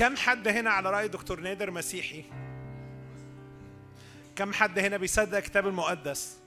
[0.00, 2.24] كم حد هنا على رأي دكتور نادر مسيحي؟
[4.36, 6.38] كم حد هنا بيصدق الكتاب المقدس؟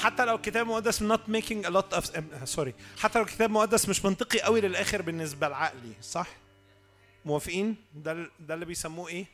[0.00, 4.04] حتى لو الكتاب المقدس not making a lot of sorry حتى لو الكتاب المقدس مش
[4.04, 6.26] منطقي قوي للآخر بالنسبة لعقلي صح؟
[7.24, 9.26] موافقين؟ ده ده اللي بيسموه إيه؟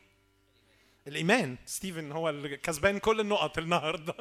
[1.07, 1.55] الإيمان.
[1.65, 4.13] ستيفن هو اللي كسبان كل النقط النهارده.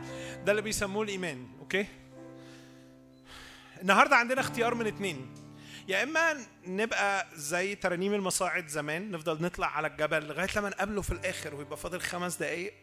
[0.44, 1.86] ده اللي بيسموه الإيمان okay؟
[3.82, 5.45] النهارده عندنا اختيار من اتنين.
[5.88, 11.12] يا إما نبقى زي ترانيم المصاعد زمان نفضل نطلع على الجبل لغاية لما نقابله في
[11.12, 12.74] الآخر ويبقى فاضل خمس دقايق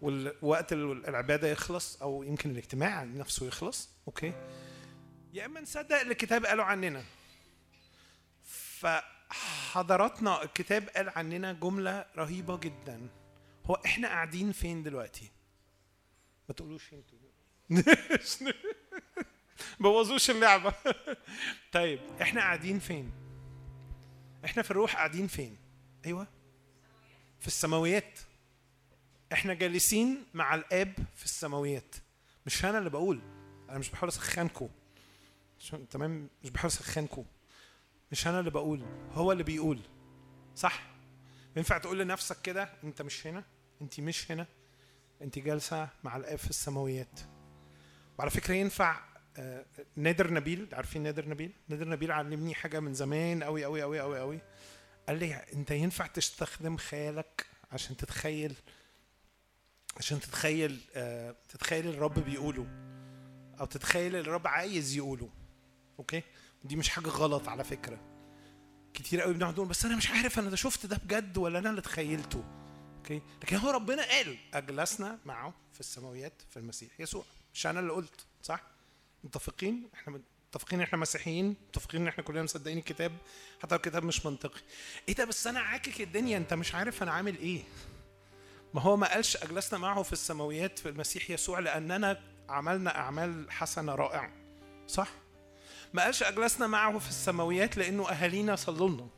[0.00, 3.90] والوقت العبادة يخلص أو يمكن الاجتماع نفسه يخلص.
[4.08, 4.32] أوكي؟
[5.32, 7.04] يا إما نصدق اللي الكتاب قاله عننا.
[8.80, 13.08] فحضراتنا الكتاب قال عننا جملة رهيبة جدا.
[13.66, 15.30] هو إحنا قاعدين فين دلوقتي؟
[16.48, 17.18] ما تقولوش أنتوا.
[19.80, 20.74] بوظوش اللعبة.
[21.72, 23.12] طيب إحنا قاعدين فين؟
[24.44, 25.56] إحنا في الروح قاعدين فين؟
[26.06, 26.26] أيوه.
[27.40, 28.18] في السماويات.
[29.32, 31.94] إحنا جالسين مع الآب في السماويات.
[32.46, 33.20] مش أنا اللي بقول.
[33.70, 34.68] أنا مش بحاول اسخنكم
[35.90, 37.24] تمام؟ مش بحاول اسخنكم
[38.12, 38.84] مش أنا اللي بقول.
[39.12, 39.80] هو اللي بيقول.
[40.54, 40.82] صح؟
[41.56, 43.44] ينفع تقول لنفسك كده؟ أنت مش هنا؟
[43.82, 44.46] أنت مش هنا؟
[45.22, 47.20] أنت جالسة مع الآب في السماويات.
[48.18, 49.15] وعلى فكرة ينفع
[49.96, 54.18] نادر نبيل عارفين نادر نبيل؟ نادر نبيل علمني حاجة من زمان قوي قوي قوي قوي
[54.18, 54.40] قوي
[55.08, 58.54] قال لي أنت ينفع تستخدم خيالك عشان تتخيل
[59.96, 62.66] عشان تتخيل آه، تتخيل الرب بيقوله
[63.60, 65.28] أو تتخيل الرب عايز يقوله.
[65.98, 66.22] أوكي؟
[66.64, 68.00] دي مش حاجة غلط على فكرة.
[68.94, 71.70] كتير قوي بنقعد نقول بس أنا مش عارف أنا ده شفت ده بجد ولا أنا
[71.70, 72.44] اللي تخيلته.
[72.96, 77.00] أوكي؟ لكن هو ربنا قال أجلسنا معه في السماويات في المسيح.
[77.00, 78.75] يسوع مش أنا اللي قلت صح؟
[79.26, 83.12] متفقين إحنا متفقين إحنا مسيحيين متفقين إن إحنا كلنا مصدقين الكتاب
[83.62, 84.60] حتى لو الكتاب مش منطقي.
[85.08, 87.62] إيه ده؟ بس أنا عاكك الدنيا أنت مش عارف أنا عامل إيه.
[88.74, 93.94] ما هو ما قالش أجلسنا معه في السماويات في المسيح يسوع لاننا عملنا أعمال حسنة
[93.94, 94.32] رائعة.
[94.88, 95.08] صح؟
[95.94, 99.08] ما قالش أجلسنا معه في السماويات لأنه أهالينا صلوا لنا.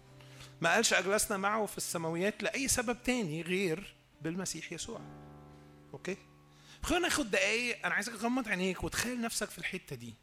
[0.60, 5.00] ما قالش أجلسنا معه في السماويات لأي سبب تاني غير بالمسيح يسوع.
[5.92, 6.16] أوكي؟
[6.82, 7.86] خلينا ناخد دقايق.
[7.86, 10.14] أنا عايزك تغمض عينيك وتخيل نفسك في الحتة دي.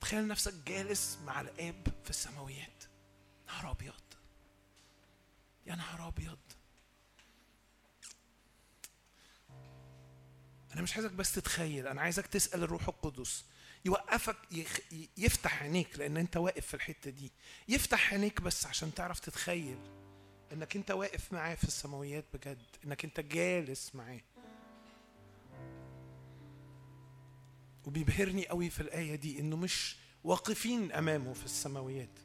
[0.00, 2.84] تخيل نفسك جالس مع الآب في السماويات.
[3.46, 3.94] نهار أبيض.
[5.66, 6.38] يا نهار أبيض.
[10.72, 13.44] أنا مش عايزك بس تتخيل أنا عايزك تسأل الروح القدس.
[13.84, 14.78] يوقفك يخ...
[15.16, 17.32] يفتح عينيك لأن أنت واقف في الحتة دي.
[17.68, 19.78] يفتح عينيك بس عشان تعرف تتخيل
[20.52, 24.20] إنك أنت واقف معاه في السماويات بجد إنك أنت جالس معاه.
[27.86, 32.18] وبيبهرني قوي في الآية دي إنه مش واقفين أمامه في السماويات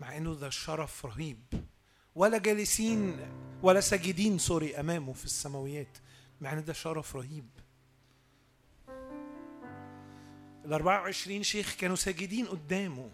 [0.00, 1.38] مع إنه ده شرف رهيب.
[2.14, 3.20] ولا جالسين
[3.62, 5.98] ولا ساجدين سوري أمامه في السماويات
[6.40, 7.48] مع ان ده شرف رهيب.
[10.64, 13.10] ال 24 شيخ كانوا ساجدين قدامه.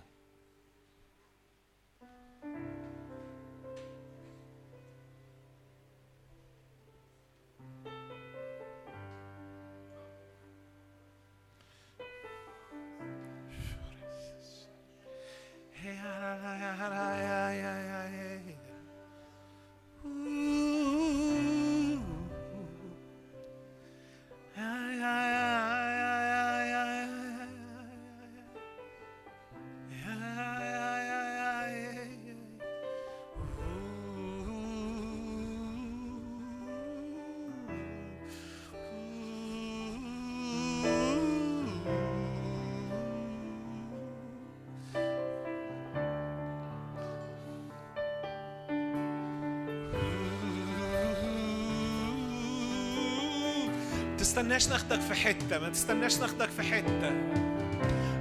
[54.38, 57.12] تستناش ناخدك في حتة ما تستناش ناخدك في حتة.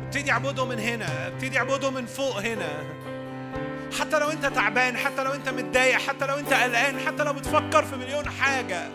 [0.03, 2.69] ابتدي اعبده من هنا ابتدي اعبده من فوق هنا.
[3.99, 7.85] حتى لو انت تعبان حتى لو انت متضايق حتى لو انت قلقان حتى لو بتفكر
[7.85, 8.89] في مليون حاجة.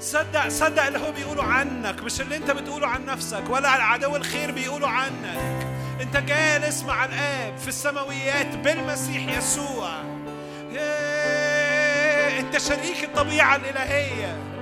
[0.00, 4.50] صدق صدق اللي هو بيقوله عنك مش اللي انت بتقوله عن نفسك ولا عدو الخير
[4.50, 5.66] بيقوله عنك.
[6.00, 9.90] انت جالس مع الآب في السماويات بالمسيح يسوع.
[10.72, 14.55] إيه، انت شريك الطبيعة الإلهية.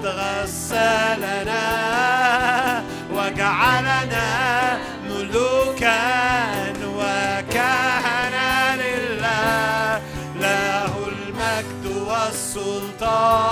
[0.00, 1.64] وقد غسلنا
[3.14, 4.28] وجعلنا
[5.10, 6.00] ملوكا
[6.84, 10.00] وكهنا لله.
[10.40, 13.50] له المجد والسلطان.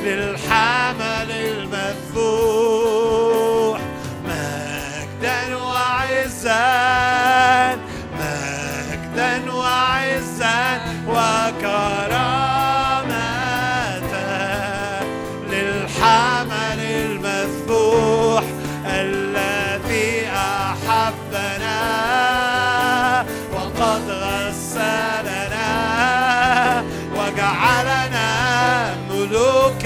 [0.03, 1.29] للحمل
[2.11, 2.59] المذبوح
[4.25, 7.08] مجدا وعزا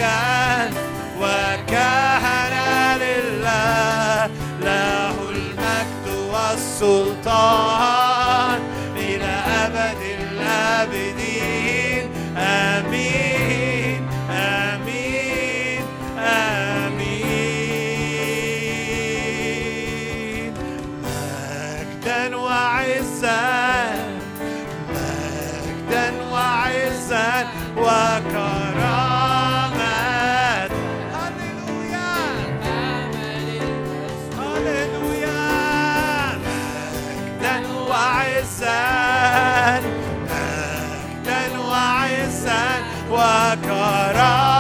[0.04, 0.70] ملوكا
[1.20, 4.30] وكهنا لله
[4.62, 8.13] له المجد والسلطان.
[43.14, 44.53] tua cara.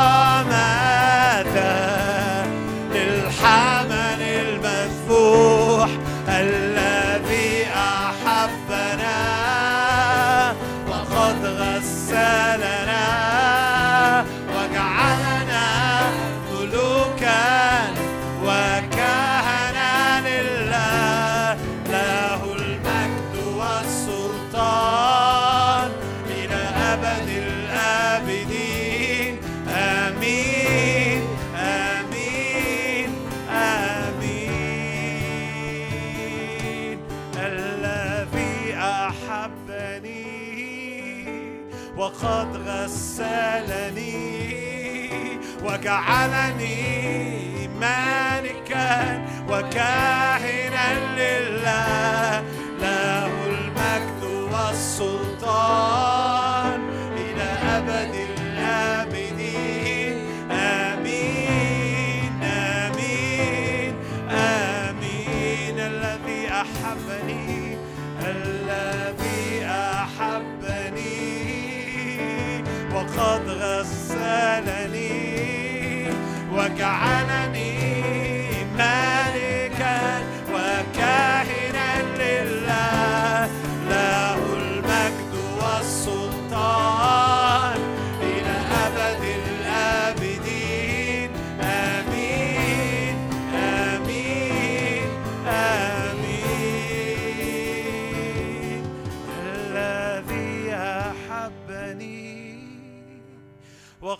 [43.13, 44.39] وقد غسلني
[45.63, 46.77] وجعلني
[47.67, 52.43] مالكا وكاهنا لله
[52.81, 56.42] له المجد والسلطان.
[73.17, 75.09] وقد غسلني
[76.51, 77.72] وجعلني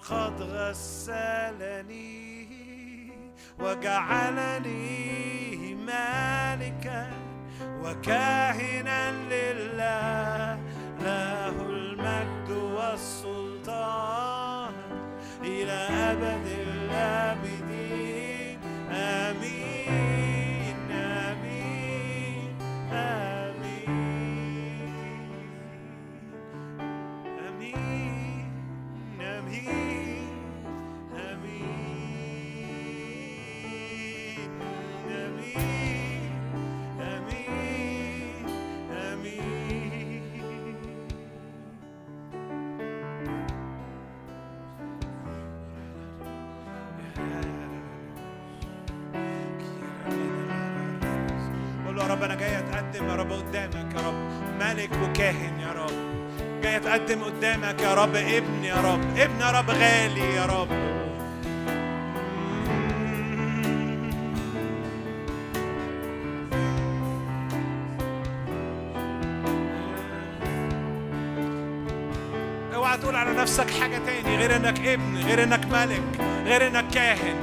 [0.04, 2.04] وقد غسلني
[3.60, 4.96] وجعلني
[5.76, 7.12] مالكا
[7.84, 10.60] وكاهنا لله.
[11.00, 13.94] له المجد والسلطان
[15.44, 18.60] إلى أبد الآبدين.
[18.92, 22.56] آمين آمين
[22.92, 23.33] آمين.
[52.94, 54.16] اتقدم يا رب قدامك يا رب.
[54.60, 55.92] ملك وكاهن يا رب.
[56.62, 58.16] جاي اتقدم قدامك يا رب.
[58.16, 59.18] ابن يا رب.
[59.18, 60.68] ابن يا رب غالي يا رب.
[72.76, 77.36] اوعى تقول على نفسك حاجة تاني غير انك ابن غير انك ملك غير انك كاهن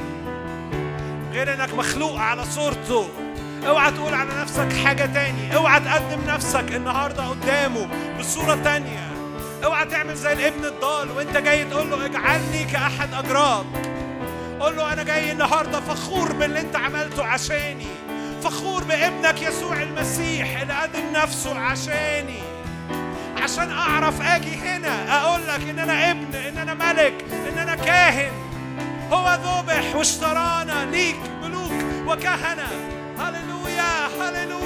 [1.33, 3.30] غير انك مخلوق على صورته.
[3.67, 5.57] اوعى تقول على نفسك حاجة تاني.
[5.57, 7.89] اوعى تقدم نفسك النهاردة قدامه
[8.19, 9.11] بصورة تانية.
[9.65, 13.67] اوعى تعمل زي الابن الضال وانت جاي تقول له اجعلني كأحد أجراد
[14.61, 17.87] قول له أنا جاي النهارده فخور باللي انت عملته عشاني.
[18.43, 22.41] فخور بابنك يسوع المسيح اللي قدم نفسه عشاني.
[23.43, 28.33] عشان أعرف آجي هنا أقول لك إن أنا ابن إن أنا ملك إن أنا كاهن.
[29.13, 31.73] هو ذبح واشترانا ليك ملوك
[32.07, 32.90] وكهنة.
[33.21, 34.09] Hallelujah.
[34.17, 34.60] Hallelujah.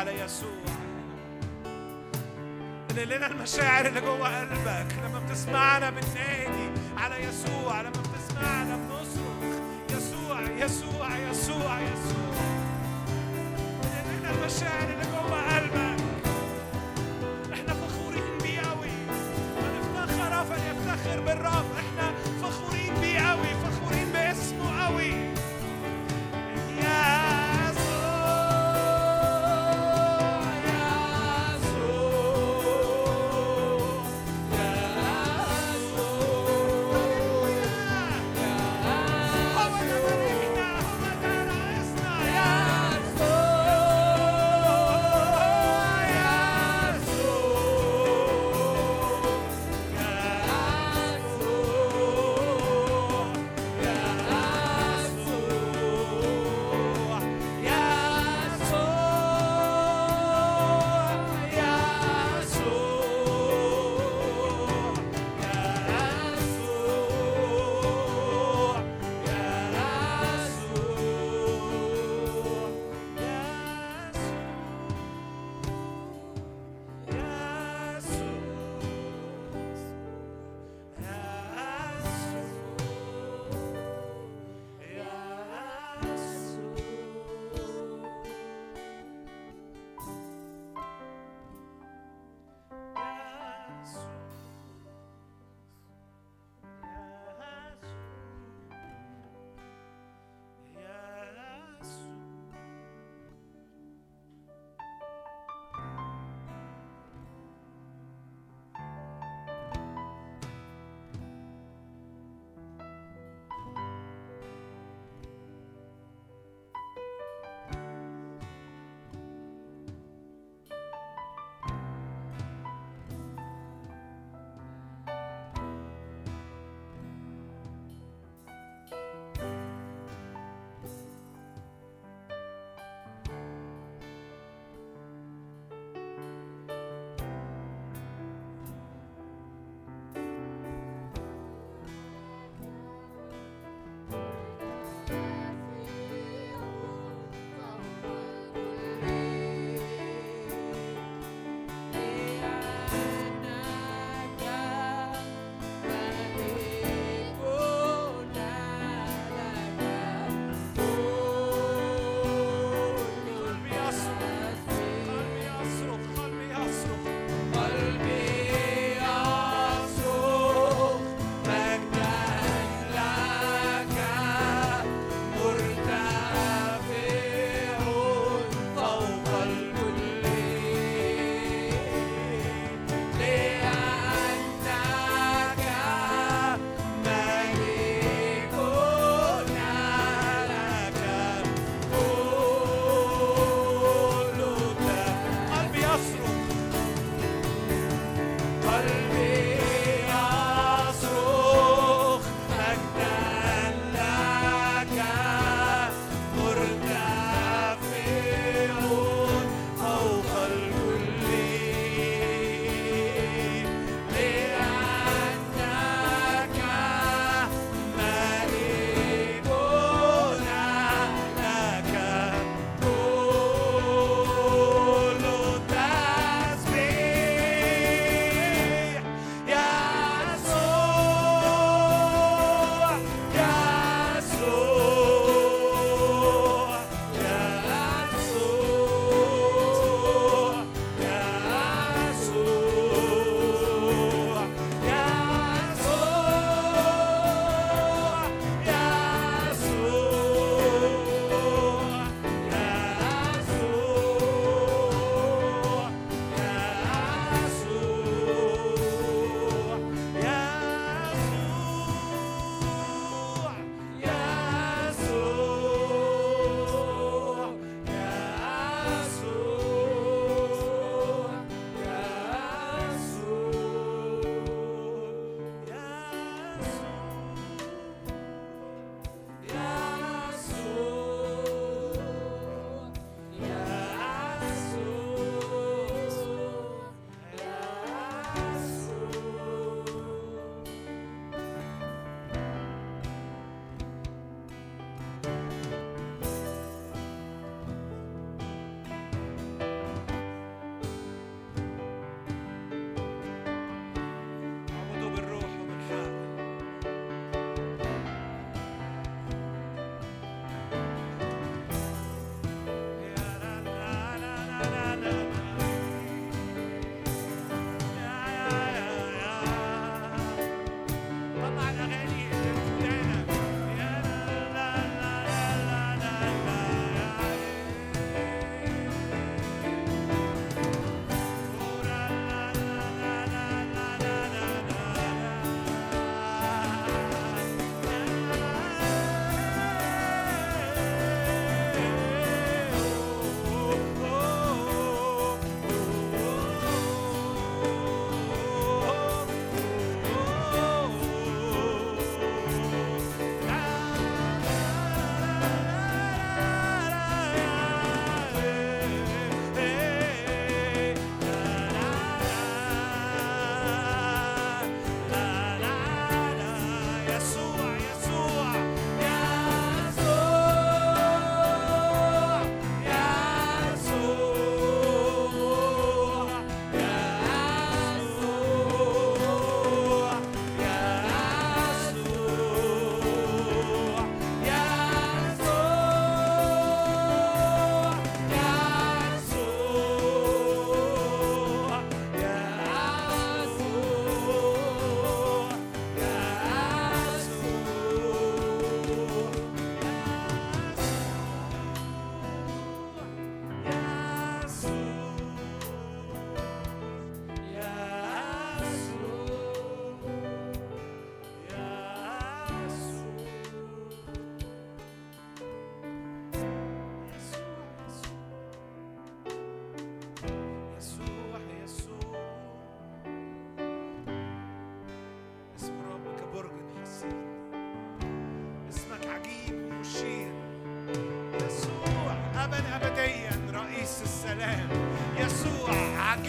[0.00, 0.50] على يسوع.
[3.04, 5.89] لنا المشاعر اللي جوه قلبك لما بتسمعنا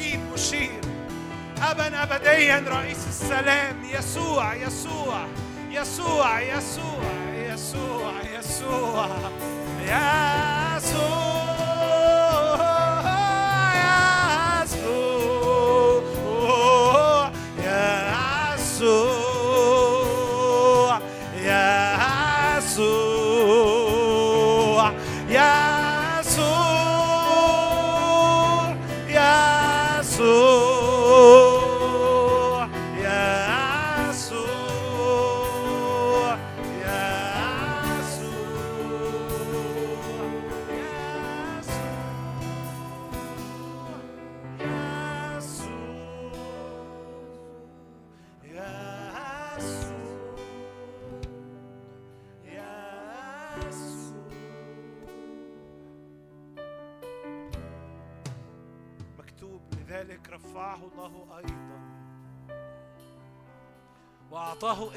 [0.02, 0.82] مجيد مشير.
[1.62, 3.86] أبا أبديا رئيس السلام.
[3.86, 5.28] يسوع يسوع
[5.70, 9.08] يسوع يسوع يسوع يسوع
[10.78, 11.31] يسوع.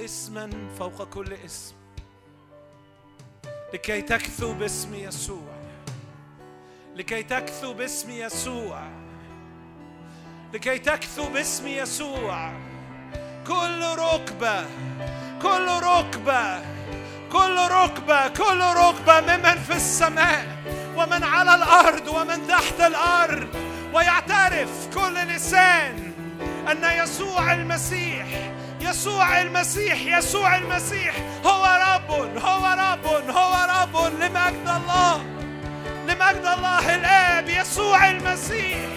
[0.04, 1.74] اسما فوق كل اسم.
[3.74, 5.54] لكي تكثو باسم يسوع.
[6.96, 8.82] لكي تكثو باسم يسوع.
[10.54, 12.52] لكي تكثو باسم يسوع.
[13.46, 14.66] كل ركبة
[15.42, 16.62] كل ركبة
[17.32, 20.46] كل ركبة كل ركبة ممن في السماء
[20.96, 23.48] ومن على الأرض ومن تحت الأرض.
[23.94, 26.12] ويعترف كل لسان
[26.70, 28.53] أن يسوع المسيح
[28.84, 31.14] يسوع المسيح يسوع المسيح.
[31.46, 35.24] هو رب هو رب هو رب لمجد الله.
[36.06, 38.88] لمجد الله الآب يسوع المسيح.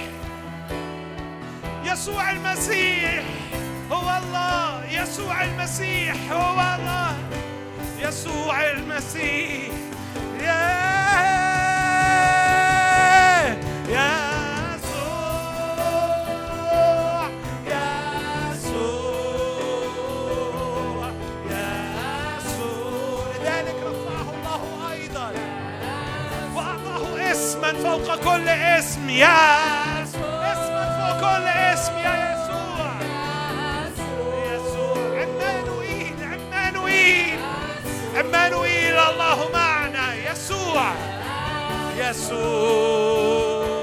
[1.84, 3.24] يسوع المسيح
[3.92, 4.86] هو الله.
[5.02, 7.16] يسوع المسيح هو الله.
[8.00, 9.72] يسوع المسيح.
[13.90, 14.27] يا
[27.68, 29.58] اسما فوق كل اسم يا
[30.04, 32.92] اسما فوق كل اسم يا يسوع.
[34.54, 35.22] يسوع.
[35.22, 37.40] عمانوئيل عمانوئيل
[38.16, 40.92] عمانوئيل الله معنا يسوع.
[41.98, 43.77] يسوع.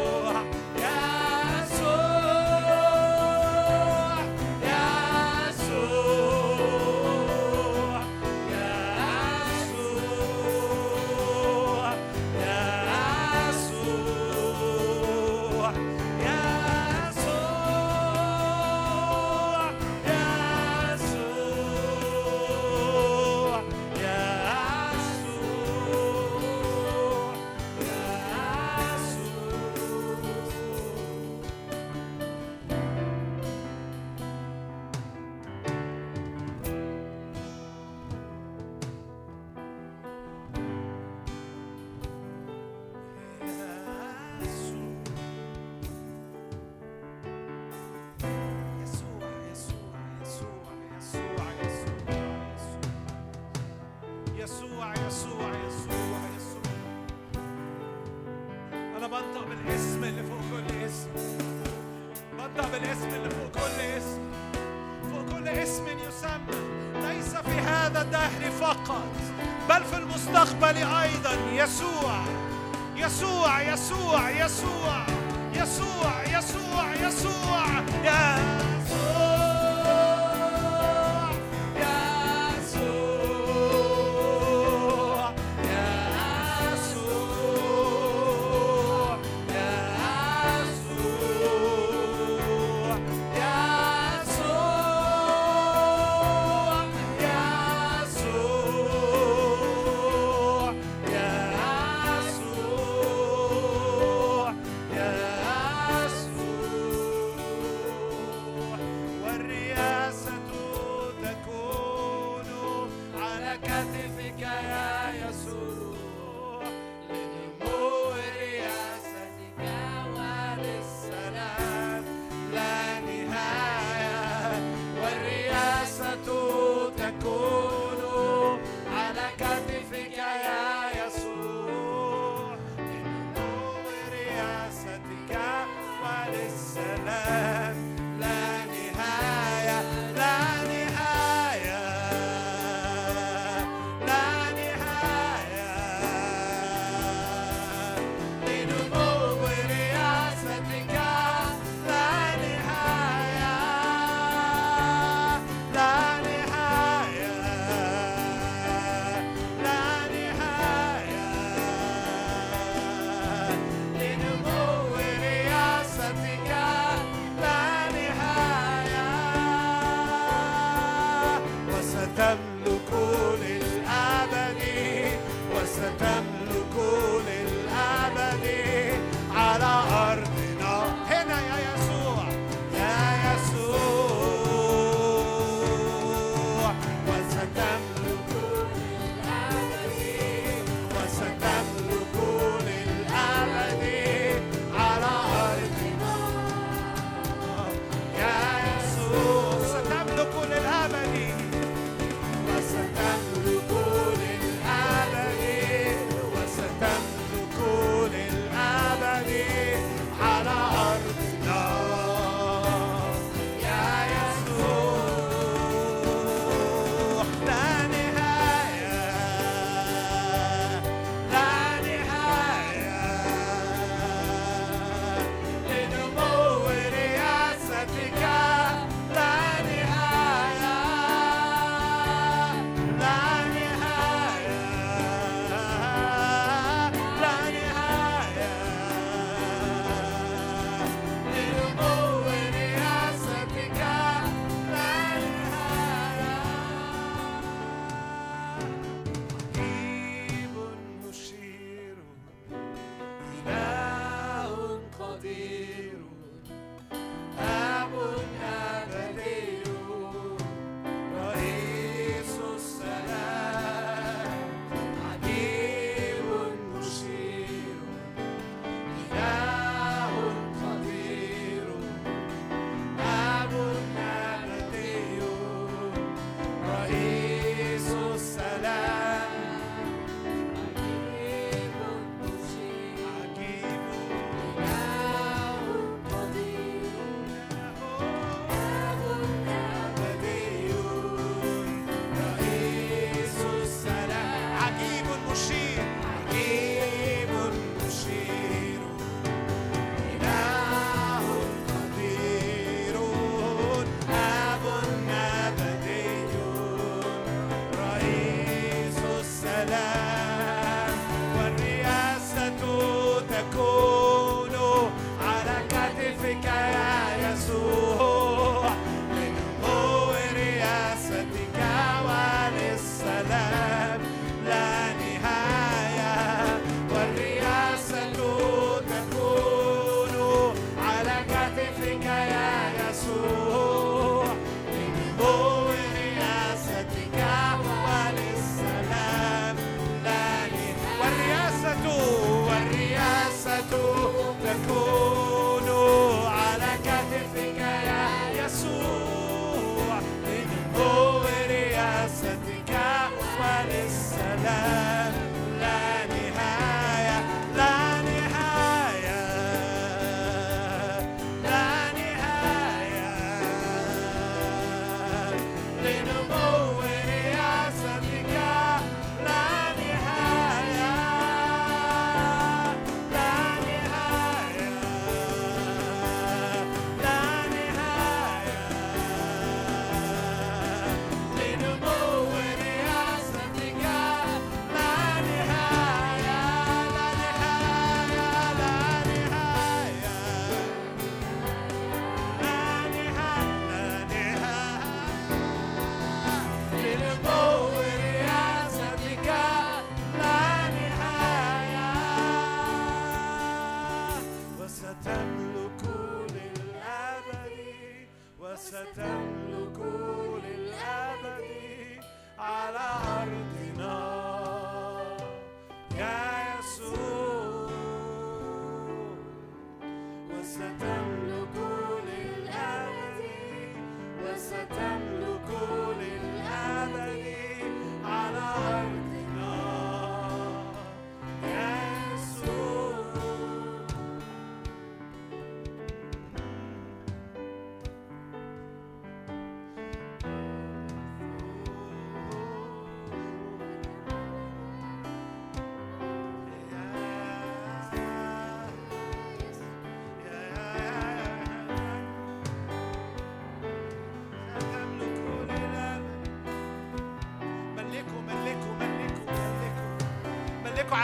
[172.16, 172.54] Come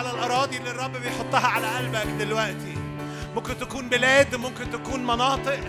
[0.01, 2.74] على الأراضي اللي الرب بيحطها على قلبك دلوقتي.
[3.34, 5.61] ممكن تكون بلاد ممكن تكون مناطق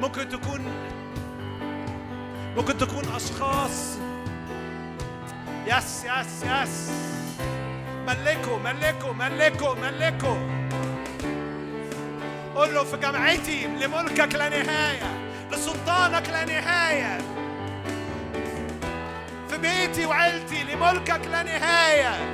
[0.00, 0.60] ممكن تكون
[2.56, 3.98] ممكن تكون أشخاص.
[5.66, 6.90] yes yes yes
[8.06, 10.36] ملكوا ملكوا ملكوا ملكوا
[12.54, 15.18] قول له في جامعتي لملكك لا نهاية
[15.52, 17.18] لسلطانك لا نهاية.
[19.48, 22.33] في بيتي وعيلتي لملكك لا نهاية.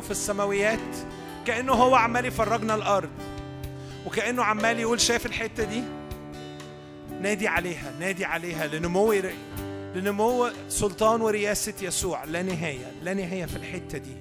[0.00, 0.96] في السماويات
[1.46, 3.10] كأنه هو عمال يفرجنا الأرض
[4.06, 5.82] وكأنه عمال يقول شايف الحتة دي؟
[7.20, 9.14] نادي عليها نادي عليها لنمو
[9.94, 12.24] لنمو سلطان ورياسة يسوع.
[12.24, 14.16] لا نهاية لا نهاية في الحتة دي.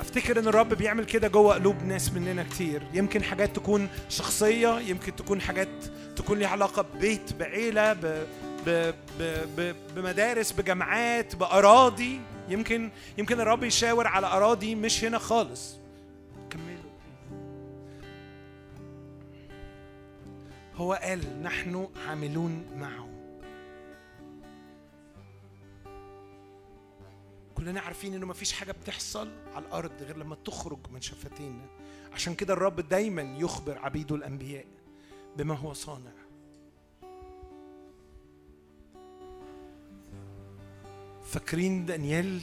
[0.00, 2.82] أفتكر إن الرب بيعمل كده جوه قلوب ناس مننا كتير.
[2.94, 5.68] يمكن حاجات تكون شخصية يمكن تكون حاجات
[6.16, 8.24] تكون ليها علاقة ببيت بعيلة ب...
[8.66, 8.94] ب...
[9.18, 9.74] ب...
[9.94, 12.20] بمدارس بجامعات بأراضي.
[12.48, 15.76] يمكن يمكن الرب يشاور على أراضي مش هنا خالص.
[16.50, 16.92] كملوا.
[20.74, 23.08] هو قال نحن عاملون معه.
[27.54, 31.66] كلنا عارفين إنه مفيش حاجة بتحصل على الأرض غير لما تخرج من شفتينا.
[32.12, 34.64] عشان كده الرب دايما يخبر عبيده الأنبياء
[35.36, 36.15] بما هو صانع.
[41.26, 42.40] فاكرين دانيال؟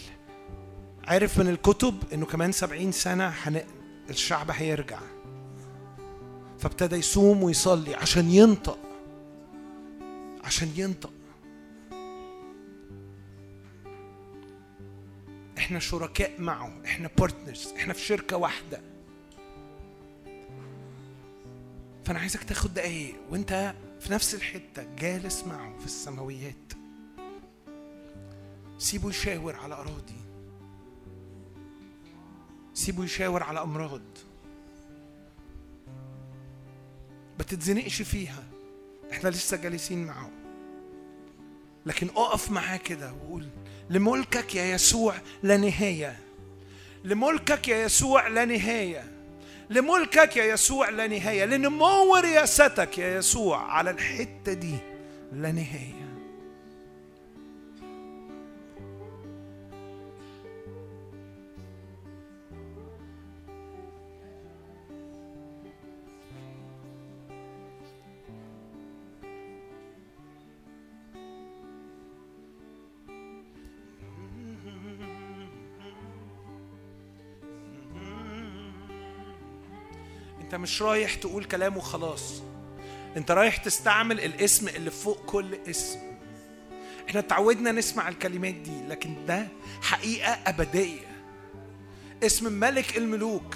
[1.07, 3.61] عرف من الكتب إنه كمان سبعين سنة حن...
[4.09, 4.99] الشعب هيرجع.
[6.59, 8.79] فابتدى يصوم ويصلي عشان ينطق.
[10.43, 11.13] عشان ينطق.
[15.57, 16.73] إحنا شركاء معه.
[16.85, 18.81] إحنا بارتنرز إحنا في شركة واحدة.
[22.05, 23.15] فأنا عايزك تاخد دقايق.
[23.29, 26.82] وأنت في نفس الحتة جالس معه في السماويات.
[28.77, 30.21] سيبه يشاور على أراضي.
[32.73, 34.01] سيبه يشاور على أمراض.
[37.37, 38.43] ما تتزنقش فيها.
[39.11, 40.29] إحنا لسه جالسين معه
[41.85, 43.47] لكن أقف معاه كده وقول
[43.89, 46.19] لملكك يا يسوع لا نهاية.
[47.03, 49.11] لملكك يا يسوع لا نهاية.
[49.69, 51.45] لملكك يا يسوع لا نهاية.
[51.45, 54.77] لنمو رياستك يا يسوع على الحتة دي
[55.31, 56.02] لا نهاية.
[80.53, 82.41] انت مش رايح تقول كلام وخلاص.
[83.17, 85.99] انت رايح تستعمل الاسم اللي فوق كل اسم.
[87.09, 89.47] إحنا اتعودنا نسمع الكلمات دي لكن ده
[89.81, 91.23] حقيقة أبدية.
[92.23, 93.55] اسم ملك الملوك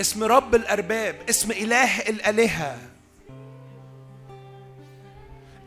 [0.00, 2.78] اسم رب الأرباب اسم إله الآلهة.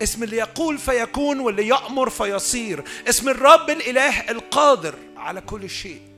[0.04, 2.84] اسم اللي يقول فيكون واللي يأمر فيصير.
[3.10, 6.09] اسم الرب الإله القادر على كل شيء.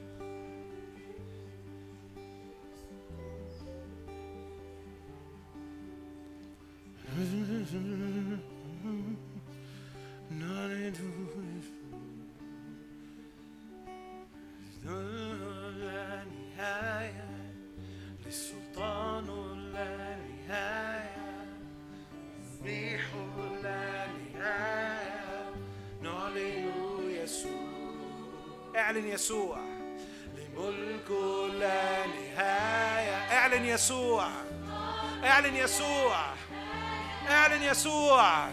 [28.91, 29.57] اعلن يسوع.
[30.35, 33.15] لملكه لا نهاية.
[33.37, 34.29] اعلن يسوع.
[35.23, 36.33] اعلن يسوع.
[37.29, 38.47] اعلن يسوع.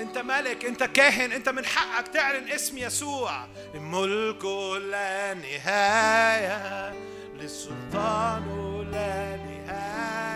[0.00, 3.46] انت ملك انت كاهن انت من حقك تعلن اسم يسوع.
[3.74, 4.44] الملك
[4.90, 6.92] لا نهاية.
[7.34, 8.44] للسلطان
[8.92, 10.33] لا نهاية.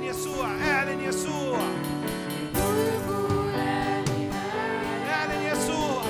[0.00, 1.58] إعلن يسوع إعلن يسوع.
[5.10, 6.02] إعلن يسوع.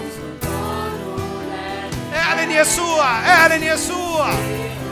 [2.14, 4.30] إعلن يسوع إعلن يسوع.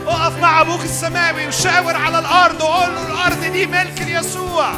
[0.07, 4.71] اقف مع أبوك السماوي وشاور على الأرض وقول له الأرض دي ملك ليسوع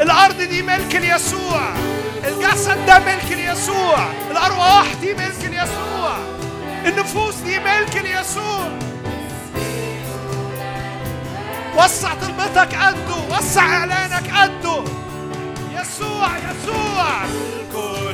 [0.00, 1.60] الأرض دي ملك ليسوع
[2.24, 3.98] الجسد ده ملك ليسوع
[4.30, 6.16] الأرواح دي ملك ليسوع
[6.86, 8.68] النفوس دي ملك ليسوع
[11.76, 14.84] وسع طلبتك قده وسع إعلانك قده
[15.72, 17.24] يسوع يسوع.
[17.24, 18.12] ملكه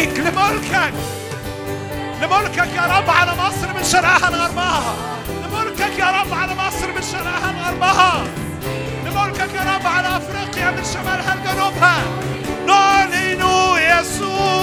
[0.00, 0.94] ليك لملكك.
[2.22, 4.94] لملكك يا رب على مصر من شرقها لغربها
[5.28, 8.24] لملكك يا رب على مصر من شرقها لغربها
[9.06, 11.96] لملكك يا رب على أفريقيا من شمالها لجنوبها.
[12.66, 13.42] نعلن
[13.90, 14.59] يسوع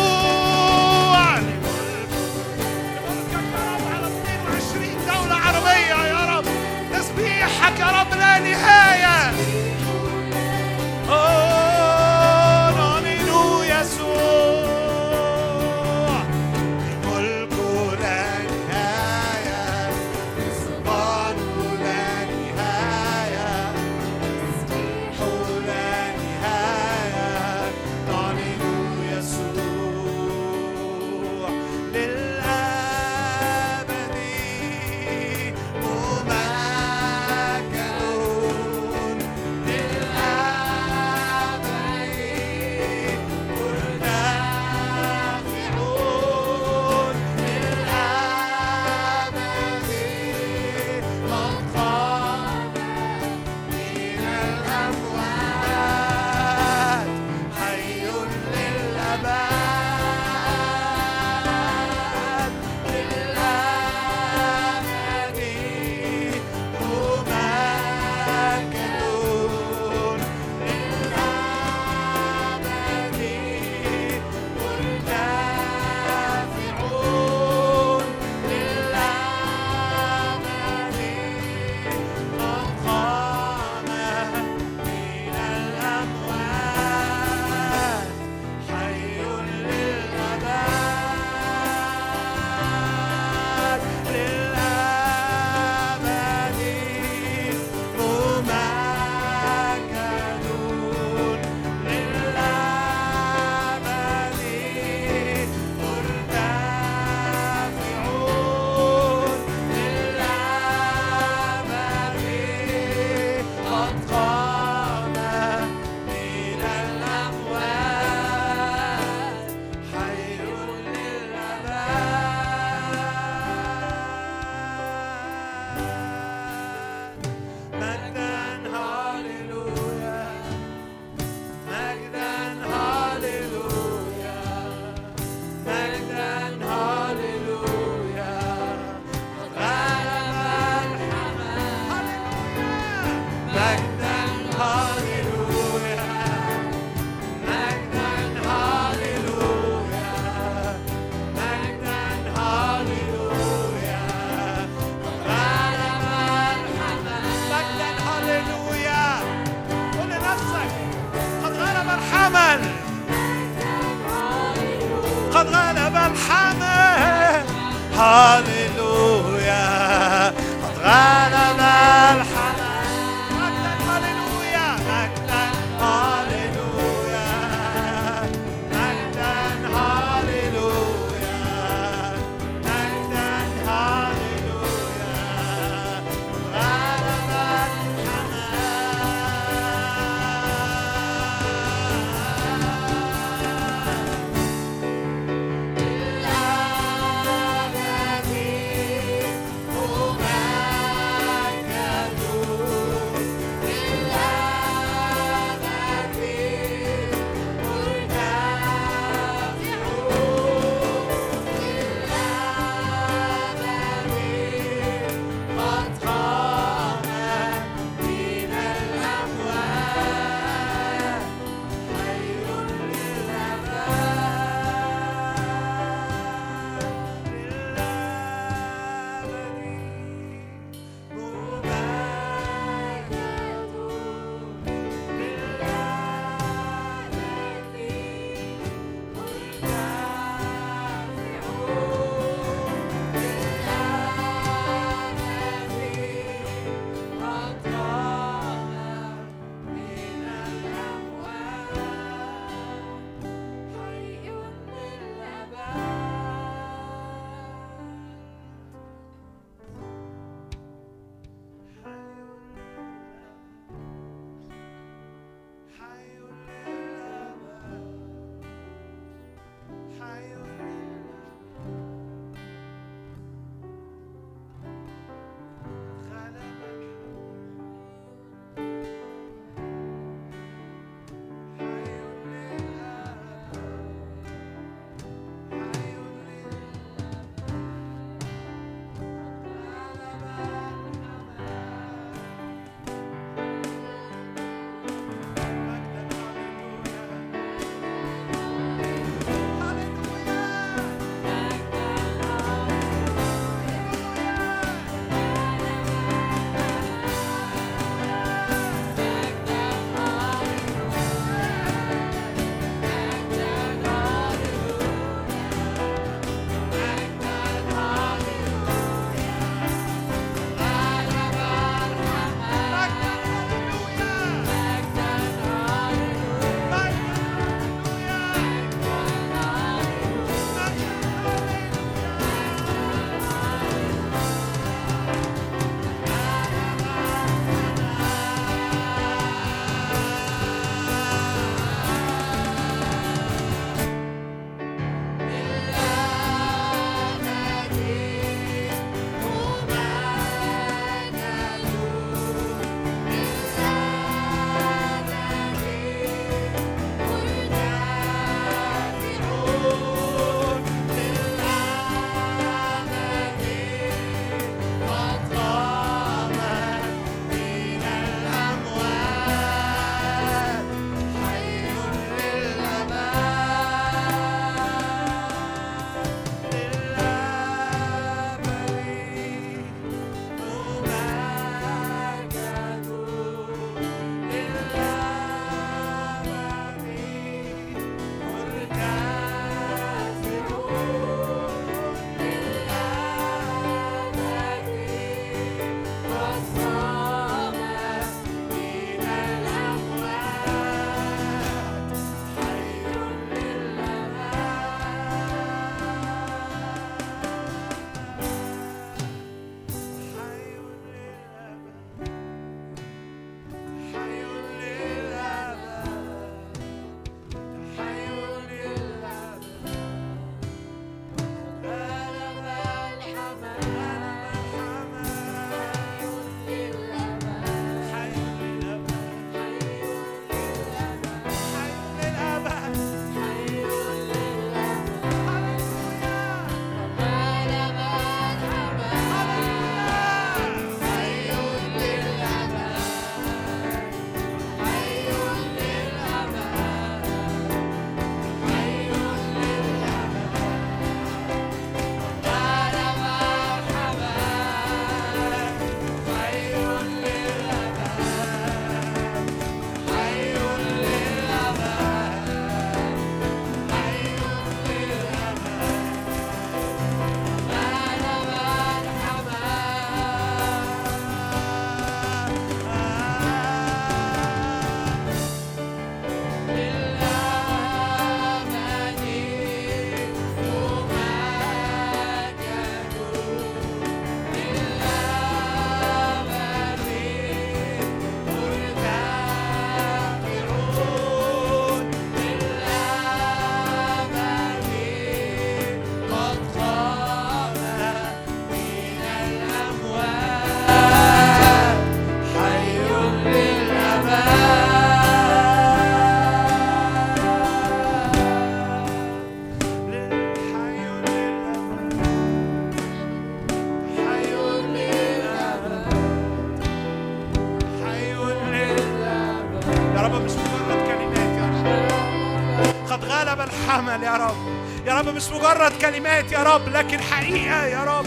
[525.67, 528.05] مجرد كلمات يا رب لكن حقيقة يا رب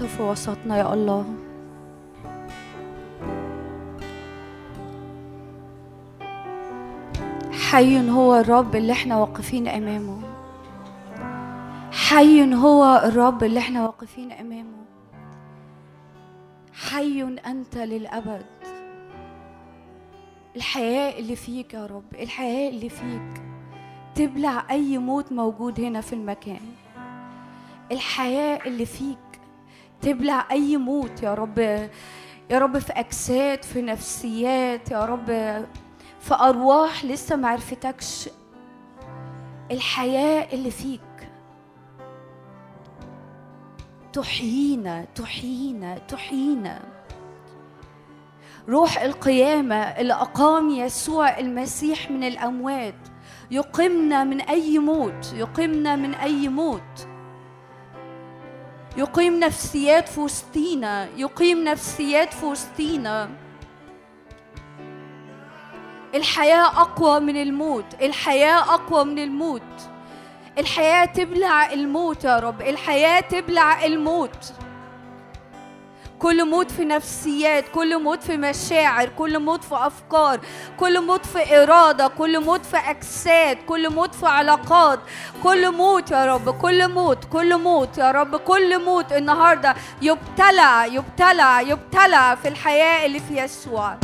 [0.00, 1.24] أنت في وسطنا يا الله.
[7.52, 10.18] حي هو الرب اللي إحنا واقفين أمامه.
[11.92, 14.84] حي هو الرب اللي إحنا واقفين أمامه.
[16.72, 18.46] حي أنت للأبد.
[20.56, 23.42] الحياة اللي فيك يا رب الحياة اللي فيك.
[24.14, 26.60] تبلع أي موت موجود هنا في المكان.
[27.92, 29.29] الحياة اللي فيك
[30.02, 31.58] تبلع أي موت يا رب.
[32.50, 35.26] يا رب في أجساد في نفسيات يا رب
[36.20, 38.28] في أرواح لسه معرفتكش
[39.70, 41.00] الحياة اللي فيك.
[44.12, 46.80] تحيينا تحيينا تحيينا.
[48.68, 52.94] روح القيامة اللي أقام يسوع المسيح من الأموات.
[53.50, 57.08] يقيمنا من أي موت يقيمنا من أي موت.
[58.96, 63.30] يقيم نفسيات في وسطينا يقيم نفسيات في وسطينا
[66.14, 69.62] الحياة أقوى من الموت الحياة أقوى من الموت.
[70.58, 74.52] الحياة تبلع الموت يا رب الحياة تبلع الموت.
[76.20, 80.40] كل موت في نفسيات كل موت في مشاعر كل موت في أفكار
[80.80, 85.00] كل موت في إرادة كل موت في أجساد كل موت في علاقات.
[85.42, 91.60] كل موت يا رب كل موت كل موت يا رب كل موت النهاردة يبتلع يبتلع
[91.60, 93.96] يبتلع في الحياة اللي في يسوع.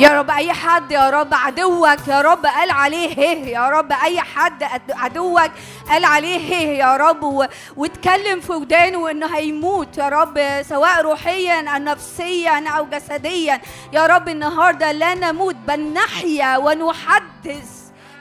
[0.00, 4.20] يا رب أي حد يا رب عدوك يا رب قال عليه هيه يا رب أي
[4.20, 5.50] حد عدوك
[5.88, 7.44] قال عليه هيه يا رب و...
[7.76, 13.60] واتكلم في ودانه إنه هيموت يا رب سواء روحيا أو نفسيا أو جسديا.
[13.92, 17.79] يا رب النهارده لا نموت بل نحيا ونحدث.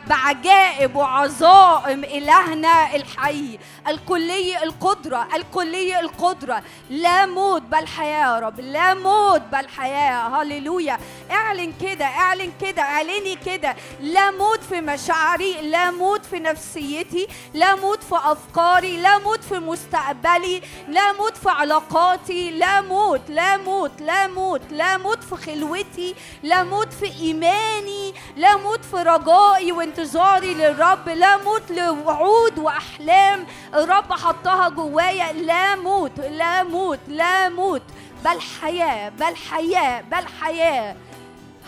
[0.10, 8.94] بعجائب وعظائم إلهنا الحي الكلي القدرة الكلي القدرة لا موت بل حياة يا رب لا
[8.94, 10.98] موت بل حياة هللويا
[11.32, 17.76] اعلن كده اعلن كده اعلني كده لا موت في مشاعري لا موت في نفسيتي لا
[17.76, 23.92] موت في أفكاري لا موت في مستقبلي لا موت في علاقاتي لا موت لا موت
[24.02, 30.54] لا موت لا موت في خلوتي لا موت في إيماني لا موت في رجائي وانتظاري
[30.54, 33.46] للرب لا موت لوعود وأحلام.
[33.74, 37.82] الرب حطها جوايا لا موت لا موت لا موت.
[38.26, 40.96] بل حياة بل حياة بل حياة.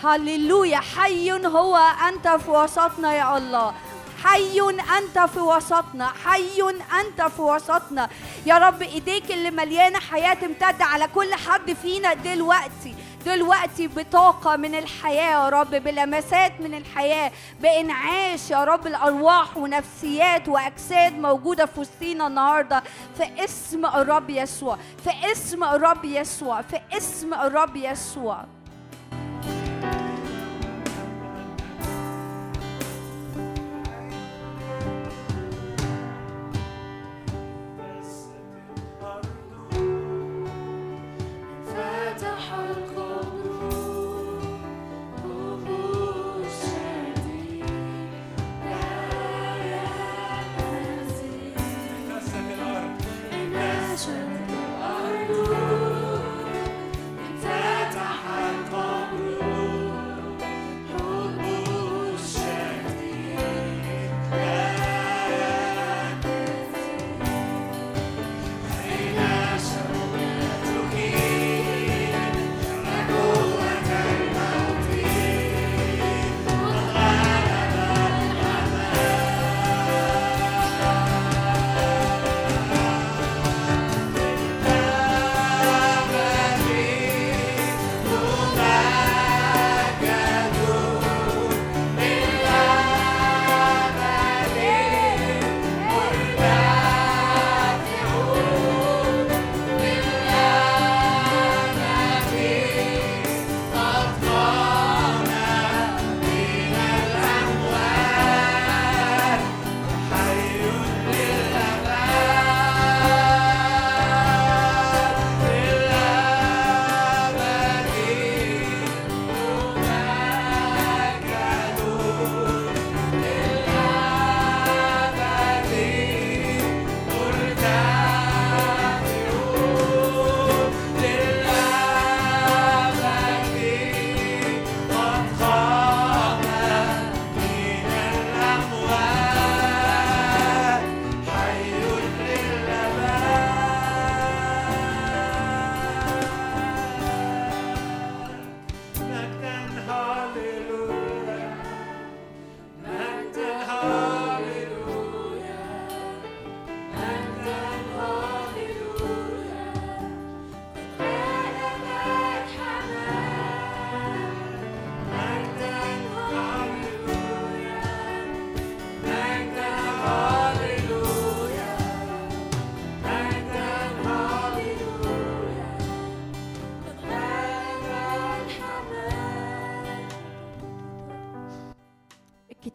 [0.04, 0.80] هللويا.
[0.80, 1.76] حي هو
[2.08, 3.74] أنت في وسطنا يا الله.
[4.24, 4.60] حي
[4.98, 6.62] أنت في وسطنا حي
[7.00, 8.08] أنت في وسطنا.
[8.46, 12.94] يا رب إيديك اللي مليانة حياة تمتد على كل حد فينا دلوقتي.
[13.26, 21.18] دلوقتي بطاقة من الحياة يا رب بلمسات من الحياة بإنعاش يا رب الأرواح ونفسيات وأجساد
[21.18, 22.82] موجودة في وسطينا النهاردة.
[23.16, 28.44] في اسم الرب يسوع في اسم الرب يسوع في اسم الرب يسوع.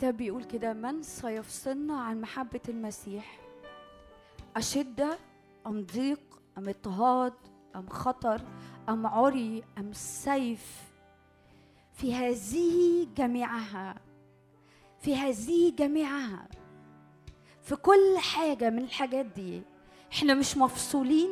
[0.08, 3.40] الكتاب بيقول كده من سيفصلنا عن محبة المسيح؟
[4.56, 5.18] أشدة
[5.68, 6.20] أم ضيق
[6.58, 7.34] أم اضطهاد
[7.76, 8.42] أم خطر
[8.90, 10.84] أم عري أم سيف؟
[11.94, 13.96] في هذه جميعها
[15.02, 16.48] في هذه جميعها
[17.62, 19.62] في كل حاجة من الحاجات دي
[20.12, 21.30] إحنا مش مفصولين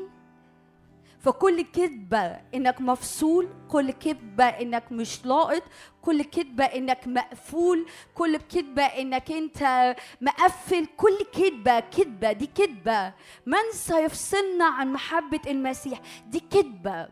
[1.25, 5.63] فكل كذبة إنك مفصول كل كذبة إنك مش لاقط
[6.01, 13.13] كل كذبة إنك مقفول كل كذبة إنك أنت مقفل كل كذبة كذبة دي كذبة.
[13.45, 17.07] من سيفصلنا عن محبة المسيح دي كذبة.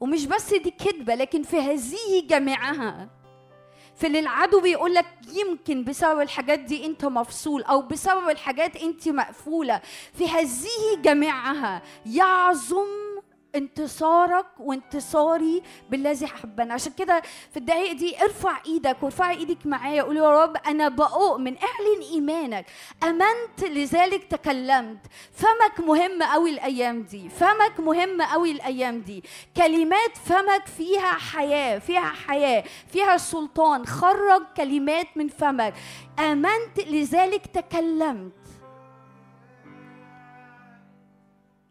[0.00, 3.08] ومش بس دي كذبة لكن في هذه جميعها.
[3.96, 9.08] في اللي العدو بيقول لك يمكن بسبب الحاجات دي أنت مفصول أو بسبب الحاجات أنت
[9.08, 9.80] مقفولة.
[10.12, 13.05] في هذه جميعها يعظم
[13.56, 20.02] انتصارك وانتصاري بالذي حبنا عشان كده في الدقائق دي ارفع إيدك وارفع إيدك معايا.
[20.02, 22.66] قول يا رب أنا بؤمن اعلن إيمانك.
[23.02, 24.98] أمنت لذلك تكلمت.
[25.32, 27.28] فمك مهم قوي الأيام دي.
[27.28, 29.24] فمك مهم قوي الأيام دي.
[29.56, 33.86] كلمات فمك فيها حياة فيها حياة فيها سلطان.
[33.86, 35.74] خرج كلمات من فمك.
[36.18, 38.32] أمنت لذلك تكلمت.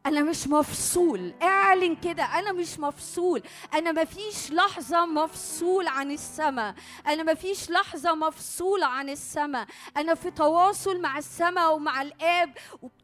[0.06, 1.34] أنا مش مفصول.
[1.42, 3.44] اعلن كده أنا مش مفصول.
[3.74, 6.76] أنا مفيش لحظة مفصول عن السماء
[7.08, 12.54] أنا مفيش لحظة مفصوله عن السماء أنا في تواصل مع السماء ومع الآب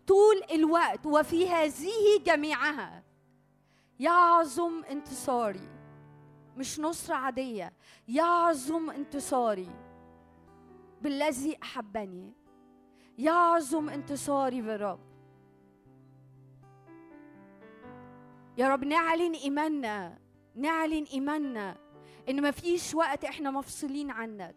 [0.08, 3.04] طول الوقت وفي هذه جميعها.
[4.00, 5.70] يعظم انتصاري.
[6.58, 7.74] مش نصرة عادية.
[8.08, 9.70] يعظم انتصاري.
[11.02, 12.34] بالذي أحبني.
[13.18, 15.11] يعظم انتصاري بالرب
[18.58, 20.18] يا رب نعلن إيماننا
[20.56, 21.78] نعلن إيماننا
[22.30, 24.56] إن مفيش وقت إحنا مفصولين عنك.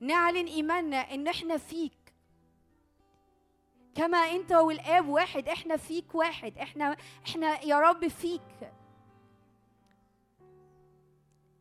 [0.00, 1.92] نعلن إيماننا إن إحنا فيك.
[3.94, 8.72] كما أنت والآب واحد إحنا فيك واحد إحنا إحنا يا رب فيك.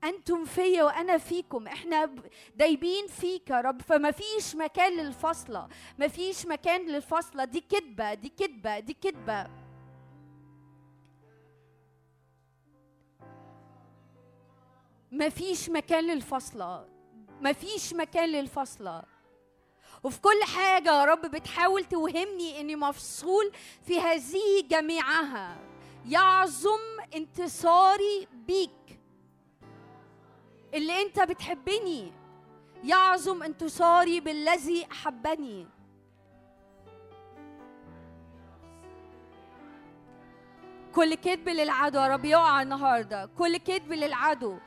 [0.03, 2.15] أنتم فيا وأنا فيكم إحنا
[2.55, 3.81] دايبين فيك يا رب.
[3.81, 5.67] فما فيش مكان للفصلة
[5.99, 7.45] ما فيش مكان للفصلة.
[7.45, 9.64] دي كذبه دي كذبه دي كذبه
[15.15, 16.87] مفيش مكان للفصلة.
[17.41, 19.03] مفيش مكان للفصلة.
[20.03, 23.51] وفي كل حاجة يا رب بتحاول توهمني إني مفصول
[23.85, 25.57] في هذه جميعها.
[26.07, 26.79] يعظم
[27.15, 28.99] انتصاري بيك.
[30.73, 32.11] اللي أنت بتحبني.
[32.83, 35.67] يعظم انتصاري بالذي أحبني.
[40.95, 43.29] كل كذب للعدو يا رب يقع النهارده.
[43.37, 44.57] كل كذب للعدو.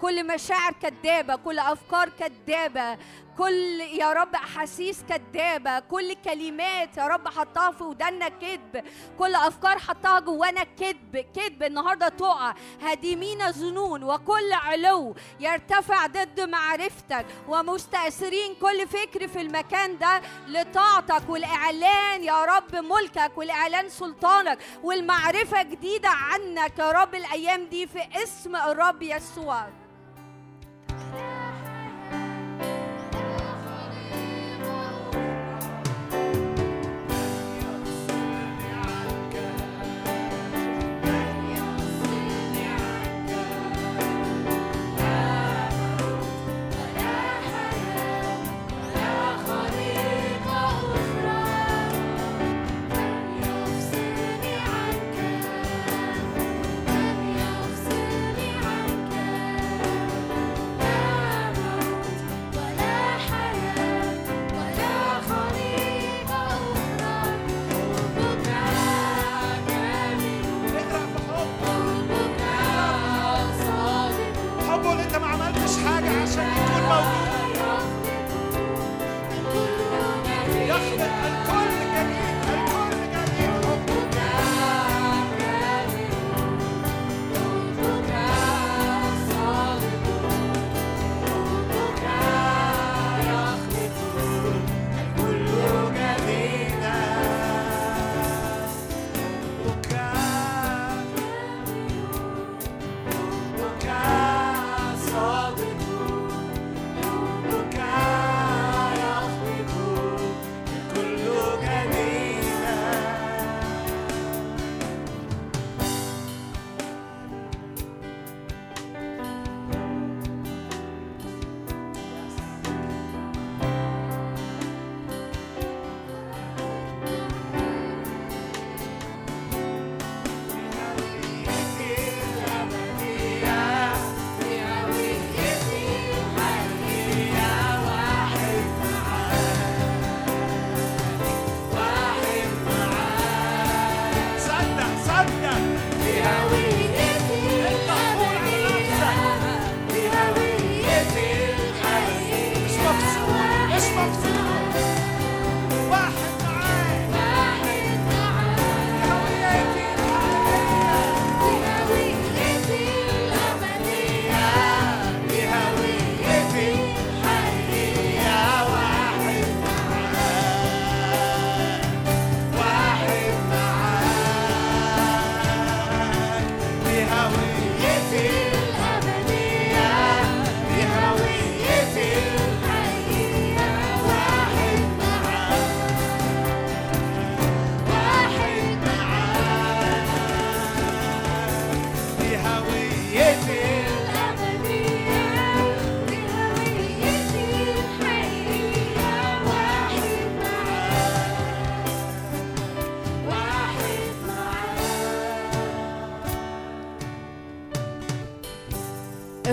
[0.00, 2.98] كل مشاعر كدابة كل أفكار كدابة
[3.38, 8.84] كل يا رب أحاسيس كدابة كل كلمات يا رب حطها في ودنا كذب
[9.18, 12.54] كل أفكار حطها جوانا كذب كذب النهاردة تقع.
[12.82, 22.24] هادمين ظنون وكل علو يرتفع ضد معرفتك ومستأثرين كل فكر في المكان ده لطاعتك والإعلان
[22.24, 29.02] يا رب ملكك والإعلان سلطانك والمعرفة جديدة عنك يا رب الأيام دي في اسم الرب
[29.02, 29.66] يسوع.
[31.00, 31.29] Thank you.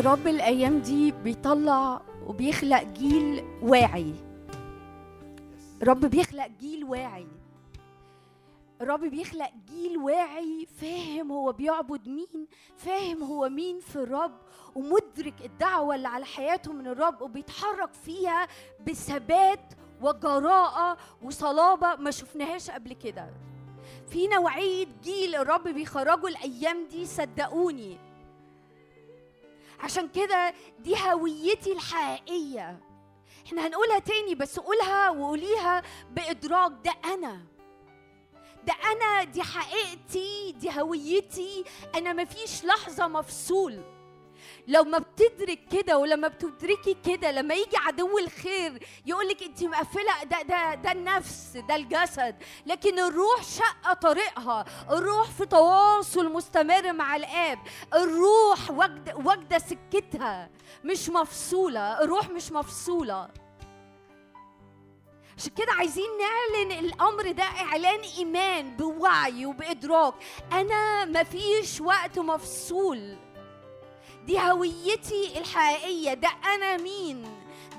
[0.07, 4.13] الرب الأيام دي بيطلع وبيخلق جيل واعي.
[5.81, 7.27] الرب بيخلق جيل واعي.
[8.81, 12.47] الرب بيخلق جيل واعي فاهم هو بيعبد مين
[12.77, 14.31] فاهم هو مين في الرب
[14.75, 18.47] ومدرك الدعوة اللي على حياته من الرب وبيتحرك فيها
[18.87, 23.29] بثبات وجراءة وصلابة ما شفناهاش قبل كده.
[24.09, 28.06] في نوعية جيل الرب بيخرجوا الأيام دي صدقوني.
[29.79, 32.79] عشان كده دي هويتي الحقيقية.
[33.45, 36.71] إحنا هنقولها تاني بس قولها وقوليها بإدراك.
[36.85, 37.41] ده أنا.
[38.63, 41.63] ده أنا دي حقيقتي دي هويتي.
[41.95, 43.96] أنا مفيش لحظة مفصول.
[44.67, 50.41] لو ما بتدرك كده ولما بتدركي كده لما يجي عدو الخير يقولك انت مقفلة ده
[50.41, 52.35] ده ده النفس ده الجسد.
[52.65, 54.65] لكن الروح شق طريقها.
[54.89, 57.59] الروح في تواصل مستمر مع الآب.
[57.93, 58.71] الروح
[59.25, 60.49] واجدة سكتها.
[60.83, 62.01] مش مفصولة.
[62.03, 63.29] الروح مش مفصولة.
[65.37, 70.13] عشان كده عايزين نعلن الأمر ده إعلان إيمان بوعي وبإدراك.
[70.51, 73.17] أنا مفيش وقت مفصول.
[74.27, 77.23] دي هويتي الحقيقية ده أنا مين؟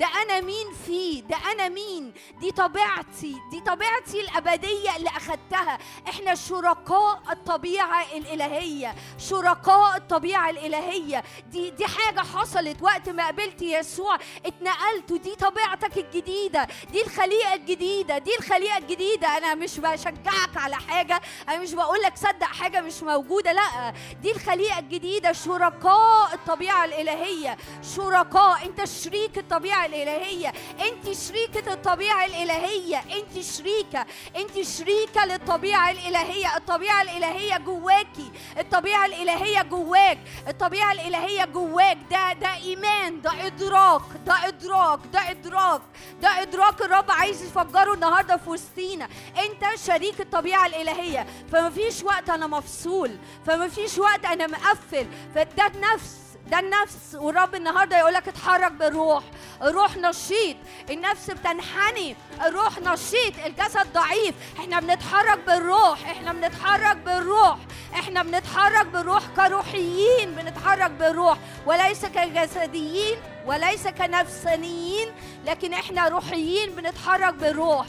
[0.01, 5.79] ده أنا مين فيه؟ ده أنا مين؟ دي طبيعتي دي طبيعتي الأبدية اللي أخدتها.
[6.09, 11.25] إحنا شركاء الطبيعة الإلهية شركاء الطبيعة الإلهية.
[11.47, 14.19] دي دي حاجة حصلت وقت ما قابلت يسوع.
[14.47, 19.37] اتنقلت ودي طبيعتك الجديدة دي الخليقة الجديدة دي الخليقة الجديدة.
[19.39, 23.95] أنا مش بشجعك على حاجة أنا مش بقول لك صدق حاجة مش موجودة لأ.
[24.23, 27.57] دي الخليقة الجديدة شركاء الطبيعة الإلهية.
[27.97, 30.53] شركاء أنت شريك الطبيعة الإلهية.
[30.89, 32.97] أنت شريكة الطبيعة الإلهية.
[32.99, 34.07] أنت شريكة.
[34.37, 36.57] أنت شريكة للطبيعة الإلهية.
[36.57, 38.31] الطبيعة الإلهية جواكي.
[38.59, 40.19] الطبيعة الإلهية جواك.
[40.49, 41.99] الطبيعة الإلهية جواك.
[42.11, 43.23] ده ده إيمان.
[43.23, 44.03] ده إدراك.
[44.27, 44.99] ده إدراك.
[45.13, 45.81] ده إدراك.
[46.23, 49.09] ده إدراك الرب عايز يفجره النهارده في وسطينا.
[49.39, 51.27] أنت شريك الطبيعة الإلهية.
[51.53, 53.19] فما فيش وقت أنا مفصول.
[53.47, 55.07] فما فيش وقت أنا مقفل.
[55.35, 59.25] فده النفس ده النفس والرب النهارده يقول لك اتحرك بالروح.
[59.63, 60.57] الروح نشيط
[60.91, 62.17] النفس بتنحني
[62.47, 64.35] الروح نشيط الجسد ضعيف.
[64.59, 67.59] إحنا بنتحرك بالروح إحنا بنتحرك بالروح.
[67.95, 71.39] إحنا بنتحرك بالروح كروحيين بنتحرك بالروح.
[71.67, 75.09] وليس كجسديين وليس كنفسانيين
[75.47, 77.87] لكن إحنا روحيين بنتحرك بالروح.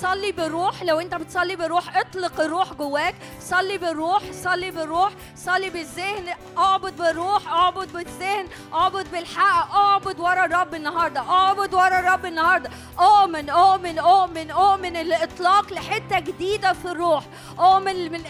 [0.00, 3.14] صلي بالروح لو انت بتصلي بالروح اطلق الروح جواك.
[3.40, 6.34] صلي بالروح صلي بالروح صلي بالذهن.
[6.58, 8.48] اعبد بالروح اعبد بالذهن.
[8.72, 11.20] اعبد بالحق اعبد ورا الرب النهارده.
[11.20, 12.70] اعبد ورا الرب النهارده.
[13.00, 17.24] اؤمن اؤمن اؤمن اؤمن الاطلاق لحتة جديدة في الروح.
[17.58, 18.22] اؤمن من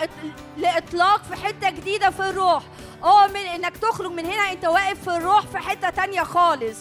[0.57, 2.63] لإطلاق في حتة جديدة في الروح.
[3.05, 4.53] اؤمن إنك تخرج من هنا.
[4.53, 6.79] أنت واقف في الروح في حتة تانية خالص.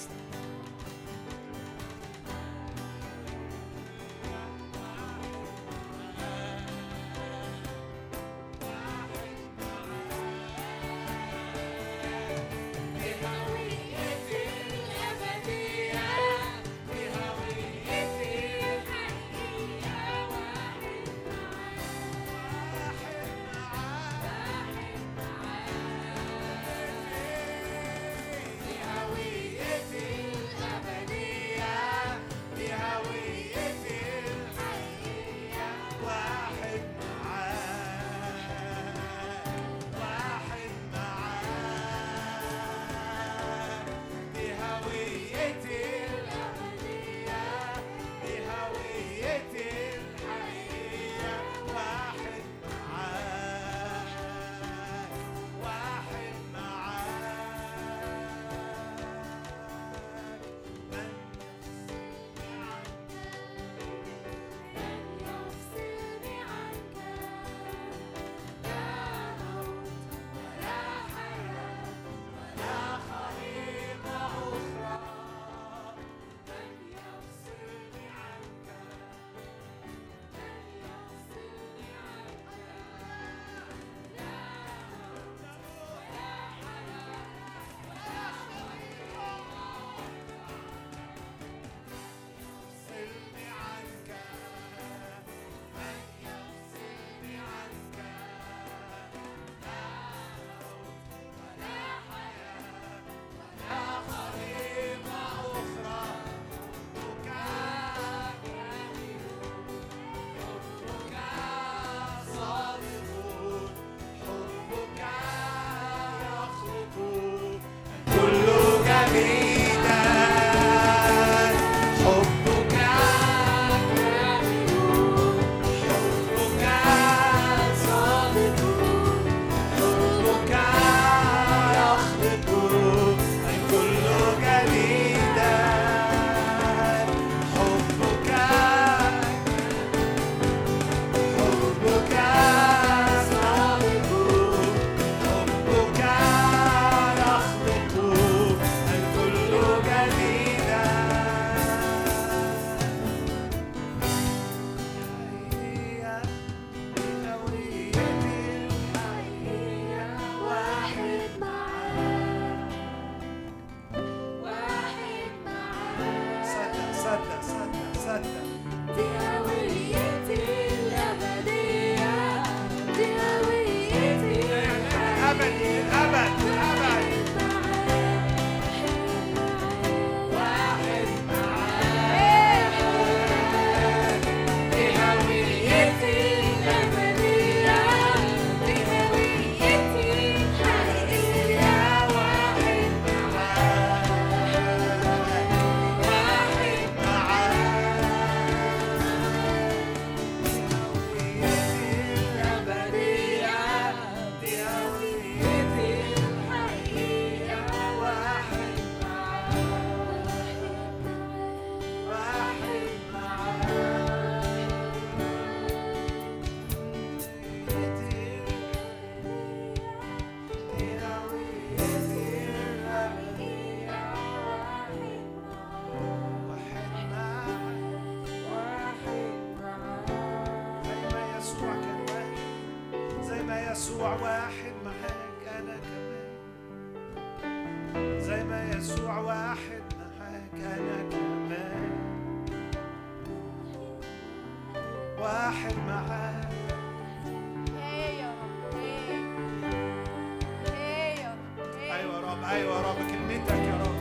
[252.57, 253.95] أيوة يا رب كلمتك يا رب.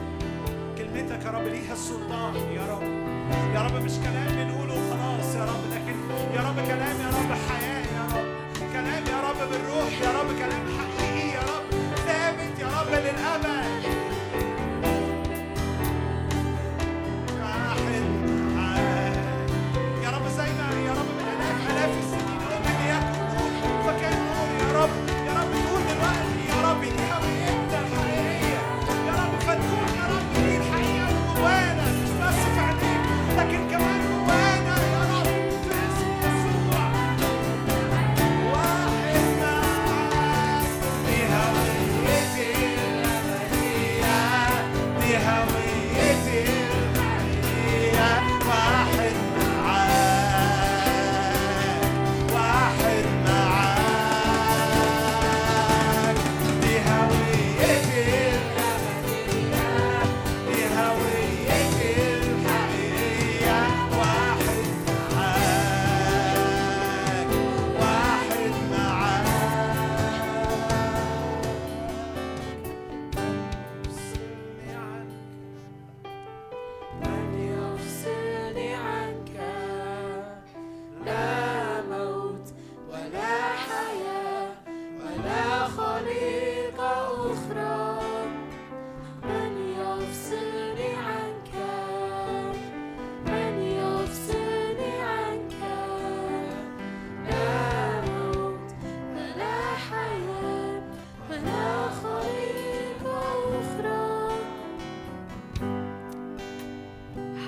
[0.78, 2.82] كلمتك يا رب ليها السلطان يا رب.
[3.54, 5.96] يا رب مش كلام بنقوله وخلاص يا رب لكن
[6.36, 8.26] يا رب كلام يا رب حياة يا رب.
[8.72, 11.64] كلام يا رب بالروح يا رب كلام حقيقي يا رب.
[12.06, 13.55] ثابت يا رب للأبد.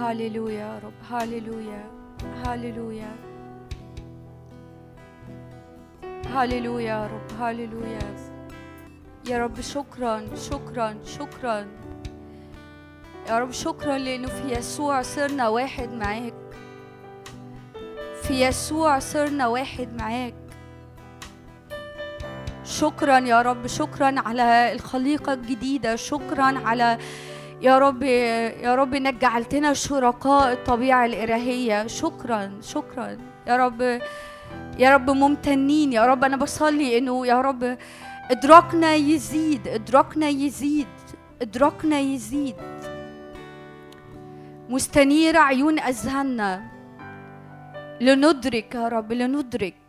[0.09, 1.90] هاليلويا يا رب هاليلويا
[2.44, 3.16] هاليلويا.
[6.26, 8.16] هاليلويا يا رب هاليلويا.
[9.28, 11.66] يا رب شكرا شكرا شكرا.
[13.28, 16.35] يا رب شكرا لأنه في يسوع صرنا واحد معاك.
[18.22, 20.35] في يسوع صرنا واحد معاك.
[22.64, 26.98] شكرا يا رب شكرا على الخليقة الجديدة شكرا على
[27.62, 31.86] يا رب يا رب إنك جعلتنا شركاء الطبيعة الإلهية.
[31.86, 33.18] شكرا شكرا.
[33.47, 33.80] يا رب
[34.78, 35.93] يا رب ممتنين.
[35.93, 37.78] يا رب أنا بصلي إنه يا رب
[38.30, 40.86] إدراكنا يزيد إدراكنا يزيد
[41.43, 42.56] إدراكنا يزيد.
[44.68, 46.62] مستنيرة عيون أذهاننا.
[48.01, 49.88] لندرك يا رب لندرك.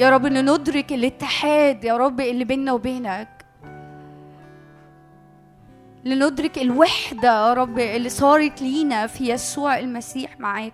[0.00, 3.46] يا رب إن ندرك الاتحاد يا رب اللي بيننا وبينك.
[6.04, 10.72] لندرك الوحدة يا رب اللي صارت لينا في يسوع المسيح معاك.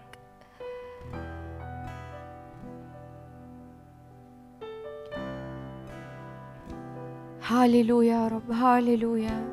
[7.46, 9.48] هاليلويا يا رب هاليلويا.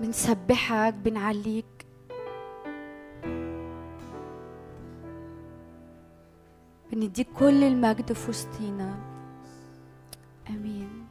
[0.00, 1.71] بنسبحك بنعليك.
[6.92, 8.98] بنديك كل المجد في وسطينا.
[10.48, 11.06] آمين.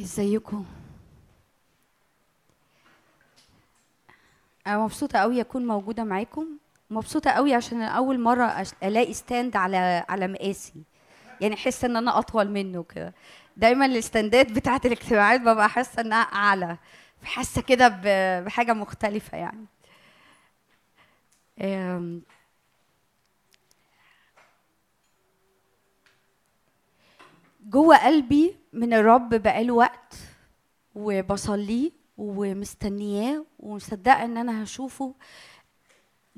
[0.00, 0.64] إزيكم؟
[4.66, 6.46] أنا مبسوطة قوي أكون موجودة معاكم.
[6.90, 10.82] مبسوطة قوي عشان أول مرة ألاقي ستاند على على مقاسي.
[11.40, 13.14] يعني أحس إن أنا أطول منه كده.
[13.56, 16.76] دايما الاستندات بتاعه الاجتماعات ببقى حاسة إنها أعلى
[17.24, 17.88] حاسة كده
[18.40, 19.66] بحاجة مختلفة يعني.
[27.68, 30.14] جوه قلبي من الرب بقاله وقت
[30.94, 35.14] وبصليه ومستنياه ومصدقة إن أنا هشوفه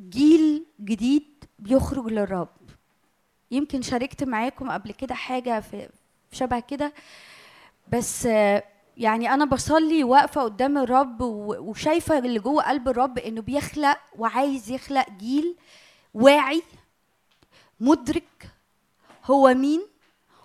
[0.08, 2.48] جيل جديد بيخرج للرب.
[3.50, 5.88] يمكن شاركت معاكم قبل كده حاجة في
[6.32, 6.92] شبه كده.
[7.92, 8.24] بس
[8.96, 15.06] يعني أنا بصلي واقفة قدام الرب وشايفة اللي جوه قلب الرب إنه بيخلق وعايز يخلق
[15.18, 15.56] جيل
[16.14, 16.62] واعي
[17.80, 18.48] مدرك
[19.24, 19.82] هو مين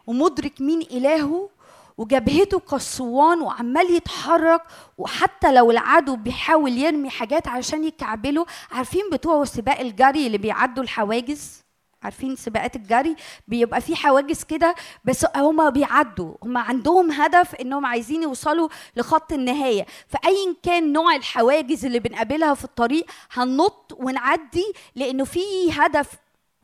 [0.07, 1.49] ومدرك مين إلهه
[1.97, 4.61] وجبهته كالصوان وعمال يتحرك
[4.97, 8.45] وحتى لو العدو بيحاول يرمي حاجات عشان يكعبله.
[8.71, 11.62] عارفين بتوع سباق الجري اللي بيعدوا الحواجز؟
[12.03, 13.15] عارفين سباقات الجري
[13.47, 14.75] بيبقى في حواجز كده
[15.05, 16.33] بس هما بيعدوا.
[16.43, 19.85] هما عندهم هدف إنهم عايزين يوصلوا لخط النهاية.
[20.07, 25.39] فايا كان نوع الحواجز اللي بنقابلها في الطريق هننط ونعدي لأنه في
[25.71, 26.11] هدف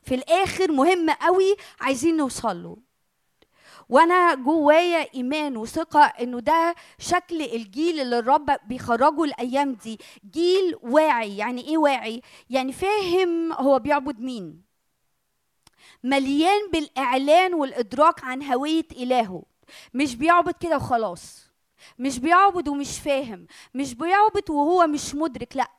[0.02, 2.76] في الآخر مهم قوي عايزين نوصل له
[3.88, 9.98] وأنا جوايا إيمان وثقة إنه ده شكل الجيل اللي الرب بيخرجه الأيام دي.
[10.32, 11.36] جيل واعي.
[11.36, 14.69] يعني إيه واعي؟ يعني فاهم هو بيعبد مين.
[16.02, 19.42] مليان بالإعلان والإدراك عن هوية إلهه.
[19.94, 21.46] مش بيعبد كده وخلاص.
[21.98, 23.46] مش بيعبد ومش فاهم.
[23.74, 25.70] مش بيعبد وهو مش مدرك لأ.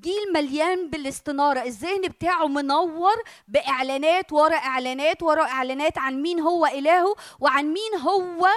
[0.00, 1.62] جيل مليان بالاستنارة.
[1.62, 3.16] الذهن بتاعه منور
[3.48, 8.48] بإعلانات ورا إعلانات ورا إعلانات عن مين هو إلهه وعن مين هو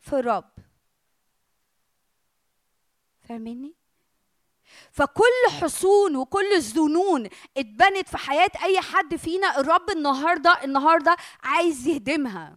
[0.00, 0.50] في الرب.
[3.28, 3.74] فاهميني
[4.96, 12.56] فكل حصون وكل الظنون اتبنت في حياة أي حد فينا الرب النهارده النهارده عايز يهدمها.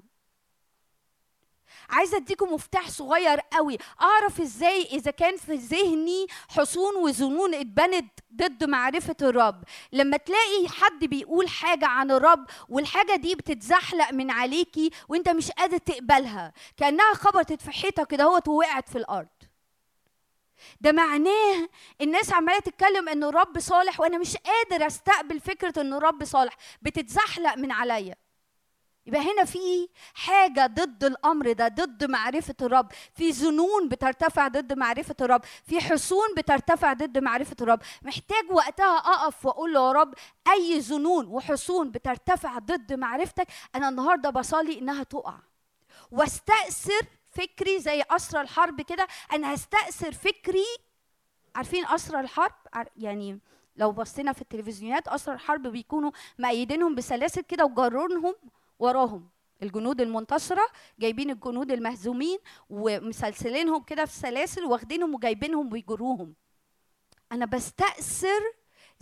[1.89, 3.77] عايزه أديكم مفتاح صغير قوي.
[4.01, 9.63] أعرف إزاي إذا كان في ذهني حصون وظنون اتبنت ضد معرفة الرب.
[9.91, 15.77] لما تلاقي حد بيقول حاجة عن الرب والحاجة دي بتتزحلق من عليكي وأنت مش قادر
[15.77, 19.27] تقبلها كأنها خبطت في حيطة كده ووقعت في الأرض.
[20.81, 21.69] ده معناه
[22.01, 26.53] الناس عمالة تتكلم ان الرب صالح وأنا مش قادر أستقبل فكرة ان الرب صالح.
[26.81, 28.15] بتتزحلق من عليا.
[29.05, 32.91] يبقى هنا في حاجة ضد الأمر ده ضد معرفة الرب.
[33.15, 35.41] في ظنون بترتفع ضد معرفة الرب.
[35.65, 37.79] في حصون بترتفع ضد معرفة الرب.
[38.01, 40.13] محتاج وقتها أقف وأقول له يا رب
[40.51, 45.35] أي ظنون وحصون بترتفع ضد معرفتك أنا النهاردة بصلي إنها تقع.
[46.11, 47.01] واستأثر
[47.39, 49.07] فكري زي أسرى الحرب كده.
[49.33, 50.65] أنا هستأثر فكري.
[51.55, 52.53] عارفين أسرى الحرب؟
[52.97, 53.39] يعني
[53.75, 58.35] لو بصينا في التلفزيونات أسرى الحرب بيكونوا مأيدينهم بسلاسل كده وجرونهم
[58.79, 59.29] وراهم.
[59.63, 60.61] الجنود المنتصرة
[60.99, 62.37] جايبين الجنود المهزومين
[62.69, 66.35] ومسلسلينهم كده في سلاسل واخدينهم وجايبينهم ويجروهم.
[67.31, 68.41] أنا بستأثر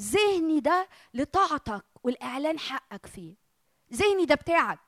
[0.02, 3.36] ذهني ده لطاعتك والإعلان حقك فيه.
[3.94, 4.80] ذهني ده بتاعك.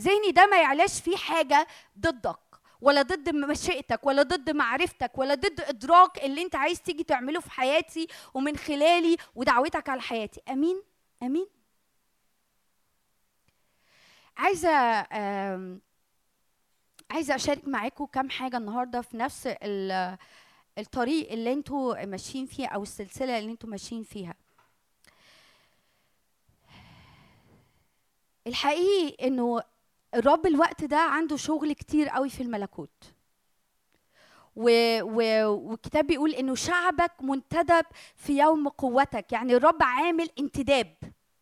[0.00, 1.66] ذهني ده ما يعلاش فيه حاجة
[1.98, 2.53] ضدك.
[2.80, 7.50] ولا ضد مشيئتك ولا ضد معرفتك ولا ضد إدراك اللي أنت عايز تيجي تعمله في
[7.50, 10.40] حياتي ومن خلالي ودعوتك على حياتي.
[10.50, 10.82] أمين؟
[11.22, 11.46] أمين؟
[14.36, 14.70] عايزة
[17.10, 20.18] عايزة أشارك معاكم كام حاجة النهارده في نفس ال-
[20.78, 24.34] الطريق اللي أنتوا ماشيين فيه أو السلسلة اللي أنتوا ماشيين فيها.
[28.46, 29.62] الحقيقي إنه
[30.14, 33.12] الرب الوقت ده عنده شغل كتير قوي في الملكوت.
[34.56, 34.70] و...
[35.02, 35.46] و...
[35.50, 37.84] والكتاب بيقول إنه شعبك منتدب
[38.16, 39.32] في يوم قوتك.
[39.32, 40.94] يعني الرب عامل انتداب.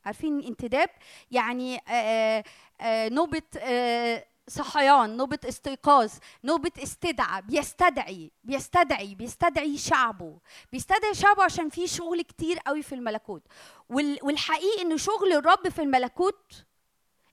[0.05, 0.89] عارفين انتداب؟
[1.31, 2.45] يعني آه
[2.81, 6.13] آه نوبة آه صحيان نوبة استيقاظ
[6.45, 10.39] نوبة استدعى بيستدعي بيستدعي بيستدعي شعبه.
[10.73, 13.43] بيستدعي شعبه عشان في شغل كتير قوي في الملكوت.
[13.89, 16.65] وال- والحقيقي ان شغل الرب في الملكوت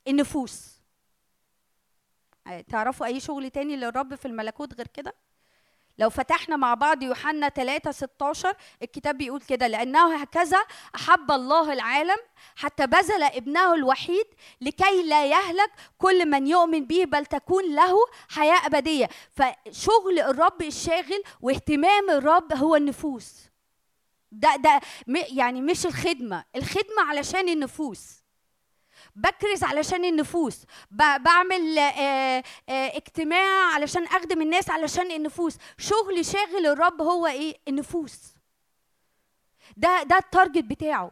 [0.08, 0.79] النفوس.
[2.70, 5.14] تعرفوا أي شغل تاني للرب في الملكوت غير كده؟
[6.00, 10.58] لو فتحنا مع بعض يوحنا 3 16 الكتاب بيقول كده لأنه هكذا
[10.96, 12.18] أحب الله العالم
[12.56, 14.26] حتى بذل ابنه الوحيد
[14.62, 17.96] لكي لا يهلك كل من يؤمن به بل تكون له
[18.30, 19.10] حياة أبدية.
[19.32, 23.34] فشغل الرب الشاغل واهتمام الرب هو النفوس.
[24.32, 26.44] ده ده يعني مش الخدمة.
[26.56, 28.19] الخدمة علشان النفوس.
[29.20, 30.58] بكرز علشان النفوس.
[30.92, 35.58] بعمل آه، آه، اجتماع علشان أخدم الناس علشان النفوس.
[35.78, 38.20] شغل شاغل الرب هو إيه؟ النفوس.
[39.78, 41.12] ده ده التارجت بتاعه.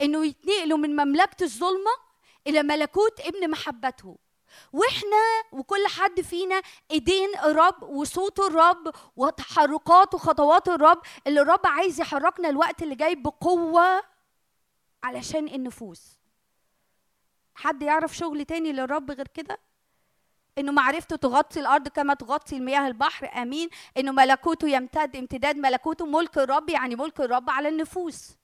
[0.00, 1.90] إنه يتنقلوا من مملكة الظلمة
[2.46, 4.16] إلى ملكوت ابن محبته.
[4.72, 12.48] وإحنا وكل حد فينا إيدين الرب وصوت الرب وتحركات وخطوات الرب اللي الرب عايز يحركنا
[12.48, 14.02] الوقت اللي جاي بقوة
[15.02, 16.19] علشان النفوس.
[17.60, 19.58] حد يعرف شغل تاني للرب غير كده؟
[20.58, 23.68] إنه معرفته تغطي الأرض كما تغطي المياه البحر آمين.
[23.96, 28.36] إنه ملكوته يمتد امتداد ملكوته ملك الرب يعني ملك الرب على النفوس.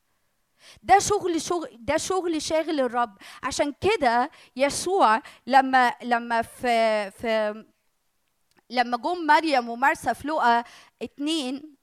[0.83, 3.19] ده شغل شغل ده شغل شاغل الرب.
[3.43, 7.65] عشان كده يسوع لما لما في في
[8.71, 10.65] لما جم مريم ومرسى في لقا
[11.03, 11.77] اتنين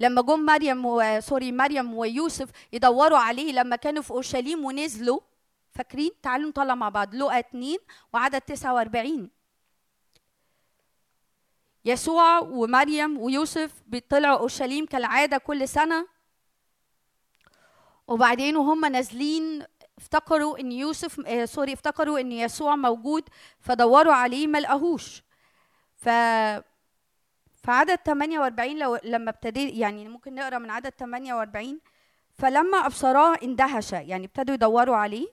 [0.00, 1.20] لما جم مريم.
[1.20, 5.20] سوري مريم ويوسف يدوروا عليه لما كانوا في أورشليم ونزلوا
[5.72, 7.14] فاكرين؟ تعالوا نطلع مع بعض.
[7.14, 7.76] لقا 2
[8.12, 9.30] وعدد 49
[11.84, 16.06] يسوع ومريم ويوسف بيطلعوا أورشليم كالعادة كل سنة.
[18.06, 19.64] وبعدين وهم نازلين
[19.98, 23.28] افتكروا إن يوسف آه سوري افتكروا إن يسوع موجود
[23.60, 25.22] فدوروا عليه ما لقاهوش
[25.96, 26.08] ف
[27.62, 31.80] في عدد 48 لو لما ابتدي يعني ممكن نقرأ من عدد 48
[32.34, 35.28] فلما أبصراه اندهش يعني ابتدوا يدوروا عليه.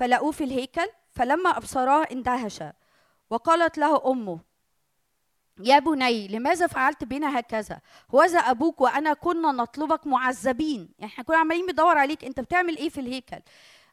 [0.00, 2.62] فلقوه في الهيكل فلما أبصراه اندهش
[3.30, 4.40] وقالت له أمه
[5.62, 7.80] يا بني لماذا فعلت بنا هكذا؟
[8.14, 10.88] هوذا أبوك وأنا كنا نطلبك معذبين.
[10.98, 13.38] يعني إحنا كنا عمالين بندور عليك أنت بتعمل إيه في الهيكل؟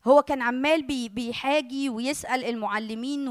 [0.08, 3.28] هو كان عمال بي بيحاجي ويسأل المعلمين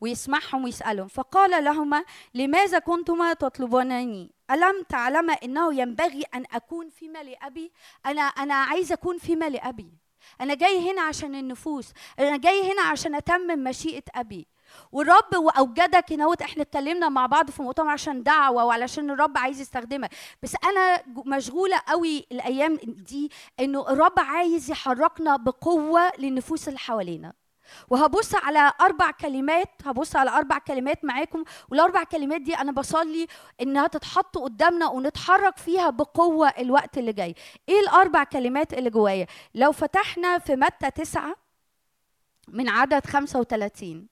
[0.00, 1.08] ويسمعهم ويسألهم.
[1.08, 2.04] فقال لهما
[2.34, 7.72] لماذا كنتما تطلبانني ألم تعلم إنه ينبغي أن أكون فيما لأبي؟
[8.06, 10.03] أنا أنا عايزه أكون فيما لأبي.
[10.40, 14.46] أنا جاي هنا عشان النفوس أنا جاي هنا عشان أتمم مشيئة أبي.
[14.92, 20.10] والرب أوجدك هنا إحنا اتكلمنا مع بعض في مؤتمر عشان دعوة وعلشان الرب عايز يستخدمك.
[20.42, 23.30] بس أنا مشغولة قوي الأيام دي
[23.60, 27.32] إنه الرب عايز يحركنا بقوة للنفوس اللي حوالينا.
[27.90, 33.26] وهبص على أربع كلمات هبص على أربع كلمات معاكم والأربع كلمات دي أنا بصلي
[33.60, 37.34] إنها تتحط قدامنا ونتحرك فيها بقوة الوقت اللي جاي.
[37.68, 41.36] إيه الأربع كلمات اللي جوايا؟ لو فتحنا في متى تسعة؟
[42.48, 44.08] من عدد 35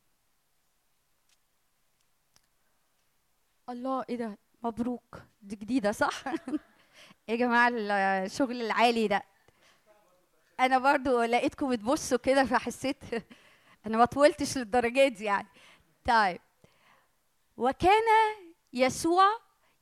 [3.69, 5.23] الله إيه ده؟ مبروك.
[5.43, 6.25] دي جديدة صح؟
[7.29, 9.23] يا جماعة الشغل العالي ده؟
[10.61, 12.97] أنا برضو لقيتكم بتبصوا كده فحسيت
[13.87, 15.49] أنا ما طولتش للدرجات دي يعني.
[16.09, 16.41] طيب.
[17.57, 18.03] وكان
[18.73, 19.25] يسوع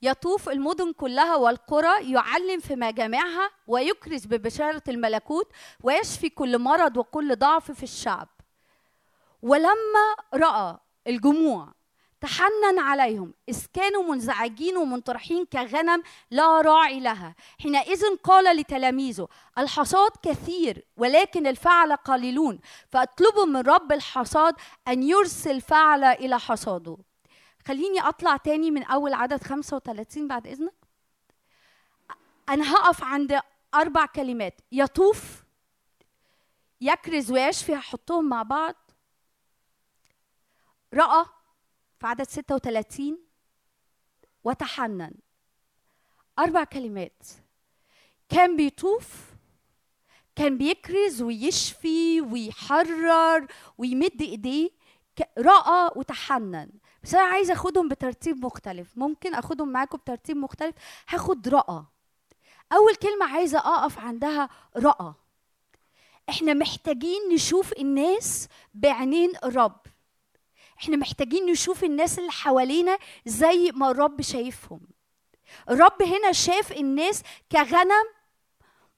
[0.03, 5.53] يطوف المدن كلها والقرى يعلم في مجامعها ويكرز ببشارة الملكوت
[5.83, 8.29] ويشفي كل مرض وكل ضعف في الشعب.
[9.43, 11.73] ولما رأى الجموع
[12.21, 13.35] تحنن عليهم.
[13.49, 17.35] إذ كانوا منزعجين ومنطرحين كغنم لا راعي لها.
[17.63, 19.29] حينئذ قال لتلاميذه
[19.59, 22.59] الحصاد كثير ولكن الفعل قليلون.
[22.89, 24.55] فاطلبوا من رب الحصاد
[24.89, 26.97] أن يرسل فعل إلى حصاده.
[27.67, 30.75] خليني أطلع تاني من أول عدد 35 بعد إذنك.
[32.49, 33.41] أنا هقف عند
[33.75, 34.61] أربع كلمات.
[34.73, 35.45] يطوف
[36.81, 38.75] يكرز ويشفي هحطهم مع بعض.
[40.95, 41.25] رأى
[42.01, 43.19] في عدد 36
[44.45, 45.15] وتحنن.
[46.39, 47.23] أربع كلمات.
[48.29, 49.31] كان بيطوف
[50.37, 53.47] كان بيكرز ويشفي ويحرر
[53.79, 54.71] ويمد إيديه
[55.39, 56.71] رأى وتحنن.
[57.03, 58.99] بس أنا عايزة أخدهم بترتيب مختلف.
[58.99, 60.75] ممكن أخدهم معاكم بترتيب مختلف.
[61.09, 61.85] هاخد رأى.
[62.73, 65.15] أول كلمة عايزة أقف عندها رأى.
[66.29, 69.81] إحنا محتاجين نشوف الناس بعينين الرب.
[70.81, 74.81] إحنا محتاجين نشوف الناس اللي حوالينا زي ما الرب شايفهم.
[75.71, 78.07] الرب هنا شاف الناس كغنم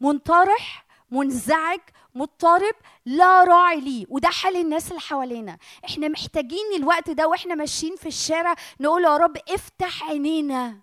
[0.01, 1.81] منطرح منزعج
[2.15, 2.75] مضطرب
[3.07, 5.59] لا راعي ليه وده حال الناس اللي حوالينا.
[5.85, 10.81] إحنا محتاجين الوقت ده وإحنا ماشيين في الشارع نقول يا رب افتح عينينا.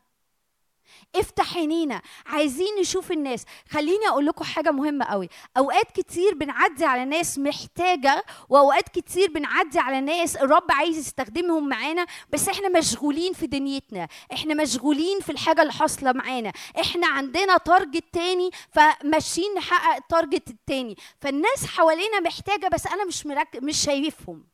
[1.15, 2.01] افتح عينينا.
[2.25, 3.45] عايزين نشوف الناس.
[3.69, 5.29] خليني أقول لكم حاجة مهمة قوي.
[5.57, 12.05] أوقات كتير بنعدي على ناس محتاجة وأوقات كتير بنعدي على ناس الرب عايز يستخدمهم معانا
[12.29, 14.07] بس إحنا مشغولين في دنيتنا.
[14.33, 16.51] إحنا مشغولين في الحاجة اللي حاصلة معانا.
[16.79, 20.95] إحنا عندنا target تاني فماشيين نحقق ال target التاني.
[21.21, 23.25] فالناس حوالينا محتاجة بس أنا مش.
[23.61, 24.47] مش شايفهم.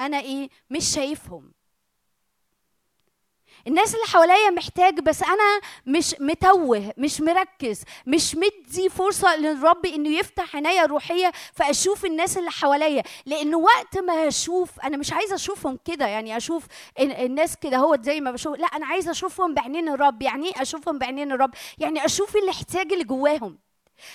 [0.00, 1.52] أنا إيه؟ مش شايفهم.
[3.66, 10.08] الناس اللي حواليا محتاج بس أنا مش متوه مش مركز مش مدي فرصة للرب إنه
[10.18, 13.02] يفتح عينيا الروحيه فأشوف الناس اللي حواليا.
[13.26, 16.64] لأن وقت ما أشوف أنا مش عايزة أشوفهم كده يعني أشوف
[17.00, 20.22] ال- الناس كده هو زي ما بشوف لا أنا عايزة أشوفهم بعينين الرب.
[20.22, 23.58] يعني إيه أشوفهم بعينين الرب؟ يعني أشوف الاحتياج اللي جواهم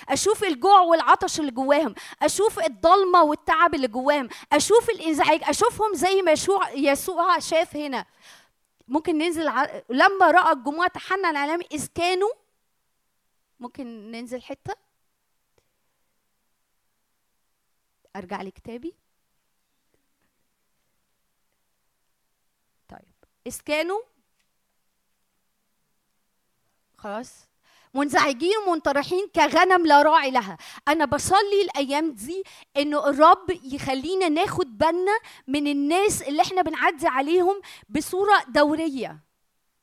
[0.08, 6.32] أشوف الجوع والعطش اللي جواهم أشوف الضلمة والتعب اللي جواهم أشوف الإنزعاج أشوفهم زي ما
[6.74, 8.04] يسوع شاف هنا.
[8.90, 9.82] ممكن ننزل ع...
[9.90, 12.30] لما رأى الجموع تحنن عليهم اذ كانوا
[13.60, 14.74] ممكن ننزل حتة؟
[18.16, 18.94] أرجع لكتابي.
[22.88, 23.14] طيب.
[23.46, 24.00] اذ كانوا
[26.96, 27.49] خلاص.
[27.94, 30.56] منزعجين ومنطرحين كغنم لا راعي لها.
[30.88, 32.42] أنا بصلي الأيام دي
[32.76, 35.18] إنه الرب يخلينا ناخد بالنا
[35.48, 39.29] من الناس اللي إحنا بنعدي عليهم بصورة دورية.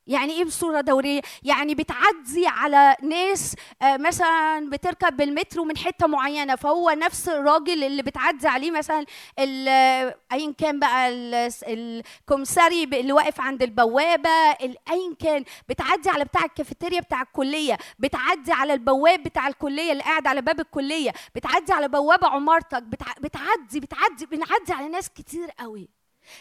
[0.07, 6.55] يعني إيه بصورة دورية؟ يعني بتعدي على ناس آه، مثلا بتركب بالمترو من حتة معينة
[6.55, 9.05] فهو نفس الراجل اللي بتعدي عليه مثلا
[9.39, 14.29] آه، ايا كان بقى ال- الكمساري اللي واقف عند البوابة
[14.61, 15.43] ال- ايا كان.
[15.69, 20.59] بتعدي على بتاع الكافيتيريا بتاع الكلية بتعدي على البواب بتاع الكلية اللي قاعد على باب
[20.59, 23.05] الكلية بتعدي على بوابة عمارتك بتع...
[23.21, 25.96] بتعدي بتعدي بنعدي على ناس كتير قوي.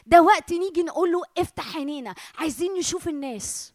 [0.06, 2.14] ده وقت نيجي نقول له افتح عينينا.
[2.38, 3.72] عايزين نشوف الناس.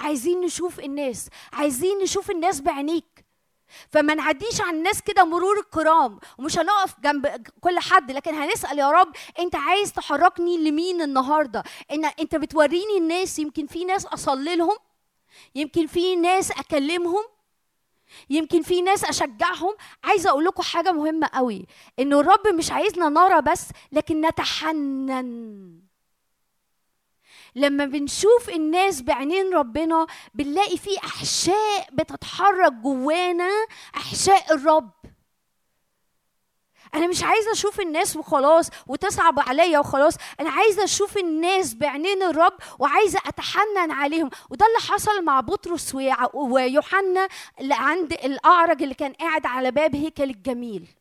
[0.00, 1.28] عايزين نشوف الناس.
[1.52, 3.24] عايزين نشوف الناس بعينيك.
[3.88, 6.18] فما نعديش على الناس كده مرور الكرام.
[6.38, 7.26] ومش هنقف جنب
[7.60, 13.38] كل حد لكن هنسأل يا رب انت عايز تحركني لمين النهارده؟ إن انت بتوريني الناس
[13.38, 14.76] يمكن في ناس أصلي لهم
[15.54, 17.24] يمكن في ناس أكلمهم.
[18.30, 19.76] يمكن في ناس أشجعهم.
[20.04, 21.66] عايزة أقول لكم حاجة مهمة قوي
[21.98, 25.80] إنه الرب مش عايزنا نرى بس لكن نتحنن.
[27.54, 33.50] لما بنشوف الناس بعينين ربنا بنلاقي في أحشاء بتتحرك جوانا
[33.96, 34.90] أحشاء الرب.
[36.94, 40.14] أنا مش عايزة أشوف الناس وخلاص وتصعب عليا وخلاص.
[40.40, 44.30] أنا عايزة أشوف الناس بعينين الرب وعايزة اتحنن عليهم.
[44.50, 45.94] وده اللي حصل مع بطرس
[46.34, 47.28] ويوحنا
[47.70, 50.97] عند الأعرج اللي كان قاعد على باب هيكل الجميل.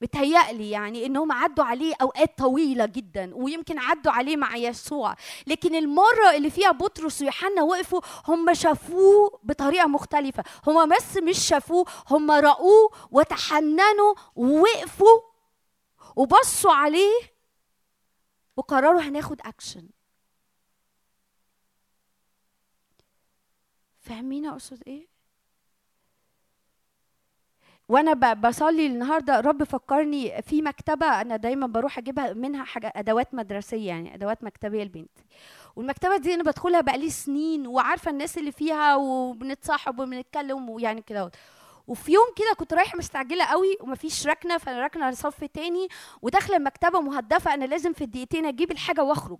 [0.00, 5.14] بتهيألي يعني إنهم عدوا عليه أوقات طويلة جدا ويمكن عدوا عليه مع يسوع.
[5.46, 10.44] لكن المرة اللي فيها بطرس ويوحنا وقفوا هم شافوه بطريقة مختلفة.
[10.66, 15.20] هم بس مش شافوه هم رأوه وتحننوا ووقفوا
[16.16, 17.12] وبصوا عليه
[18.56, 19.88] وقرروا هناخد اكشن
[24.00, 25.08] فاهمين أقصد إيه؟
[27.88, 33.88] وأنا بصلي النهارده رب فكرني في مكتبة أنا دايما بروح أجيبها منها حاجة أدوات مدرسية
[33.88, 35.24] يعني أدوات مكتبية لبنتي.
[35.76, 41.30] والمكتبة دي أنا بدخلها بقالي سنين وعارفة الناس اللي فيها وبنتصاحب وبنتكلم ويعني كده
[41.86, 45.88] وفي يوم كده كنت رايحة مستعجلة قوي ومفيش ركنة فأنا راكنة لصف تاني
[46.22, 49.38] وداخلة المكتبة مهدفة أنا لازم في الدقيقتين أجيب الحاجة وأخرج.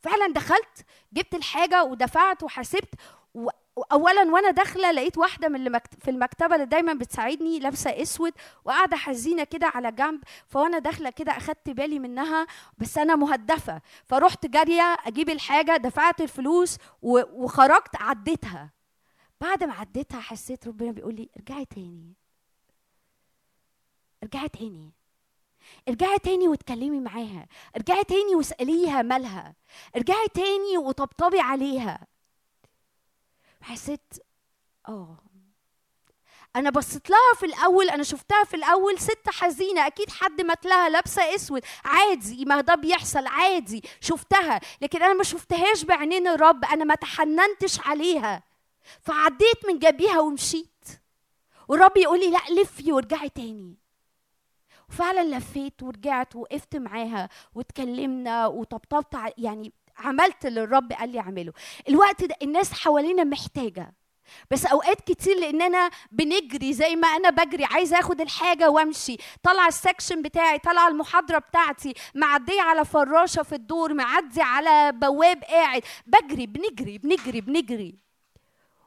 [0.00, 2.94] فعلا دخلت جبت الحاجة ودفعت وحسبت
[3.34, 5.80] واولا وأنا داخلة لقيت واحدة من اللي.
[6.00, 8.32] في المكتبة اللي دايما بتساعدني لابسة أسود
[8.64, 12.46] وقاعدة حزينة كده على جنب فوأنا داخلة كده أخدت بالي منها
[12.78, 16.78] بس أنا مهدفة فرحت جارية أجيب الحاجة دفعت الفلوس.
[17.02, 18.70] وخرجت عديتها
[19.40, 22.14] بعد ما عديتها حسيت ربنا بيقول لي ارجعي تاني
[24.22, 24.92] ارجعي تاني
[25.88, 27.46] ارجعي تاني واتكلمي معاها
[27.76, 29.54] ارجعي تاني واسأليها مالها
[29.96, 32.06] ارجعي تاني وطبطبي عليها
[33.62, 34.14] حسيت
[34.88, 35.16] آه.
[36.56, 40.88] أنا بصيت لها في الأول أنا شفتها في الأول ست حزينة أكيد حد مات لها
[40.88, 41.62] لابسة أسود.
[41.84, 44.60] عادي ما ده بيحصل عادي شفتها.
[44.80, 48.42] لكن أنا ما شفتهاش بعينين الرب أنا ما تحننتش عليها.
[49.00, 50.84] فعديت من جنبيها ومشيت.
[51.68, 53.76] والرب يقول لي لا لفي وارجعي تاني.
[54.88, 61.52] وفعلا لفيت ورجعت وقفت معاها واتكلمنا وطبطبت يعني عملت اللي الرب قال لي أعمله.
[61.88, 63.94] الوقت ده الناس حوالينا محتاجة.
[64.50, 69.16] بس أوقات كتير لاننا بنجري زي ما أنا بجري عايزة آخد الحاجة وأمشي.
[69.42, 75.44] طالعة ال section بتاعي طالعة المحاضرة بتاعتي معدية على فراشه في الدور معدي على بواب
[75.44, 75.82] قاعد.
[76.06, 77.98] بجري بنجري بنجري بنجري.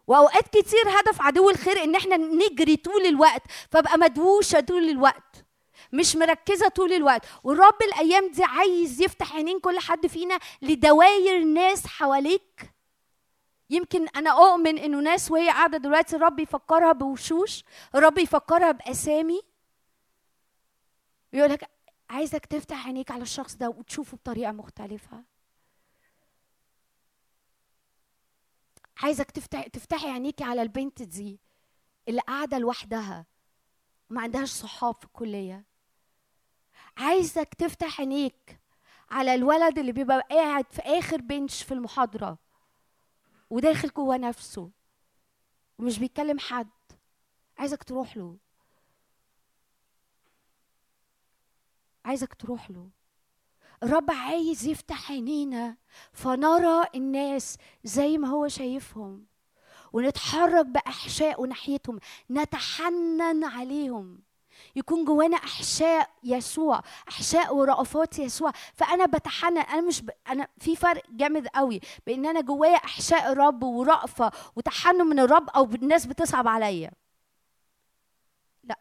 [0.07, 3.41] وأوقات كتير هدف عدو الخير إن إحنا نجري طول الوقت.
[3.71, 5.45] فأبقى مدووشه طول الوقت.
[5.93, 7.25] مش مركزة طول الوقت.
[7.43, 12.73] والرب الأيام دي عايز يفتح عينين كل حد فينا لدواير ناس حواليك.
[13.69, 17.63] يمكن أنا أؤمن إنه ناس وهي قاعدة دلوقتي الرب يفكرها بوشوش
[17.95, 19.41] الرب يفكرها بأسامي.
[21.33, 21.69] يقول لك
[22.09, 25.23] عايزك تفتح عينيك على الشخص ده وتشوفه بطريقة مختلفة.
[28.97, 31.39] عايزك تفتح تفتحي عينيكي على البنت دي
[32.07, 33.25] اللي قاعدة لوحدها
[34.09, 35.70] وما عندهاش صحاب في الكلية.
[37.01, 38.59] عايزك تفتح عينيك
[39.09, 42.37] على الولد اللي بيبقى قاعد في آخر بنش في المحاضرة
[43.49, 44.71] وداخل جوه نفسه
[45.79, 46.67] ومش بيتكلم حد.
[47.57, 48.37] عايزك تروح له.
[52.05, 52.89] عايزك تروح له.
[53.83, 55.77] الرب عايز يفتح عينينا
[56.13, 59.25] فنرى الناس زي ما هو شايفهم
[59.93, 61.99] ونتحرك بأحشاء ناحيتهم
[62.31, 64.19] نتحنن عليهم.
[64.75, 68.51] يكون جوانا أحشاء يسوع أحشاء ورأفات يسوع.
[68.73, 70.09] فأنا بتحنن أنا مش ب...
[70.29, 75.63] أنا في فرق جامد قوي بان أنا جوايا أحشاء الرب ورأفة وتحنن من الرب أو
[75.63, 76.91] الناس بتصعب عليا.
[78.63, 78.79] لا.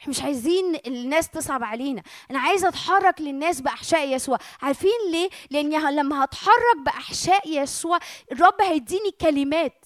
[0.00, 2.02] إحنا مش عايزين الناس تصعب علينا.
[2.30, 4.38] أنا عايزة أتحرك للناس بأحشاء يسوع.
[4.62, 7.98] عارفين ليه؟ لأن لما هتحرك بأحشاء يسوع
[8.32, 9.84] الرب هيديني كلمات.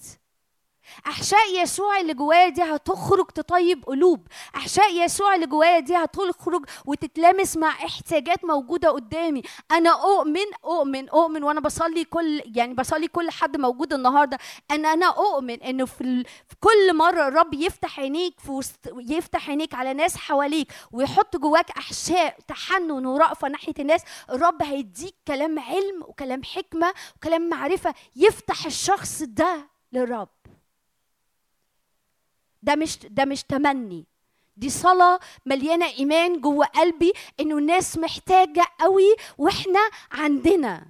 [1.07, 4.27] أحشاء يسوع اللي جوايا دي هتخرج تطيب قلوب.
[4.55, 9.41] أحشاء يسوع اللي جوايا دي هتخرج وتتلامس مع احتياجات موجودة قدامي.
[9.71, 14.37] أنا أؤمن أؤمن أؤمن وأنا بصلي كل يعني بصلي كل حد موجود النهارده.
[14.71, 16.23] ان أنا أؤمن انه في, ال...
[16.25, 21.69] في كل مرة الرب يفتح عينيك في وسط يفتح عينيك على ناس حواليك ويحط جواك
[21.71, 29.23] أحشاء تحنن ورأفة ناحية الناس الرب هيديك كلام علم وكلام حكمة وكلام معرفة يفتح الشخص
[29.23, 30.29] ده للرب.
[32.63, 34.05] ده مش ده مش تمني.
[34.57, 39.79] دي صلاة مليانة إيمان جوه قلبي إنه الناس محتاجة قوي وإحنا
[40.11, 40.85] عندنا.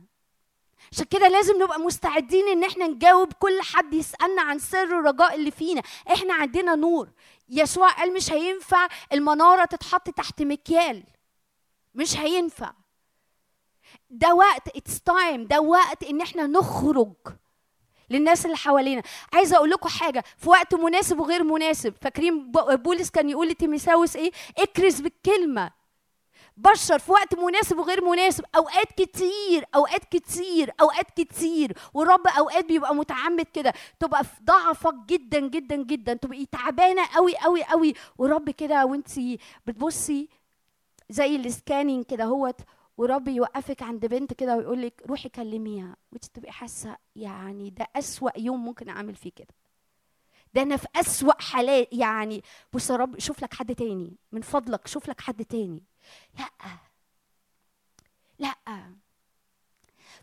[0.91, 5.51] عشان كده لازم نبقى مستعدين إن إحنا نجاوب كل حد يسألنا عن سر الرجاء اللي
[5.51, 5.81] فينا.
[6.13, 7.09] إحنا عندنا نور.
[7.49, 11.03] يسوع قال مش هينفع المنارة تتحط تحت مكيال.
[11.95, 12.73] مش هينفع.
[14.09, 17.13] ده وقت it's time ده وقت إن إحنا نخرج.
[18.13, 19.03] للناس اللي حوالينا.
[19.33, 21.93] عايزة أقول لكم حاجة في وقت مناسب وغير مناسب.
[22.01, 25.71] فاكرين بولس كان يقول لتيميساوس إيه؟ اكرز بالكلمة.
[26.57, 28.43] بشر في وقت مناسب وغير مناسب.
[28.55, 31.77] أوقات كتير أوقات كتير أوقات كتير.
[31.93, 33.73] والرب أوقات بيبقى متعمد كده.
[33.99, 36.13] تبقى في ضعفك جدا جدا جدا.
[36.13, 39.09] تبقي تعبانة قوي قوي قوي ورب كده وانت
[39.67, 40.29] بتبصي
[41.09, 42.61] زي السكاننج كده هوت.
[42.97, 48.29] ورب يوقفك عند بنت كده ويقول لك روحي كلميها وانت تبقي حاسة يعني ده أسوأ
[48.39, 49.53] يوم ممكن أعمل فيه كده.
[50.53, 52.43] ده أنا في أسوأ حالات يعني
[52.73, 55.83] بص يا رب شوف لك حد تاني من فضلك شوف لك حد تاني.
[56.39, 56.49] لأ.
[58.39, 58.55] لأ.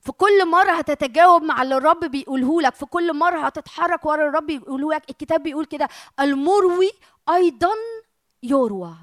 [0.01, 4.47] في كل مرة هتتجاوب مع اللي الرب بيقوله لك في كل مرة هتتحرك ورا الرب
[4.47, 5.89] بيقوله لك الكتاب بيقول كده
[6.21, 6.91] المروي
[7.29, 7.71] أيضا
[8.43, 8.97] يروى.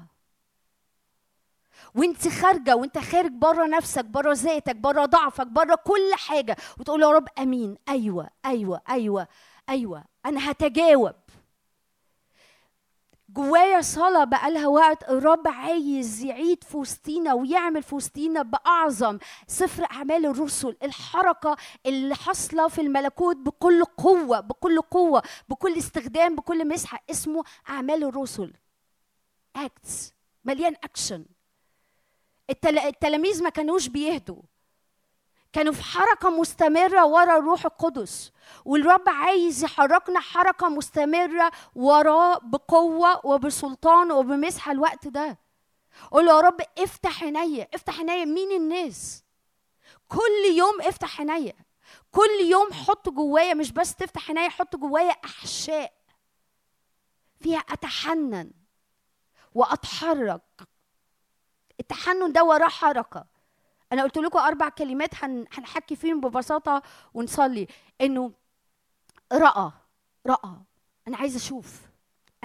[1.94, 6.56] وانت خارجة وانت خارج بره نفسك بره ذاتك بره ضعفك بره كل حاجة.
[6.80, 7.76] وتقول يا رب أمين.
[7.88, 9.28] أيوه أيوه أيوه
[9.68, 10.04] أيوه.
[10.26, 11.12] أنا هتجاوب.
[13.30, 20.26] جوايا صلاة بقالها وقت الرب عايز يعيد في وسطينا ويعمل في وسطينا بأعظم سفر أعمال
[20.26, 20.76] الرسل.
[20.82, 21.56] الحركة
[21.86, 27.00] اللي حاصلة في الملكوت بكل قوة بكل قوة بكل استخدام بكل مسحة.
[27.10, 28.52] اسمه أعمال الرسل.
[29.56, 30.12] أكتس
[30.44, 31.24] مليان أكشن.
[32.50, 34.42] التلاميذ ما كانوش بيهدوا.
[35.52, 38.32] كانوا في حركة مستمرة ورا الروح القدس.
[38.64, 45.38] والرب عايز يحركنا حركة مستمرة وراه بقوة وبسلطان وبمسحة الوقت ده.
[46.10, 48.24] قول له يا رب افتح عينيا افتح عينيا.
[48.24, 49.24] مين الناس؟
[50.08, 51.54] كل يوم افتح عينيا.
[52.10, 55.92] كل يوم حط جوايا مش بس تفتح عينيا حط جوايا أحشاء.
[57.40, 58.50] فيها أتحنن
[59.54, 60.42] وأتحرك.
[61.80, 63.24] التحنن ده وراه حركة.
[63.92, 66.82] أنا قلت لكم أربع كلمات هن- هنحكي فيهم ببساطة
[67.14, 67.66] ونصلي.
[68.00, 68.32] إنه
[69.32, 69.72] رأى
[70.26, 70.56] رأى.
[71.08, 71.80] أنا عايزه أشوف.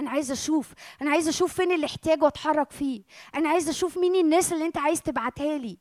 [0.00, 0.72] أنا عايزه أشوف.
[1.02, 3.02] أنا عايزه أشوف فين الاحتياج وأتحرك فيه.
[3.34, 5.78] أنا عايزه أشوف مين الناس اللي أنت عايز تبعتها لي.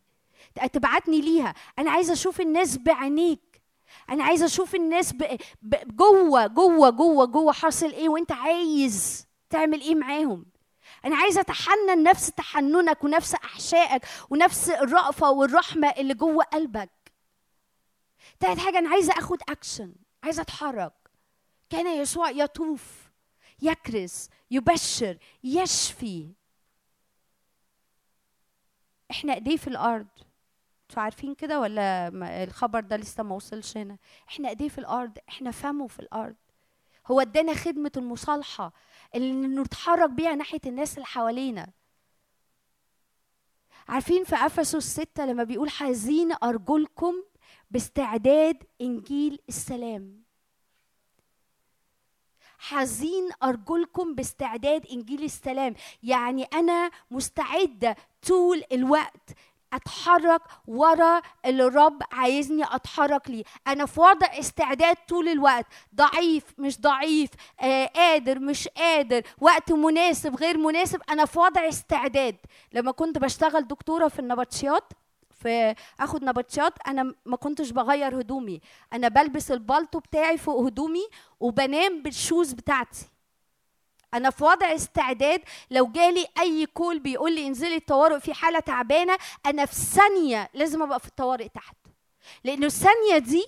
[0.73, 1.53] تبعتني ليها.
[1.79, 3.61] أنا عايزه أشوف الناس بعينيك.
[4.09, 5.37] أنا عايزه أشوف الناس ب...
[5.61, 5.95] ب...
[5.95, 10.45] جوه جوه جوه جوه حاصل إيه وأنت عايز تعمل إيه معاهم.
[11.05, 16.89] أنا عايزة أتحنن نفس تحننك ونفس أحشائك ونفس الرأفة والرحمة اللي جوه قلبك.
[18.39, 19.93] تالت حاجة أنا عايزة أخد اكشن
[20.23, 20.93] عايزة أتحرك.
[21.69, 23.11] كان يسوع يطوف
[23.61, 26.29] يكرز يبشر يشفي.
[29.11, 30.07] إحنا ايديه في الأرض؟
[30.89, 32.07] أنتوا عارفين كده ولا
[32.43, 33.97] الخبر ده لسه ما وصلش هنا؟
[34.29, 36.35] إحنا ايديه في الأرض؟ إحنا فمه في الأرض.
[37.07, 38.73] هو ادانا خدمة المصالحة
[39.15, 41.67] اللي نتحرك بيها ناحية الناس اللي حوالينا.
[43.87, 47.13] عارفين في أفسس ستة لما بيقول حزين أرجلكم
[47.71, 50.23] باستعداد إنجيل السلام.
[52.57, 55.75] حزين أرجلكم باستعداد إنجيل السلام.
[56.03, 57.95] يعني أنا مستعدة
[58.27, 59.29] طول الوقت
[59.73, 63.43] أتحرك ورا اللي الرب عايزني أتحرك ليه.
[63.67, 65.65] أنا في وضع استعداد طول الوقت.
[65.95, 67.29] ضعيف مش ضعيف.
[67.61, 69.21] آه قادر مش قادر.
[69.41, 71.01] وقت مناسب غير مناسب.
[71.09, 72.35] أنا في وضع استعداد.
[72.73, 74.93] لما كنت بشتغل دكتورة في النبطشيات
[75.43, 78.61] في آخد نبطشات أنا ما كنتش بغير هدومي.
[78.93, 81.07] أنا بلبس البلطو بتاعي فوق هدومي
[81.39, 83.05] وبنام بالشوز بتاعتي.
[84.13, 85.41] أنا في وضع استعداد.
[85.71, 90.83] لو جالي أي كول بيقول لي انزلي الطوارئ في حالة تعبانة أنا في ثانية لازم
[90.83, 91.75] أبقى في الطوارئ تحت.
[92.43, 93.45] لأنه الثانية دي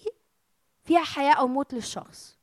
[0.84, 2.36] فيها حياة أو موت للشخص.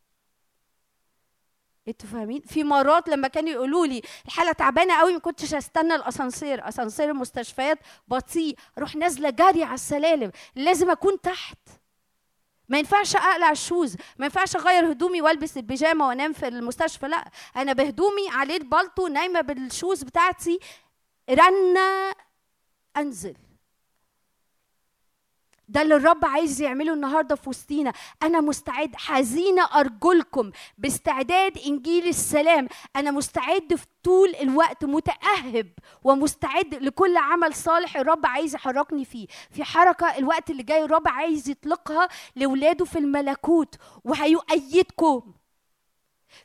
[1.88, 6.68] أنتوا فاهمين؟ في مرات لما كانوا يقولوا لي الحالة تعبانة قوي ما كنتش استنى الأسانسير.
[6.68, 7.78] أسانسير المستشفيات
[8.08, 10.32] بطيء أروح نازلة جري على السلالم.
[10.54, 11.58] لازم أكون تحت.
[12.68, 17.30] ما ينفعش أقلع ال shoes ما ينفعش أغير هدومي وألبس البيجامة وأنام في المستشفى لأ
[17.56, 20.58] أنا بهدومي عليه البلطو نايمة بال shoes بتاعتي
[21.30, 22.14] رنة
[22.96, 23.36] أنزل.
[25.68, 27.92] ده اللي الرب عايز يعمله النهارده في وسطينا.
[28.22, 32.68] أنا مستعد حزينة أرجلكم باستعداد إنجيل السلام.
[32.96, 35.68] أنا مستعد في طول الوقت متأهب
[36.04, 39.26] ومستعد لكل عمل صالح الرب عايز يحركني فيه.
[39.50, 43.74] في حركة الوقت اللي جاي الرب عايز يطلقها لاولاده في الملكوت
[44.04, 45.32] وهيؤيدكم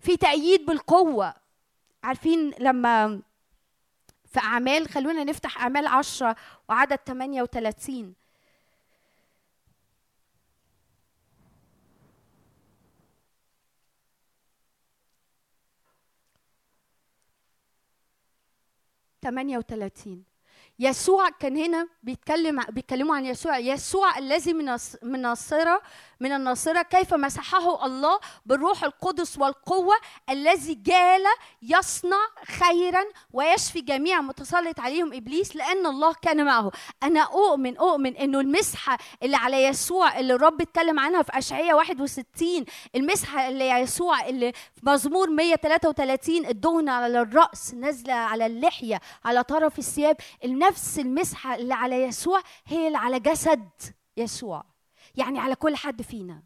[0.01, 1.34] في تأييد بالقوة.
[2.03, 3.21] عارفين لما
[4.25, 6.35] في أعمال خلونا نفتح أعمال عشرة
[6.69, 8.13] وعدد 38
[19.29, 20.23] 38
[20.79, 23.57] يسوع كان هنا بيتكلم بيتكلموا عن يسوع.
[23.57, 25.25] يسوع الذي من من
[26.19, 29.95] من الناصرة كيف مسحه الله بالروح القدس والقوة
[30.30, 31.23] الذي جال
[31.61, 33.03] يصنع خيرا
[33.34, 36.72] ويشفي جميع متسلط عليهم إبليس لأن الله كان معه.
[37.03, 42.65] أنا أؤمن أؤمن إنه المسحه اللي على يسوع اللي الرب اتكلم عنها في اشعياء 61
[42.95, 49.80] المسحه اللي يسوع اللي في مزمور 133 الدهن على الرأس نازلة على اللحية على طرف
[49.80, 53.69] الثياب نفس المسحه اللي على يسوع هي اللي على جسد
[54.18, 54.76] يسوع.
[55.18, 56.44] يعني على كل حد فينا.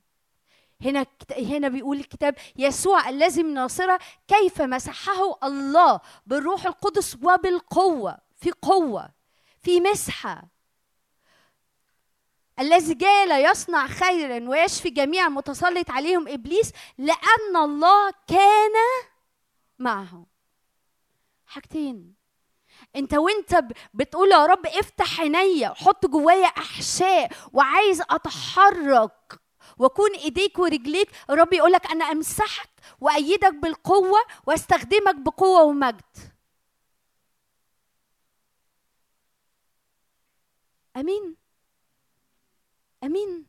[0.81, 1.06] هنا
[1.38, 9.10] هنا بيقول الكتاب يسوع الذي من ناصرة كيف مسحه الله بالروح القدس وبالقوة في قوة
[9.60, 10.43] في مسحة.
[12.60, 18.72] الذي جال يصنع خيرا ويشفي جميع متسلط عليهم إبليس لأن الله كان
[19.80, 20.26] معهم
[21.45, 22.20] حاجتين.
[22.95, 23.63] انت وانت
[23.93, 29.39] بتقول يا رب افتح عينيا حط جوايا احشاء وعايز اتحرك
[29.77, 32.69] واكون ايديك ورجليك الرب يقول لك أنا امسحك
[33.01, 36.01] وايدك بالقوة واستخدمك بقوة ومجد.
[40.97, 41.35] امين.
[43.03, 43.45] امين.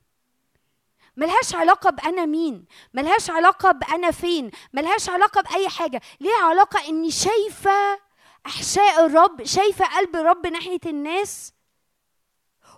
[1.16, 2.64] ملهاش علاقة بأنا مين
[2.94, 8.00] ملهاش علاقة بأنا فين ملهاش علاقة بأي حاجة ليها علاقة إني شايفة
[8.46, 11.52] أحشاء الرب شايفة قلب الرب ناحية الناس؟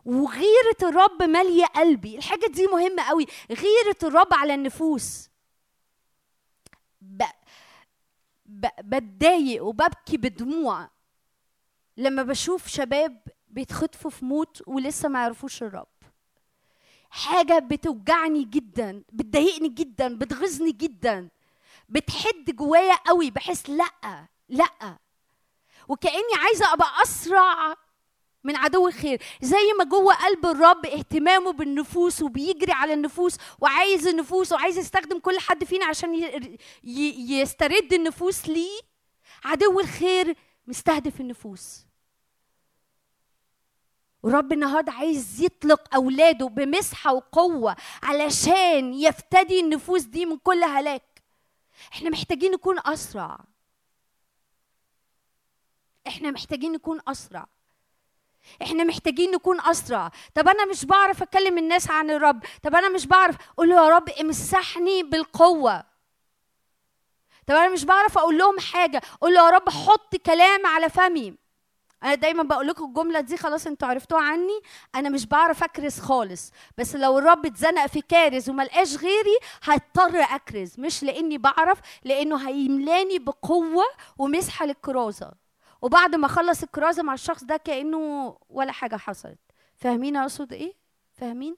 [0.05, 2.19] وغيرة الرب مالية قلبي.
[2.19, 3.27] الحاجة دي مهمة قوي.
[3.51, 5.29] غيرة الرب على النفوس.
[7.01, 7.23] ب...
[8.47, 8.67] ب...
[8.83, 10.91] بتضايق وببكي بدموع
[11.97, 15.87] لما بشوف شباب بيتخطفوا في موت ولسه ما يعرفوش الرب.
[17.11, 21.29] حاجة بتوجعني جدا بتضايقني جدا بتغيظني جدا.
[21.89, 24.99] بتحد جوايا قوي بحس لأ لأ.
[25.89, 27.75] وكأني عايزة أبقى أسرع
[28.45, 29.23] من عدو الخير.
[29.43, 35.39] زي ما جوه قلب الرب اهتمامه بالنفوس وبيجري على النفوس وعايز النفوس وعايز يستخدم كل
[35.39, 36.39] حد فينا عشان
[37.29, 38.81] يسترد النفوس ليه.
[39.45, 40.37] عدو الخير
[40.67, 41.85] مستهدف النفوس.
[44.23, 51.23] ورب النهارده عايز يطلق أولاده بمسحة وقوة علشان يفتدي النفوس دي من كل هلاك.
[51.93, 53.45] إحنا محتاجين نكون أسرع.
[56.07, 57.47] إحنا محتاجين نكون أسرع.
[58.63, 60.11] إحنا محتاجين نكون أسرع.
[60.35, 62.45] طب أنا مش بعرف أكلم الناس عن الرب.
[62.63, 63.37] طب أنا مش بعرف.
[63.55, 65.85] أقول له يا رب امسحني بالقوة.
[67.47, 69.03] طب أنا مش بعرف أقول لهم حاجة.
[69.15, 71.35] أقول له يا رب حط كلام على فمي.
[72.03, 74.61] أنا دايما بقول لكم الجملة دي خلاص أنتوا عرفتوها عني.
[74.95, 76.53] أنا مش بعرف أكرز خالص.
[76.79, 80.81] بس لو الرب اتزنق في كارز وما لقاش غيري هضطر أكرز.
[80.81, 83.85] مش لأني بعرف لأنه هيملاني بقوة
[84.19, 85.44] ومسحة للكرازة.
[85.85, 89.39] وبعد ما اخلص الكرازة مع الشخص ده كأنه ولا حاجة حصلت.
[89.77, 90.75] فاهمين أقصد إيه؟
[91.13, 91.57] فاهمين؟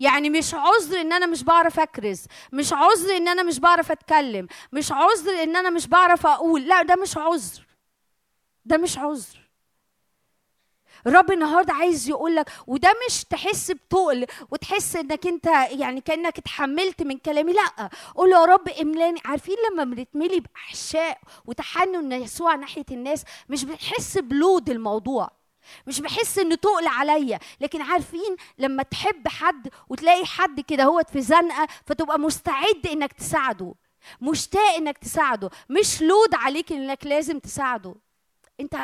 [0.00, 4.46] يعني مش عذر إن أنا مش بعرف أكرز مش عذر إن أنا مش بعرف أتكلم
[4.72, 7.66] مش عذر إن أنا مش بعرف أقول لا ده مش عذر.
[8.64, 9.43] ده مش عذر.
[11.06, 17.02] الرب النهارده عايز يقول لك وده مش تحس بتقل وتحس إنك أنت يعني كأنك اتحملت
[17.02, 19.20] من كلامي لأ قول يا رب املاني.
[19.24, 25.30] عارفين لما بنتملي بأحشاء وتحنن يسوع ناحية الناس مش بتحس بلود الموضوع
[25.86, 27.38] مش بحس انه تقل عليا.
[27.60, 33.74] لكن عارفين لما تحب حد وتلاقي حد كده هو في زنقة فتبقى مستعد إنك تساعده
[34.20, 37.94] مشتاق إنك تساعده مش لود عليك إنك لازم تساعده.
[38.60, 38.76] أنت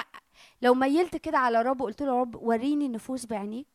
[0.62, 3.66] لو ميلت كده على رب وقلت له رب وريني النفوس بعينيك.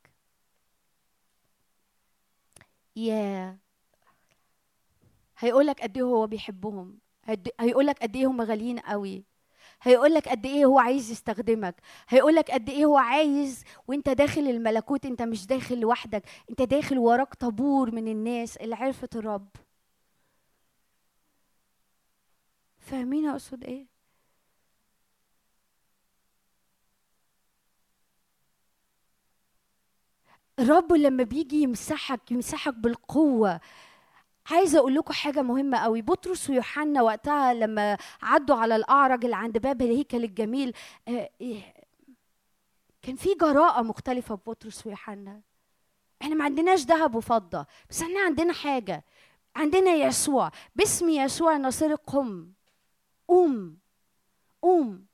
[2.95, 3.57] يا
[5.37, 6.99] هيقول لك قد إيه هو بيحبهم
[7.59, 9.25] هيقول لك قد إيه هم غاليين قوي
[9.81, 11.75] هيقول لك قد إيه هو عايز يستخدمك
[12.09, 16.97] هيقول لك قد إيه هو عايز وأنت داخل الملكوت أنت مش داخل لوحدك أنت داخل
[16.99, 19.49] وراك طابور من الناس اللي عرفت الرب.
[22.79, 23.87] فاهمين أقصد إيه؟
[30.59, 33.59] الرب لما بيجي يمسحك يمسحك بالقوة
[34.51, 39.57] عايزه أقول لكم حاجة مهمة قوي بطرس ويوحنا وقتها لما عدوا على الأعرج اللي عند
[39.57, 40.73] باب الهيكل الجميل
[41.07, 41.73] آه، إيه،
[43.01, 45.41] كان في جراءة مختلفة ببطرس ويوحنا.
[46.21, 49.05] إحنا ما عندناش ذهب وفضة بس إحنا عندنا حاجة.
[49.55, 52.51] عندنا يسوع باسم يسوع ناصر قم
[53.27, 53.77] قوم
[54.61, 55.05] قوم.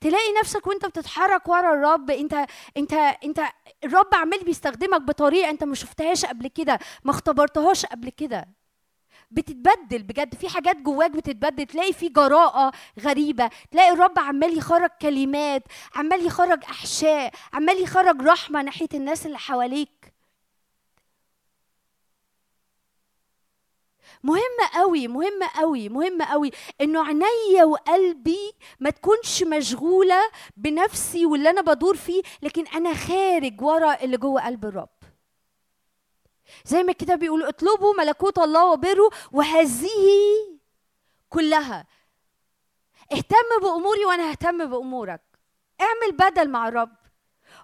[0.00, 2.46] تلاقي نفسك وانت بتتحرك ورا الرب انت
[2.76, 2.92] انت
[3.24, 3.40] انت
[3.84, 8.48] الرب عمال بيستخدمك بطريقة انت ما شفتهاش قبل كده ما اختبرتهاش قبل كده.
[9.30, 15.62] بتتبدل بجد في حاجات جواك بتتبدل تلاقي في جراءة غريبة تلاقي الرب عمال يخرج كلمات
[15.94, 19.97] عمال يخرج أحشاء عمال يخرج رحمة ناحية الناس اللي حواليك.
[24.22, 26.50] مهمة قوي مهمة قوي مهمة قوي
[26.80, 30.20] إنه عينيا وقلبي ما تكونش مشغولة
[30.56, 34.88] بنفسي واللي أنا بدور فيه لكن أنا خارج ورا اللي جوه قلب الرب.
[36.64, 39.88] زي ما الكتاب بيقول اطلبوا ملكوت الله وبره وهذه
[41.28, 41.86] كلها.
[43.12, 45.22] اهتم بأموري وأنا ههتم بأمورك.
[45.80, 46.96] اعمل بدل مع الرب.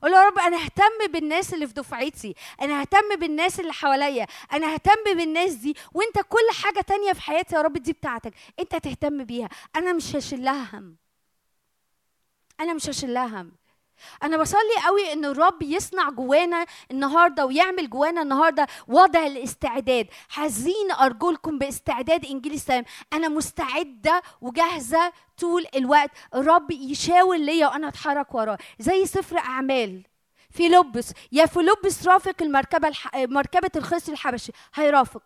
[0.04, 4.74] قول يا رب أنا ههتم بالناس اللي في دفعتي أنا ههتم بالناس اللي حواليا أنا
[4.74, 8.34] ههتم بالناس دي وأنت كل حاجة تانية في حياتي يا رب دي بتاعتك.
[8.58, 9.48] أنت تهتم بيها.
[9.76, 10.96] أنا مش هشيلها هم.
[12.60, 13.52] أنا مش هشيلها هم.
[14.22, 20.06] أنا بصلي قوي إن الرب يصنع جوانا النهارده ويعمل جوانا النهارده وضع الاستعداد.
[20.28, 22.84] حزين أرجلكم باستعداد إنجيل السلام.
[23.12, 28.58] أنا مستعدة وجاهزة طول الوقت الرب يشاور ليا وأنا أتحرك وراه.
[28.78, 30.02] زي سفر أعمال.
[30.50, 33.10] فيلبس يا فيلبس رافق المركبة الح...
[33.16, 34.52] مركبة الخصي الحبشي.
[34.74, 35.22] هيرافق.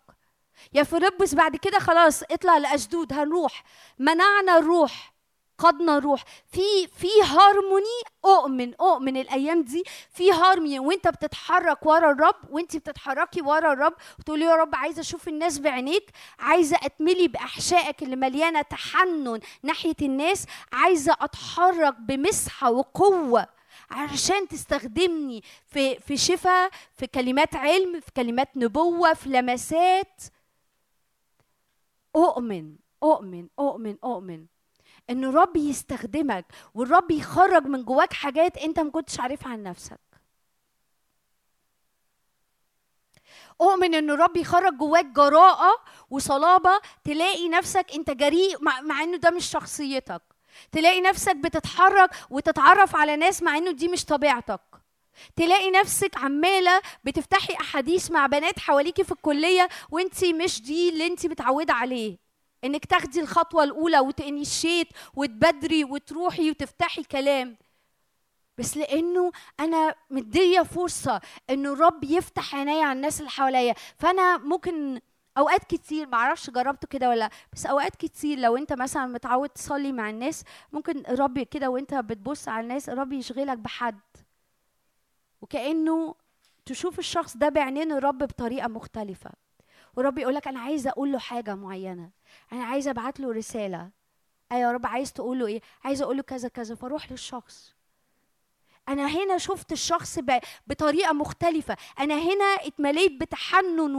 [0.72, 3.12] يا فيلبس بعد كده خلاص اطلع لأشدود.
[3.12, 3.64] هنروح.
[3.98, 5.12] منعنا الروح.
[5.59, 9.85] قدنا الروح في في هارموني أؤمن أؤمن الأيام دي.
[10.10, 13.94] في هارموني وأنت بتتحرك ورا الرب وأنت بتتحركي ورا الرب.
[14.18, 16.10] وتقولي يا رب عايزة أشوف الناس بعينيك.
[16.39, 20.47] عايزة أتملي بأحشائك اللي مليانة تحنن ناحية الناس.
[20.72, 23.47] عايزة أتحرك بمسحة وقوة
[23.90, 30.22] علشان تستخدمني في في شفاء في كلمات علم في كلمات نبوة في لمسات.
[32.16, 34.47] أؤمن أؤمن أؤمن أؤمن.
[35.10, 36.44] إن الرب يستخدمك
[36.74, 40.01] والرب يخرج من جواك حاجات أنت ما كنتش عارفها عن نفسك.
[43.60, 45.70] أؤمن إن الرب يخرج جواك جراءة
[46.10, 50.22] وصلابة تلاقي نفسك أنت جريء مع, مع إنه ده مش شخصيتك.
[50.72, 54.60] تلاقي نفسك بتتحرك وتتعرف على ناس مع إنه دي مش طبيعتك.
[55.36, 61.26] تلاقي نفسك عمالة بتفتحي أحاديث مع بنات حواليكي في الكلية وانت مش دي اللي انت
[61.26, 62.27] متعودة عليه.
[62.64, 67.56] إنك تاخدي الخطوة الأولى وتنشيت وتبدري وتروحي وتفتحي كلام.
[68.59, 71.20] بس لأنه أنا مدية فرصة
[71.51, 73.74] إنه الرب يفتح عينيا على الناس اللي حواليا.
[73.97, 75.01] فأنا ممكن
[75.39, 80.10] أوقات كتير معرفش جربته كده ولا بس أوقات كتير لو أنت مثلا متعود تصلي مع
[80.10, 84.01] الناس ممكن الرب كده وأنت بتبص على الناس الرب يشغلك بحد.
[85.43, 86.14] وكأنه
[86.66, 89.30] تشوف الشخص ده بعينين الرب بطريقة مختلفة.
[89.97, 92.10] ورب يقول لك أنا عايزة أقول له حاجة معينة.
[92.52, 93.90] أنا عايزة ابعت له رسالة.
[94.52, 96.74] أيوه يا رب عايز تقول له إيه؟ عايزة أقول له كذا كذا.
[96.74, 97.74] فاروح للشخص.
[98.88, 100.18] أنا هنا شفت الشخص
[100.66, 101.76] بطريقة مختلفة.
[102.00, 103.96] أنا هنا اتمليت بتحنن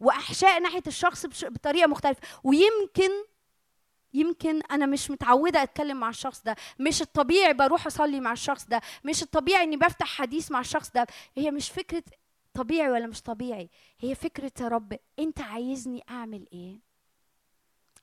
[0.00, 2.20] واحشاء ناحية الشخص بطريقة مختلفة.
[2.44, 3.10] ويمكن
[4.14, 6.56] يمكن أنا مش متعودة اتكلم مع الشخص ده.
[6.80, 8.80] مش الطبيعي بروح اصلي مع الشخص ده.
[9.04, 11.06] مش الطبيعي اني بفتح حديث مع الشخص ده.
[11.36, 12.02] هي مش فكرة
[12.54, 13.70] طبيعي ولا مش طبيعي.
[14.00, 16.80] هي فكرة يا رب انت عايزني اعمل إيه؟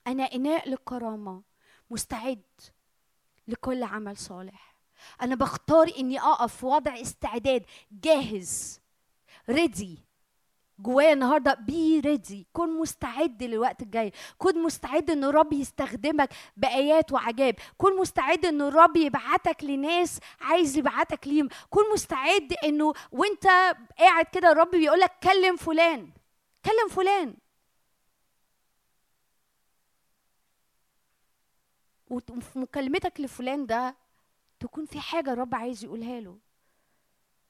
[0.08, 1.42] أنا إناء للكرامه
[1.90, 2.42] مستعد
[3.48, 4.76] لكل عمل صالح.
[5.22, 8.82] أنا بختار إني أقف في وضع استعداد جاهز
[9.50, 10.00] ready
[10.80, 14.12] جوايا النهارده be ready كن مستعد للوقت الجاي.
[14.38, 17.56] كن مستعد إن الرب يستخدمك بآيات وعجائب.
[17.78, 21.48] كن مستعد إن الرب يبعتك لناس عايز يبعتك ليهم.
[21.70, 23.48] كن مستعد إنه وأنت
[24.00, 26.12] قاعد كده الرب بيقول لك كلم فلان
[26.66, 27.36] كلم فلان.
[32.12, 33.96] وفي مكالمتك لفلان ده
[34.60, 36.38] تكون في حاجة الرب عايز يقولها له.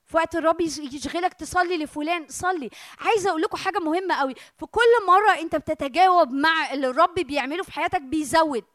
[0.06, 2.70] في وقت الرب يش- يشغلك تصلي لفلان صلي.
[3.00, 4.36] عايزه أقول لكم حاجة مهمة قوي.
[4.58, 8.66] في كل مرة أنت بتتجاوب مع اللي الرب بيعمله في حياتك بيزود.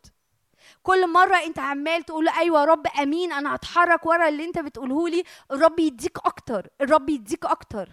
[0.83, 4.59] كل مرة أنت عمال تقول له أيوة يا رب أمين أنا هتحرك ورا اللي أنت
[4.59, 5.25] بتقوله لي.
[5.51, 7.89] الرب يديك أكتر الرب يديك أكتر.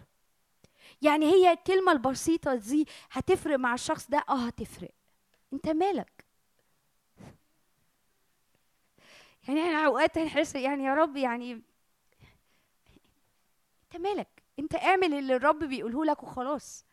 [1.01, 4.91] يعني هي الكلمة البسيطة دي هتفرق مع الشخص ده؟ آه هتفرق.
[5.53, 6.25] أنت مالك؟
[9.47, 11.61] يعني إحنا اوقات نحس يعني يا رب يعني
[13.83, 14.27] انت مالك؟
[14.59, 16.85] انت اعمل اللي الرب بيقوله لك وخلاص.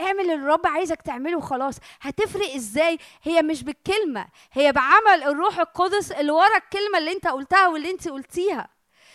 [0.00, 1.78] اعمل اللي الرب عايزك تعمله وخلاص.
[2.00, 7.68] هتفرق إزاي؟ هي مش بالكلمة هي بعمل الروح القدس اللي ورا الكلمة اللي انت قلتها
[7.68, 8.68] واللي انت قلتيها.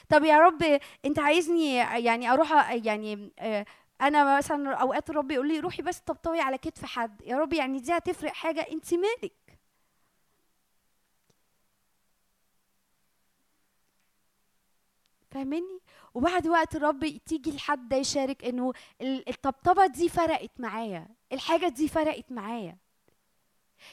[0.09, 3.65] طب يا رب انت عايزني يعني أروح يعني آه،
[4.01, 7.21] أنا مثلا اوقات الرب يقول لي روحي بس طبطبي على كتف حد.
[7.25, 9.33] يا رب يعني دي هتفرق حاجة؟ انت مالك؟
[15.33, 15.79] فاهمني؟
[16.13, 22.31] وبعد وقت الرب تيجي لحد يشارك إنه ال- الطبطبة دي فرقت معايا الحاجة دي فرقت
[22.31, 22.77] معايا.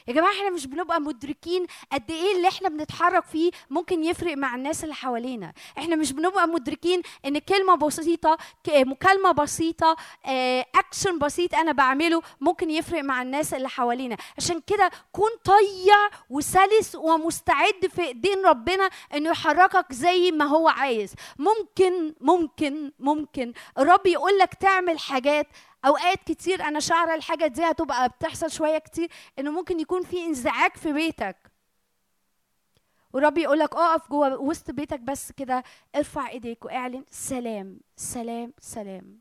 [0.07, 4.55] يا جماعة إحنا مش بنبقى مدركين قد إيه اللي إحنا بنتحرك فيه ممكن يفرق مع
[4.55, 5.53] الناس اللي حوالينا.
[5.77, 8.37] إحنا مش بنبقى مدركين إن كلمة بسيطة
[8.69, 9.95] مكالمة بسيطة
[10.25, 14.17] آه، اكشن بسيط أنا بعمله ممكن يفرق مع الناس اللي حوالينا.
[14.37, 21.13] عشان كده كون طيع وسلس ومستعد في ايدين ربنا إنه يحركك زي ما هو عايز.
[21.39, 25.47] ممكن ممكن ممكن الرب يقول لك تعمل حاجات
[25.85, 29.09] أوقات كتير أنا شعره الحاجة دي هتبقى بتحصل شوية كتير
[29.39, 31.51] إنه ممكن يكون في انزعاج في بيتك.
[33.13, 35.63] والرب يقول لك أقف جوه وسط بيتك بس كده
[35.95, 39.19] ارفع إيديك واعلن سلام سلام سلام.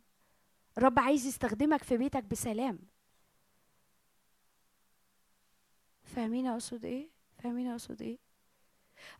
[0.78, 2.78] الرب عايز يستخدمك في بيتك بسلام.
[6.04, 7.08] فاهمين أقصد إيه؟
[7.42, 8.18] فاهمين أقصد إيه؟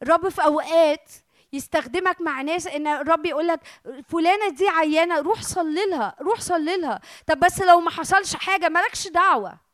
[0.03, 1.11] الرب في أوقات
[1.53, 3.61] يستخدمك مع ناس إن الرب يقول لك
[4.09, 7.01] فلانة دي عيانة روح صلي لها روح صلي لها.
[7.27, 9.71] طب بس لو ما حصلش حاجة مالكش دعوة.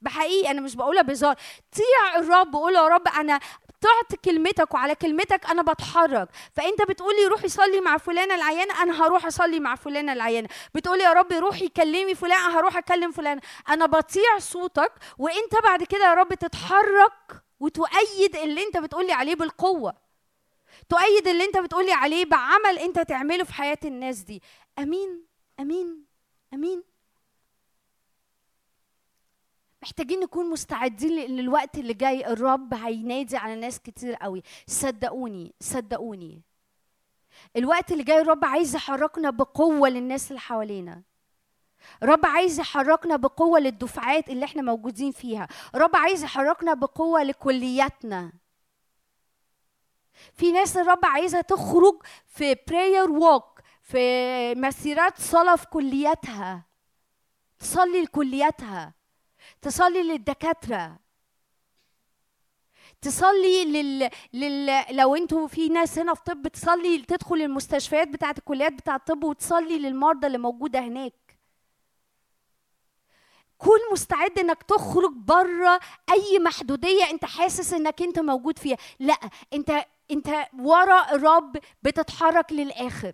[0.00, 1.36] بحقيقي أنا مش بقولها بهزار.
[1.76, 3.40] طيع الرب وقول يا رب أنا
[3.80, 6.28] طعت كلمتك وعلى كلمتك أنا بتحرك.
[6.56, 10.48] فأنت بتقولي روحي صلي مع فلانة العيانة أنا هروح أصلي مع فلانة العيانة.
[10.74, 13.40] بتقولي يا رب روحي كلمي فلان هروح أكلم فلان.
[13.68, 19.94] أنا بطيع صوتك وأنت بعد كده يا رب تتحرك وتؤيد اللي أنت بتقولي عليه بالقوة.
[20.92, 24.42] تؤيد اللي انت بتقولي عليه بعمل انت تعمله في حياة الناس دي.
[24.78, 25.24] أمين
[25.60, 26.04] أمين
[26.54, 26.82] أمين.
[29.82, 32.26] محتاجين نكون مستعدين لأن الوقت اللي جاي.
[32.26, 34.42] الرب هينادي على ناس كتير قوي.
[34.66, 36.42] صدقوني صدقوني.
[37.56, 41.02] الوقت اللي جاي الرب عايز يحركنا بقوة للناس اللي حوالينا.
[42.02, 45.48] رب عايز يحركنا بقوة للدفعات اللي إحنا موجودين فيها.
[45.74, 48.41] رب عايز يحركنا بقوة لكلياتنا.
[50.34, 56.66] في ناس الرب عايزها تخرج في براير ووك في مسيرات صلاة في كلياتها.
[57.58, 58.94] تصلي لكلياتها.
[59.62, 60.98] تصلي للدكاترة.
[63.00, 64.10] تصلي لل...
[64.32, 64.96] لل...
[64.96, 69.78] لو أنتوا في ناس هنا في طب تصلي تدخل المستشفيات بتاعت الكليات بتاعت الطب وتصلي
[69.78, 71.14] للمرضى اللي موجودة هناك.
[73.58, 75.80] كون مستعد انك تخرج بره
[76.12, 78.76] أي محدودية انت حاسس انك انت موجود فيها.
[78.98, 79.16] لا
[79.52, 80.28] انت انت
[80.60, 83.12] ورا الرب بتتحرك للآخر.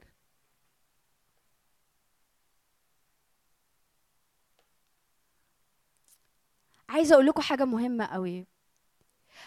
[6.88, 8.46] عايزة أقول لكم حاجة مهمة قوي.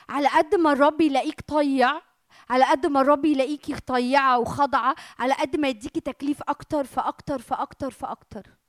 [0.10, 2.02] على قد ما الرب يلاقيك طيع
[2.50, 7.92] على قد ما الرب يلاقيكي طيعة وخاضعه على قد ما يديكي تكليف أكتر فأكتر فأكتر
[7.92, 8.61] فأكتر.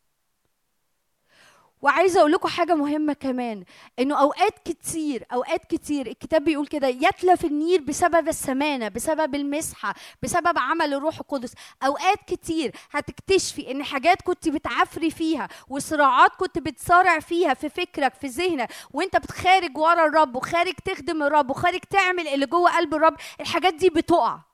[1.83, 3.65] وعايزة أقول لكم حاجة مهمة كمان
[3.99, 10.59] إنه أوقات كتير أوقات كتير الكتاب بيقول كده يتلف النير بسبب السمانة بسبب المسحة بسبب
[10.59, 11.53] عمل الروح القدس.
[11.87, 18.27] أوقات كتير هتكتشفي إن حاجات كنت بتعفري فيها وصراعات كنت بتصارع فيها في فكرك في
[18.27, 23.75] ذهنك وأنت بتخارج ورا الرب وخارج تخدم الرب وخارج تعمل اللي جوه قلب الرب الحاجات
[23.75, 24.52] دي بتقع.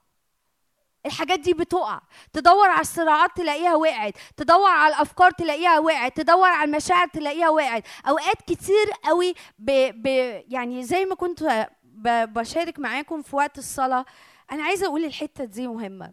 [1.06, 2.00] الحاجات دي بتقع.
[2.32, 4.14] تدور على الصراعات تلاقيها وقعت.
[4.36, 6.16] تدور على الأفكار تلاقيها وقعت.
[6.16, 7.84] تدور على المشاعر تلاقيها وقعت.
[8.08, 9.70] أوقات كتير قوي ب...
[10.02, 10.06] ب...
[10.48, 12.08] يعني زي ما كنت ب...
[12.32, 14.04] بشارك معاكم في وقت الصلاة
[14.52, 16.12] أنا عايزة أقول الحتة دي مهمة.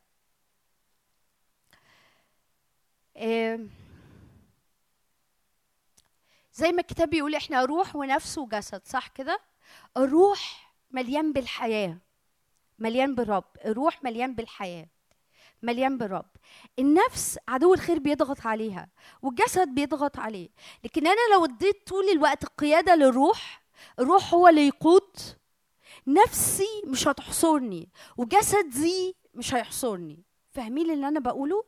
[6.53, 9.39] زي ما الكتاب بيقول إحنا روح ونفس وجسد صح كده؟
[9.97, 11.97] الروح مليان بالحياة.
[12.79, 14.87] مليان بالرب الروح مليان بالحياة
[15.63, 16.25] مليان بالرب.
[16.79, 18.87] النفس عدو الخير بيضغط عليها
[19.21, 20.49] والجسد بيضغط عليه.
[20.83, 23.61] لكن أنا لو اديت طول الوقت القياده للروح
[23.99, 25.17] الروح هو اللي يقود.
[26.07, 30.23] نفسي مش هتحصرني وجسدي مش هيحصرني.
[30.51, 31.63] فاهمين اللي أنا بقوله؟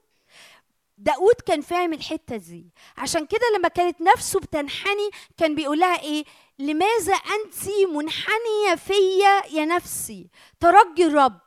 [0.98, 2.66] داود كان فاهم الحتة دي
[2.98, 6.24] عشان كده لما كانت نفسه بتنحني كان بيقول لها إيه؟
[6.60, 10.30] لماذا أنت منحنية فيا يا نفسي؟
[10.60, 11.40] ترجي الرب.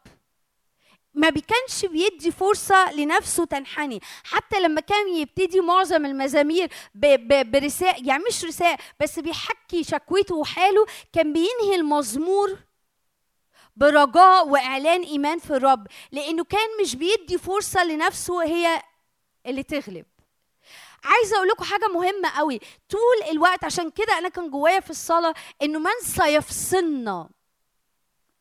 [1.15, 4.01] ما بيكانش بيدي فرصة لنفسه تنحني.
[4.25, 10.35] حتى لما كان يبتدي معظم المزامير ب- ب- برساء يعني مش رساء بس بيحكي شكوته
[10.35, 12.59] وحاله كان بينهي المزمور
[13.77, 15.87] برجاء وإعلان إيمان في الرب.
[16.13, 18.83] لأنه كان مش بيدي فرصة لنفسه هي
[19.47, 20.07] اللي تغلب.
[21.05, 22.61] عايزة أقول لكم حاجة مهمة قوي.
[22.89, 27.29] طول الوقت عشان كده أنا كان جوايا في الصلاة إنه من سيفصلنا؟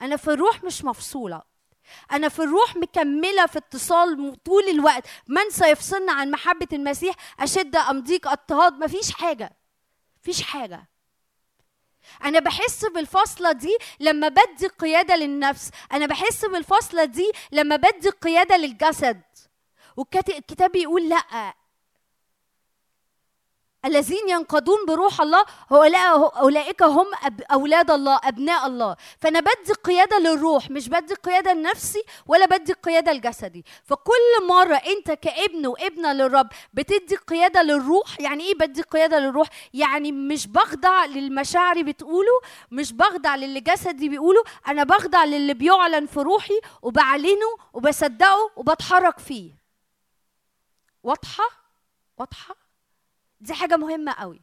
[0.01, 1.41] أنا في الروح مش مفصولة.
[2.11, 5.07] أنا في الروح مكملة في اتصال طول الوقت.
[5.27, 8.73] من سيفصلنا عن محبة المسيح؟ أشد ام ضيق أضطهاد.
[8.73, 9.57] مفيش حاجة.
[10.21, 10.89] مفيش حاجة.
[12.23, 15.71] أنا بحس بالفاصلة دي لما بدي قيادة للنفس.
[15.91, 19.21] أنا بحس بالفاصلة دي لما بدي قيادة للجسد.
[19.99, 21.53] والكتاب بيقول لأ.
[23.85, 25.45] الذين ينقضون بروح الله
[26.41, 27.05] اولئك هم
[27.51, 28.95] أولاد الله أبناء الله.
[29.19, 33.65] فأنا بدي قيادة للروح مش بدي قيادة لنفسي ولا بدي قيادة لجسدي.
[33.83, 40.11] فكل مرة أنت كابن وابنة للرب بتدي قيادة للروح يعني إيه بدي قيادة للروح؟ يعني
[40.11, 42.39] مش بخضع للمشاعر بتقوله
[42.71, 49.58] مش بخضع للي جسدي بيقوله أنا بخضع للي بيعلن في روحي وبعلنه وبصدقه وبتحرك فيه.
[51.03, 51.43] واضحة؟
[52.17, 52.55] واضحة؟
[53.41, 54.41] دي حاجة مهمة قوي.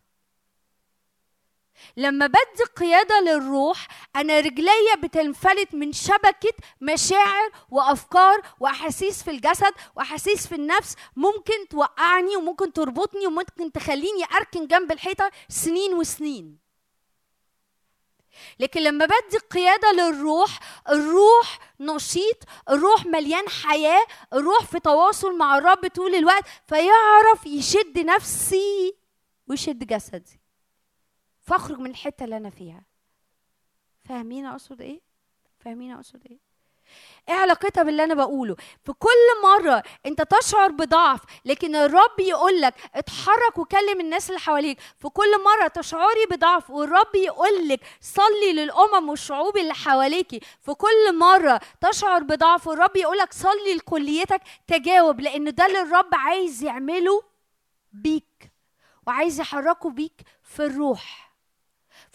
[1.96, 10.46] لما بدي قيادة للروح أنا رجليا بتنفلت من شبكة مشاعر وأفكار وأحاسيس في الجسد وأحاسيس
[10.46, 16.65] في النفس ممكن توقعني وممكن تربطني وممكن تخليني أركن جنب الحيطة سنين وسنين.
[18.58, 25.86] لكن لما بدي قيادة للروح الروح نشيط الروح مليان حياة الروح في تواصل مع الرب
[25.86, 28.96] طول الوقت فيعرف يشد نفسي
[29.48, 30.40] ويشد جسدي
[31.40, 32.82] فاخرج من الحتة اللي أنا فيها
[34.04, 35.00] فاهمين أقصد إيه؟
[35.58, 36.45] فاهمين أقصد إيه؟
[37.28, 42.74] إيه علاقتها باللي أنا بقوله؟ في كل مرة انت تشعر بضعف لكن الرب يقول لك
[42.94, 44.78] اتحرك وكلم الناس اللي حواليك.
[44.98, 50.40] في كل مرة تشعري بضعف والرب يقول لك صلي للأمم والشعوب اللي حواليكي.
[50.62, 56.14] في كل مرة تشعر بضعف والرب يقول لك صلي لكليتك تجاوب لأن ده اللي الرب
[56.14, 57.22] عايز يعمله
[57.92, 58.52] بيك
[59.06, 61.25] وعايز يحركه بيك في الروح.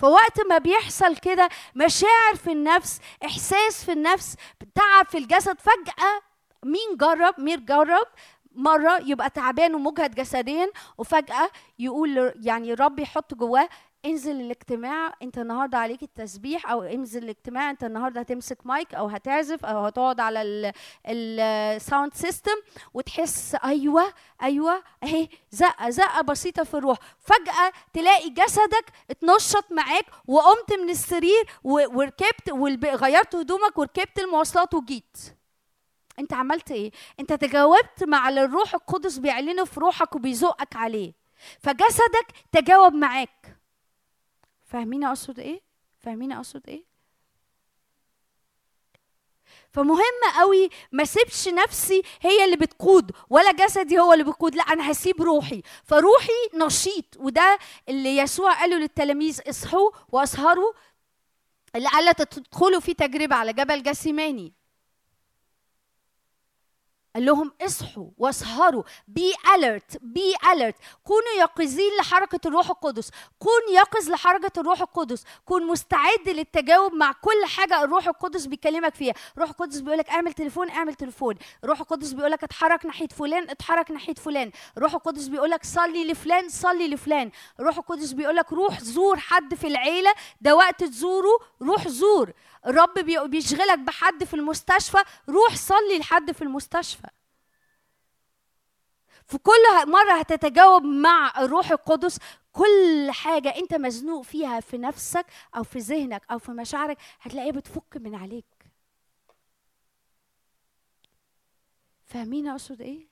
[0.02, 4.36] فوقت ما بيحصل كده مشاعر في النفس إحساس في النفس
[4.76, 6.22] تعب في الجسد فجأة
[6.66, 8.08] مين جرب؟ مين جرب
[8.56, 11.50] مرة يبقى تعبان ومجهد جسديا وفجأة
[11.80, 13.70] يقول يعني الرب يحط جواه
[14.06, 19.66] انزل الاجتماع انت النهارده عليك التسبيح أو انزل الاجتماع انت النهارده هتمسك مايك أو هتعزف
[19.66, 20.72] أو هتقعد على
[21.06, 22.52] ال sound system
[22.94, 24.14] وتحس أيوه
[24.44, 26.98] أيوه أهي زقة زقة بسيطة في الروح.
[27.20, 35.18] فجأة تلاقي جسدك اتنشط معاك وقمت من السرير وركبت والب- غيرت هدومك وركبت المواصلات وجيت.
[36.20, 41.14] انت عملت إيه؟ انت تجاوبت مع اللي الروح القدس بيعلنه في روحك وبيزقك عليه.
[41.60, 43.61] فجسدك تجاوب معاك.
[44.72, 45.62] فاهمين أقصد إيه؟
[46.00, 46.84] فاهمين أقصد إيه؟
[49.70, 50.02] فمهم
[50.40, 55.22] قوي ما سيبش نفسي هي اللي بتقود ولا جسدي هو اللي بيقود لا أنا هسيب
[55.22, 55.62] روحي.
[55.84, 60.74] فروحي نشيط وده اللي يسوع قاله للتلاميذ اصحوا وأسهروا
[61.76, 64.54] لعل تدخلوا في تجربة على جبل جسيماني
[67.16, 68.84] قال لهم اصحوا واسهروا.
[69.08, 73.12] بي اليرت بي اليرت كونوا يقظين لحركة الروح القدس.
[73.40, 75.24] كون يقظ لحركة الروح القدس.
[75.46, 79.14] كون مستعد للتجاوب مع كل حاجة الروح القدس بيكلمك فيها.
[79.38, 81.36] الروح القدس بيقول لك اعمل تليفون اعمل تليفون.
[81.64, 84.52] الروح القدس بيقول لك اتحرك ناحية فلان اتحرك ناحية فلان.
[84.78, 87.32] الروح القدس بيقول لك صلي لفلان صلي لفلان.
[87.60, 90.14] الروح القدس بيقول لك روح زور حد في العيلة.
[90.42, 92.32] ده وقت تزوره روح زور.
[92.68, 94.98] الرب بي- بيشغلك بحد في المستشفى.
[95.30, 97.08] روح صلي لحد في المستشفى.
[99.32, 102.18] في كل مرة هتتجاوب مع الروح القدس
[102.52, 105.26] كل حاجة أنت مزنوق فيها في نفسك
[105.58, 108.46] أو في ذهنك أو في مشاعرك هتلاقيها بتفك من عليك.
[112.06, 113.08] فاهمين أقصد إيه؟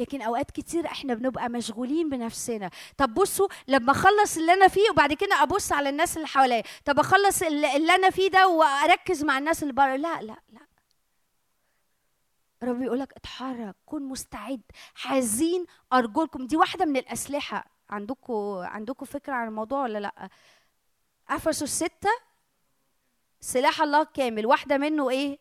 [0.00, 2.70] لكن أوقات كتير إحنا بنبقى مشغولين بنفسنا.
[2.98, 6.98] طب بصوا لما أخلص اللي أنا فيه وبعد كده أبص على الناس اللي حواليا طب
[6.98, 10.65] أخلص اللي أنا فيه ده وأركز مع الناس اللي بره؟ لا لا لا.
[12.62, 14.62] رب يقول لك اتحرك كن مستعد
[14.94, 16.46] حزين أرجلكم.
[16.46, 17.64] دي واحدة من الأسلحة.
[17.90, 20.28] عندكم عندكم فكرة عن الموضوع ولا لأ؟
[21.28, 22.10] أفسس ستة
[23.40, 24.46] سلاح الله كامل.
[24.46, 25.38] واحدة منه إيه؟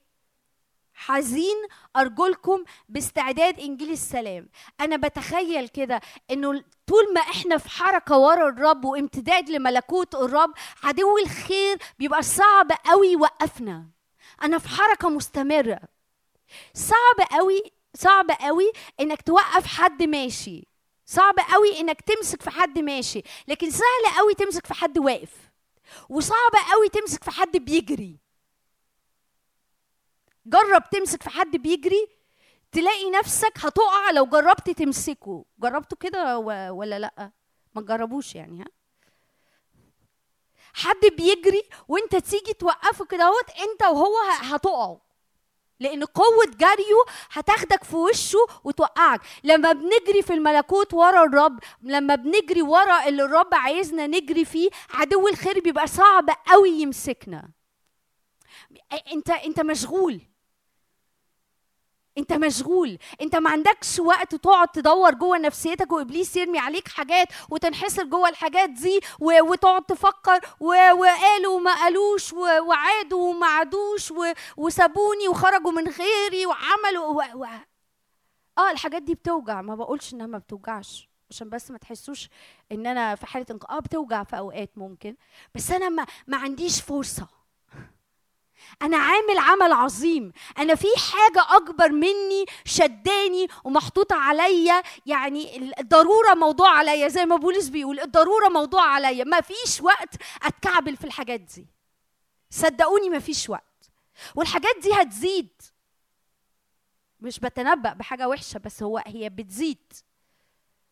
[0.94, 1.56] حزين
[1.96, 4.50] أرجلكم باستعداد إنجيل السلام.
[4.82, 6.02] أنا بتخيل كده
[6.32, 12.72] إنه طول ما إحنا في حركة ورا الرب وامتداد لملكوت الرب عدو الخير بيبقى صعب
[12.86, 13.86] قوي يوقفنا.
[14.44, 15.80] أنا في حركة مستمرة.
[16.74, 17.62] صعب قوي
[17.96, 20.68] صعب قوي إنك توقف حد ماشي.
[21.06, 23.22] صعب قوي إنك تمسك في حد ماشي.
[23.48, 25.34] لكن سهل قوي تمسك في حد واقف.
[26.10, 28.20] وصعب قوي تمسك في حد بيجري.
[30.46, 32.08] جرب تمسك في حد بيجري
[32.72, 35.46] تلاقي نفسك هتقع لو جربت تمسكه.
[35.60, 36.38] جربته كده
[36.72, 37.32] ولا لأ؟
[37.76, 38.66] ما تجربوش يعني ها؟
[40.74, 45.05] حد بيجري وأنت تيجي توقفه كده أهوت أنت وهو هتقعوا.
[45.80, 49.22] لأن قوة جريه هتاخدك في وشه وتوقعك.
[49.44, 55.28] لما بنجري في الملكوت ورا الرب لما بنجري ورا اللي الرب عايزنا نجري فيه عدو
[55.28, 57.50] الخير بيبقى صعب قوي يمسكنا.
[59.14, 60.22] أنت أنت مشغول.
[62.18, 62.98] انت مشغول.
[63.22, 68.70] انت ما عندكش وقت تقعد تدور جوه نفسيتك وابليس يرمي عليك حاجات وتنحصر جوه الحاجات
[68.70, 74.14] دي وتقعد تفكر وقالوا وما قالوش وعادوا وما عادوش
[74.58, 77.22] وسابوني وخرجوا من غيري وعملوا و...
[77.36, 77.46] و...
[78.58, 79.62] آه الحاجات دي بتوجع.
[79.62, 82.30] ما بقولش إنها ما بتوجعش عشان بس ما تحسوش
[82.72, 83.72] إن أنا في حالة انق...
[83.72, 85.16] آه بتوجع في أوقات ممكن.
[85.56, 87.28] بس أنا ما, ما عنديش فرصة.
[88.82, 90.32] أنا عامل عمل عظيم.
[90.58, 94.84] أنا في حاجة أكبر مني شداني ومحطوطة عليا.
[95.06, 97.08] يعني الضرورة موضوع عليا.
[97.08, 99.24] زي ما بولس بيقول الضرورة موضوع عليا.
[99.24, 101.68] ما فيش وقت أتكعبل في الحاجات دي.
[102.50, 103.92] صدقوني ما فيش وقت.
[104.36, 105.62] والحاجات دي هتزيد.
[107.20, 109.94] مش بتنبأ بحاجة وحشة بس هو هي بتزيد.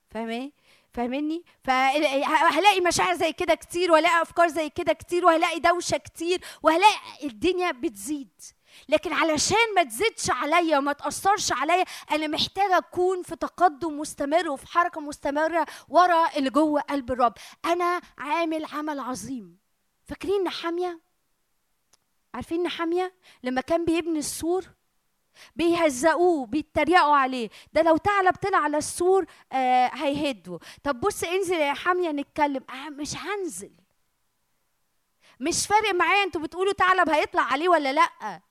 [0.09, 0.51] فاهمين
[0.93, 6.93] فاهمني؟ فهلاقي مشاعر زي كده كتير وهلاقي أفكار زي كده كتير وهلاقي دوشة كتير وهلاقي
[7.23, 8.41] الدنيا بتزيد.
[8.89, 14.67] لكن علشان ما تزيدش عليا وما تأثرش عليا أنا محتاجة أكون في تقدم مستمر وفي
[14.67, 17.33] حركة مستمرة ورا اللي جوه قلب الرب.
[17.65, 19.57] أنا عامل عمل عظيم.
[20.05, 20.99] فاكرين نحامية؟
[22.33, 23.13] عارفين نحامية؟
[23.43, 24.65] لما كان بيبني السور
[25.55, 27.49] بيهزقوه بيتريقوا عليه.
[27.73, 30.59] ده لو ثعلب طلع على السور آه هيهده.
[30.83, 32.63] طب بص انزل يا حاميه نتكلم.
[32.69, 33.71] آه مش هنزل.
[35.39, 38.41] مش فارق معايا أنتوا بتقولوا ثعلب هيطلع عليه ولا لأ.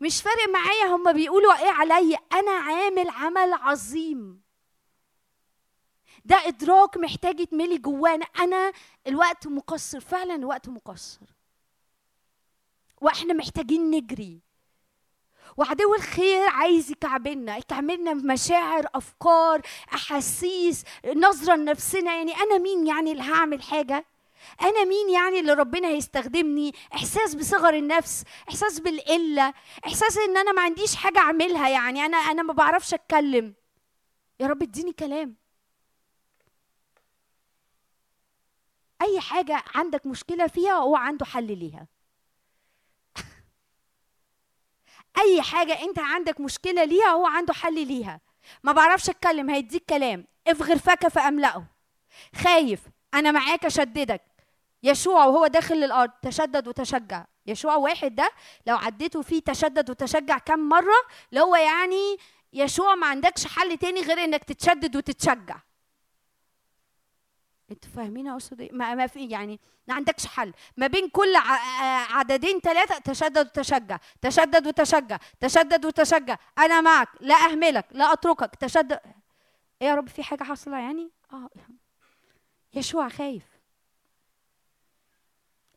[0.00, 2.18] مش فارق معايا هم بيقولوا إيه عليا.
[2.32, 4.42] أنا عامل عمل عظيم.
[6.24, 8.24] ده إدراك محتاج يتملي جوانا.
[8.24, 8.72] أنا
[9.06, 10.00] الوقت مقصر.
[10.00, 11.26] فعلا الوقت مقصر.
[13.00, 14.41] وإحنا محتاجين نجري.
[15.56, 19.62] وعدو الخير عايز يكعبلنا يكعبلنا بمشاعر أفكار
[19.94, 20.84] أحاسيس
[21.16, 22.16] نظرة لنفسنا.
[22.16, 24.04] يعني أنا مين يعني اللي هعمل حاجة؟
[24.62, 29.54] أنا مين يعني اللي ربنا هيستخدمني؟ إحساس بصغر النفس إحساس بالقلة
[29.86, 31.68] إحساس إن أنا ما عنديش حاجة أعملها.
[31.68, 33.54] يعني أنا أنا ما بعرفش أتكلم.
[34.40, 35.34] يا رب اديني كلام.
[39.02, 41.86] أي حاجة عندك مشكلة فيها هو عنده حل ليها.
[45.18, 48.20] أي حاجة أنت عندك مشكلة ليها هو عنده حل ليها.
[48.62, 50.26] ما بعرفش أتكلم هيديك كلام.
[50.46, 51.64] افغر فك فأملأه.
[52.36, 52.80] خايف
[53.14, 54.22] أنا معاك أشددك.
[54.82, 57.24] يشوع وهو داخل الأرض تشدد وتشجع.
[57.46, 58.30] يشوع واحد ده
[58.66, 60.94] لو عديته فيه تشدد وتشجع كم مرة
[61.30, 62.16] اللي هو يعني
[62.52, 65.56] يشوع ما عندكش حل تاني غير إنك تتشدد وتتشجع.
[67.72, 70.52] أنتوا فاهمين اقصد إيه؟ ما, ما في يعني ما عندكش حل.
[70.76, 76.36] ما بين كل ع- عددين ثلاثة تشدد وتشجع تشدد وتشجع تشدد وتشجع.
[76.58, 79.00] أنا معك لا أهملك لا أتركك تشدد.
[79.82, 81.50] إيه يا رب في حاجة حاصلة يعني؟ آه.
[82.74, 83.42] يشوع خايف.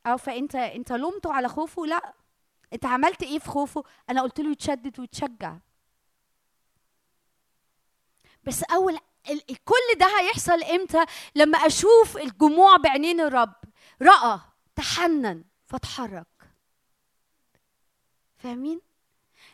[0.06, 2.14] آه فأنت أنت لومته على خوفه؟ لا.
[2.74, 5.56] أنت عملت إيه في خوفه؟ أنا قلت له يتشدد ويتشجع.
[8.44, 8.98] بس أول
[9.66, 13.54] كل ده هيحصل إمتى؟ لما أشوف الجموع بعينين الرب
[14.02, 14.40] رأى
[14.76, 16.28] تحنن فتحرك
[18.38, 18.82] فاهمين؟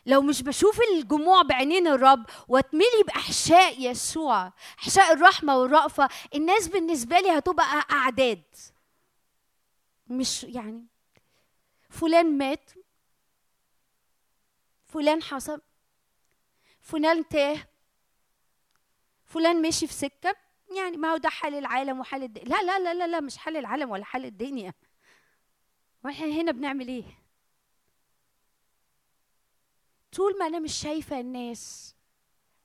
[0.06, 7.30] لو مش بشوف الجموع بعينين الرب واتملي بأحشاء يسوع أحشاء الرحمة والرأفة الناس بالنسبة لي
[7.38, 8.42] هتبقى أعداد.
[10.06, 10.86] مش يعني
[11.90, 12.70] فلان مات
[14.84, 15.60] فلان حصل
[16.80, 17.68] فلان تاه
[19.32, 20.36] فلان مشي في سكة
[20.76, 23.56] يعني ما هو ده حال العالم وحال الدنيا لا لا لا لا لا مش حال
[23.56, 24.72] العالم ولا حال الدنيا.
[26.04, 27.04] وإحنا هنا بنعمل إيه؟
[30.12, 31.94] طول ما أنا مش شايفة الناس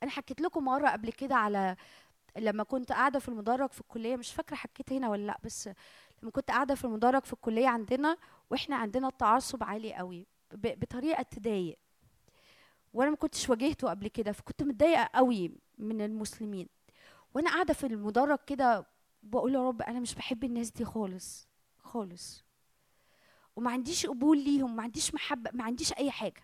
[0.02, 1.76] أنا حكيت لكم مرة قبل كده على
[2.36, 5.70] لما كنت قاعدة في المدرج في الكلية مش فاكرة حكيت هنا ولا لأ بس
[6.22, 8.16] لما كنت قاعدة في المدرج في الكلية عندنا
[8.50, 11.78] وإحنا عندنا التعصب عالي قوي بطريقة تضايق.
[12.94, 15.52] وأنا ما كنتش واجهته قبل كده فكنت متضايقة قوي.
[15.78, 16.68] من المسلمين.
[17.34, 18.86] وأنا قاعدة في المدرج كده
[19.22, 21.48] بقول يا رب أنا مش بحب الناس دي خالص
[21.78, 22.44] خالص.
[23.56, 26.42] وما عنديش قبول ليهم ما عنديش محبة ما عنديش أي حاجة.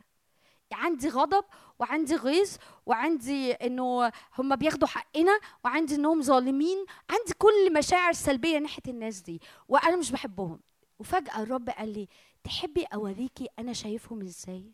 [0.72, 1.44] عندي غضب
[1.78, 2.56] وعندي غيظ
[2.86, 6.84] وعندي إنه هم بياخدوا حقنا وعندي إنهم ظالمين.
[7.10, 9.40] عندي كل مشاعر سلبية ناحية الناس دي.
[9.68, 10.60] وأنا مش بحبهم.
[10.98, 12.08] وفجأة الرب قال لي
[12.44, 14.72] تحبي أوريكي أنا شايفهم إزاي؟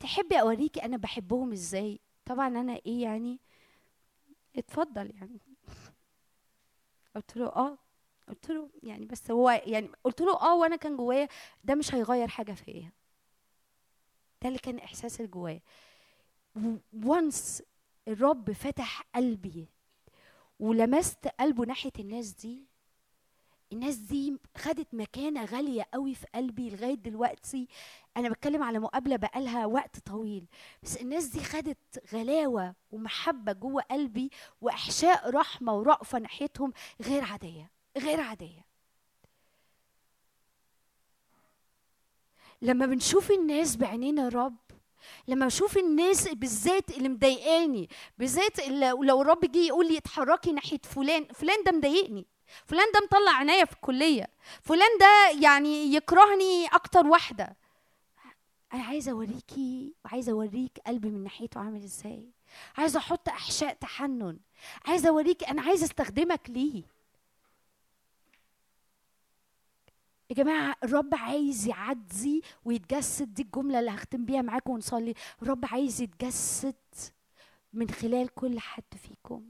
[0.00, 3.40] تحبي أوريكي أنا بحبهم إزاي؟ طبعا أنا إيه يعني؟
[4.56, 5.38] اتفضل يعني.
[7.16, 7.78] قلت له آه.
[8.28, 11.28] قلت له يعني بس هو يعني قلت له آه وأنا كان جوايا.
[11.64, 12.92] ده مش هيغير حاجة فيا.
[14.42, 15.60] ده اللي كان إحساس اللي جوايا.
[17.04, 17.62] وانس
[18.08, 19.68] الرب فتح قلبي
[20.60, 22.64] ولمست قلبه ناحية الناس دي
[23.74, 27.68] الناس دي خدت مكانة غالية قوي في قلبي لغاية دلوقتي.
[28.16, 30.46] أنا بتكلم على مقابلة بقالها وقت طويل.
[30.82, 34.30] بس الناس دي خدت غلاوة ومحبة جوه قلبي
[34.60, 36.72] وإحشاء رحمة ورأفة ناحيتهم
[37.02, 38.64] غير عادية غير عادية.
[42.62, 44.56] لما بنشوف الناس بعينينا يا رب
[45.28, 47.88] لما بشوف الناس بالذات اللي مضايقاني
[48.18, 52.26] بالذات لو الرب جه يقول لي اتحركي ناحية فلان فلان ده مضايقني.
[52.66, 54.28] فلان ده مطلع عينيا في الكلية.
[54.62, 57.56] فلان ده يعني يكرهني أكتر واحدة.
[58.74, 62.28] أنا عايزة أوريكي وعايزه أوريك قلبي من ناحيته عامل إزاي.
[62.76, 64.38] عايزة أحط أحشاء تحنن.
[64.86, 66.82] عايزة أوريك أنا عايزة أستخدمك ليه.
[70.30, 73.34] يا جماعة الرب عايز يعدي ويتجسد.
[73.34, 75.14] دي الجملة اللي هختم بيها معاكم ونصلي.
[75.42, 76.74] الرب عايز يتجسد
[77.72, 79.44] من خلال كل حد فيكم.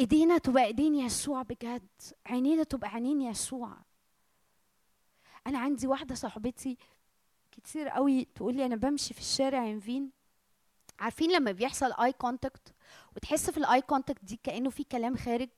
[0.00, 1.88] إيدينا تبقى إيدين يسوع بجد.
[2.26, 3.76] عينينا تبقى عينين يسوع.
[5.46, 6.76] أنا عندي واحدة صاحبتي
[7.52, 10.10] كتير قوي تقول لي أنا بمشي في الشارع يا نيفين
[10.98, 12.74] عارفين لما بيحصل eye contact
[13.16, 15.48] وتحس في ال eye contact دي كأنه في كلام خارج؟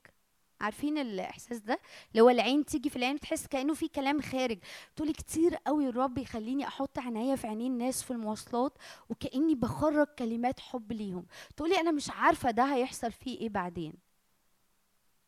[0.61, 1.79] عارفين الإحساس ده؟
[2.11, 4.59] اللي هو العين تيجي في العين تحس كأنه في كلام خارج.
[4.95, 8.77] تقولي كتير قوي الرب يخليني أحط عينيا في عينين الناس في المواصلات
[9.09, 11.25] وكأني بخرج كلمات حب ليهم.
[11.57, 13.93] تقولي أنا مش عارفة ده هيحصل فيه إيه بعدين.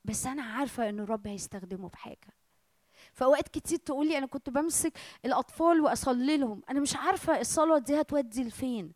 [0.05, 2.34] بس أنا عارفة ان الرب هيستخدمه بحاجه
[3.13, 4.93] فأوقات كتير تقولي أنا كنت بمسك
[5.26, 6.61] الأطفال وأصلي لهم.
[6.69, 8.91] أنا مش عارفة الصلاة دي هتودي لفين.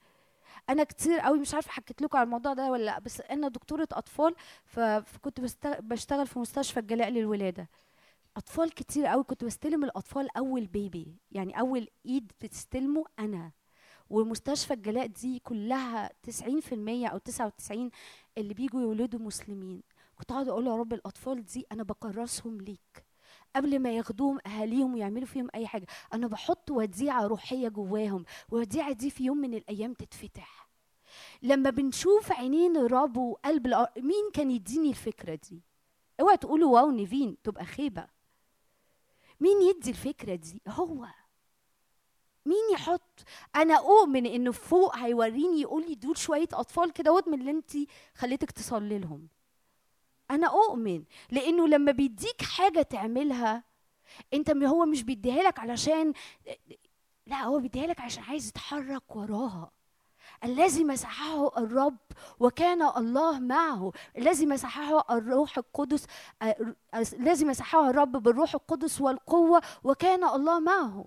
[0.70, 3.88] أنا كتير قوي مش عارفة حكيت لكم على الموضوع ده ولا لأ بس أنا دكتورة
[3.92, 4.36] أطفال
[4.66, 5.40] فكنت
[5.80, 7.70] بشتغل في مستشفى الجلاء للولادة.
[8.38, 13.52] أطفال كتير قوي كنت بستلم الأطفال أول بيبي يعني أول إيد بتستلمه أنا.
[14.10, 17.90] ومستشفى الجلاء دي كلها 90% أو 99
[18.38, 19.84] اللي بيجوا يولدوا مسلمين.
[20.24, 23.06] كنت اقعد أقول يا رب الأطفال دي أنا بكرسهم ليك.
[23.56, 28.26] قبل ما ياخدوهم أهاليهم ويعملوا فيهم أي حاجة أنا بحط وديعة روحية جواهم.
[28.50, 30.70] والوديعه دي في يوم من الأيام تتفتح.
[31.42, 35.62] لما بنشوف عينين الرب وقلب الأر- مين كان يديني الفكرة دي؟
[36.22, 38.08] اوعى تقولوا واو نيفين تبقى خيبة.
[39.40, 41.06] مين يدي الفكرة دي؟ هو.
[42.46, 43.24] مين يحط؟
[43.56, 47.72] أنا أؤمن انه فوق هيوريني يقول لي دول شوية أطفال كده من اللي انت
[48.16, 49.28] خليتك تصلي لهم.
[50.32, 51.04] أنا أؤمن.
[51.32, 53.64] لأنه لما بيديك حاجة تعملها
[54.34, 56.14] أنت هو مش بيديها لك علشان
[57.28, 59.72] لا هو بيديها لك عشان عايز يتحرك وراها.
[60.44, 61.98] الذي مسحه الرب
[62.40, 63.92] وكان الله معه.
[64.18, 66.06] الذي مسحه الروح القدس
[66.96, 71.06] الذي مسحه الرب بالروح القدس والقوة وكان الله معه.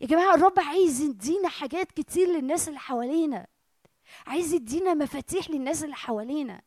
[0.00, 3.46] يا جماعة الرب عايز يدينا حاجات كتير للناس اللي حوالينا.
[4.26, 6.62] عايز يدينا مفاتيح للناس اللي حوالينا.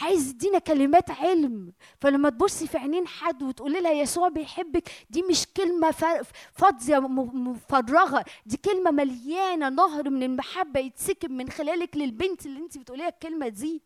[0.00, 1.72] عايز يدينا كلمات علم.
[2.00, 6.22] فلما تبصي في عينين حد وتقولي لها يسوع بيحبك دي مش كلمة فر-
[6.52, 8.24] فاضية م- مفرغة.
[8.46, 13.82] دي كلمة مليانة نهر من المحبة يتسكب من خلالك للبنت اللي انت بتقوليها الكلمة دي.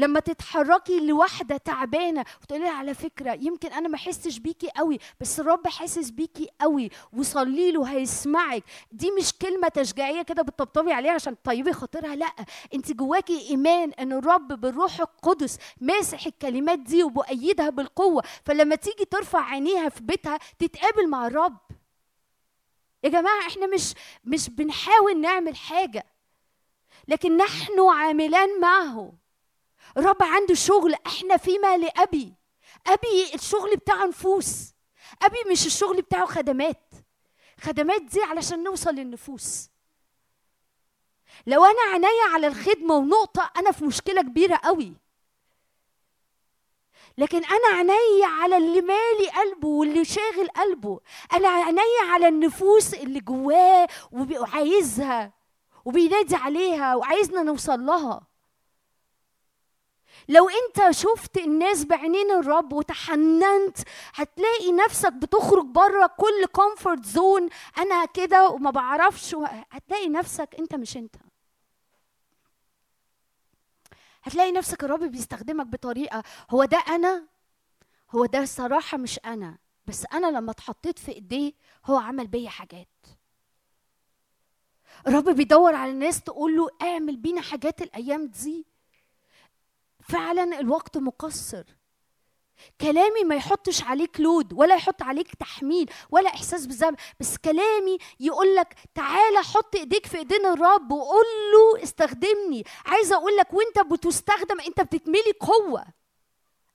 [0.00, 5.40] لما تتحركي لواحدة تعبانة وتقولي لها على فكرة يمكن أنا ما أحسش بيكي قوي بس
[5.40, 6.90] الرب حاسس بيكي قوي.
[7.12, 8.64] وصلي له هيسمعك.
[8.92, 12.32] دي مش كلمة تشجيعية كده بتطبطبي عليها عشان تطيبي خاطرها لأ.
[12.74, 18.22] أنت جواكي إيمان أن الرب بالروح القدس ماسح الكلمات دي وبأيدها بالقوة.
[18.44, 21.58] فلما تيجي ترفع عينيها في بيتها تتقابل مع الرب.
[23.04, 23.94] يا جماعة إحنا مش
[24.24, 26.06] مش بنحاول نعمل حاجة
[27.08, 29.12] لكن نحن عاملان معه.
[29.96, 32.34] الرب عنده شغل إحنا فيما لأبي.
[32.86, 34.74] أبي الشغل بتاعه نفوس.
[35.22, 36.94] أبي مش الشغل بتاعه خدمات.
[37.60, 39.70] خدمات دي علشان نوصل للنفوس.
[41.46, 44.92] لو أنا عينيا على الخدمة ونقطة أنا في مشكلة كبيرة قوي.
[47.18, 51.00] لكن أنا عيني على اللي مالي قلبه واللي شاغل قلبه.
[51.32, 55.32] أنا عيني على النفوس اللي جواه وعايزها
[55.84, 58.29] وبينادي عليها وعايزنا نوصل لها.
[60.30, 63.78] لو انت شفت الناس بعينين الرب وتحننت
[64.14, 67.48] هتلاقي نفسك بتخرج بره كل comfort zone
[67.78, 69.34] أنا كده وما بعرفش
[69.70, 71.16] هتلاقي نفسك انت مش انت.
[74.22, 77.26] هتلاقي نفسك الرب بيستخدمك بطريقة هو ده أنا؟
[78.10, 79.58] هو ده الصراحه مش أنا.
[79.86, 81.52] بس أنا لما اتحطيت في إيديه
[81.86, 82.88] هو عمل بيا حاجات.
[85.06, 88.66] الرب بيدور على الناس تقول له اعمل بينا حاجات الأيام دي.
[90.08, 91.64] فعلا الوقت مقصر.
[92.80, 96.96] كلامي ما يحطش عليك لود ولا يحط عليك تحميل ولا إحساس بالذنب.
[97.20, 102.64] بس كلامي يقول لك تعالى حط إيديك في إيدين الرب وقول له استخدمني.
[102.86, 105.84] عايزه أقول لك وأنت بتستخدم أنت بتتملي قوة.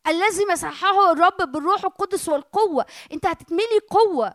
[0.08, 2.86] الذي مسحه الرب بالروح القدس والقوة.
[3.12, 4.34] أنت هتتملي قوة.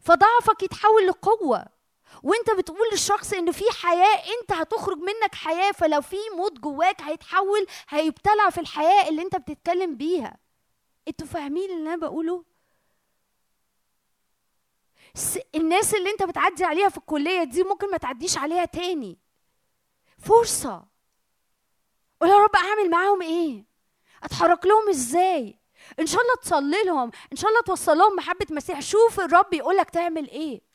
[0.00, 1.79] فضعفك يتحول لقوة.
[2.22, 7.66] وانت بتقول للشخص إن في حياة أنت هتخرج منك حياة فلو في موت جواك هيتحول
[7.88, 10.36] هيبتلع في الحياة اللي انت بتتكلم بيها.
[11.08, 12.44] أنتوا فاهمين اللي أنا بقوله؟
[15.54, 19.18] الناس اللي انت بتعدي عليها في الكلية دي ممكن ما تعديش عليها تاني.
[20.18, 20.84] فرصة.
[22.20, 23.64] قول يا رب أعمل معاهم إيه؟
[24.22, 25.58] أتحرك لهم إزاي؟
[26.00, 29.76] إن شاء الله تصلي لهم إن شاء الله توصل لهم محبة مسيح شوف الرب يقول
[29.76, 30.69] لك تعمل إيه.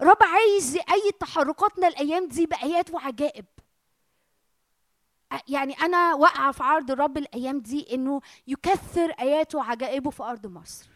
[0.00, 3.44] الرب عايز يأيد تحركاتنا الأيام دي بايات وعجائب
[5.48, 10.86] يعني أنا واقعة في عرض الرب الأيام دي إنه يكثر آياته وعجائبه في أرض مصر.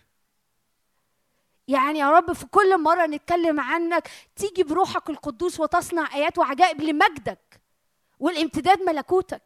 [1.69, 7.61] يعني يا رب في كل مرة نتكلم عنك تيجي بروحك القدوس وتصنع آيات وعجائب لمجدك
[8.21, 9.43] والامتداد ملكوتك.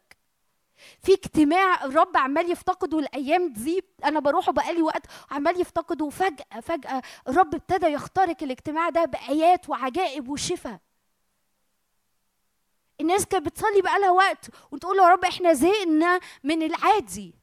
[1.03, 3.83] في اجتماع الرب عمال يفتقده الأيام دي.
[4.05, 6.05] أنا بروحه بقالي وقت عمال يفتقده.
[6.05, 10.79] وفجاه فجأة الرب ابتدى يخترق الاجتماع ده بآيات وعجائب وشفاء
[13.01, 17.35] الناس كانت بتصلي بقالها وقت وتقول يا رب إحنا زهقنا من العادي.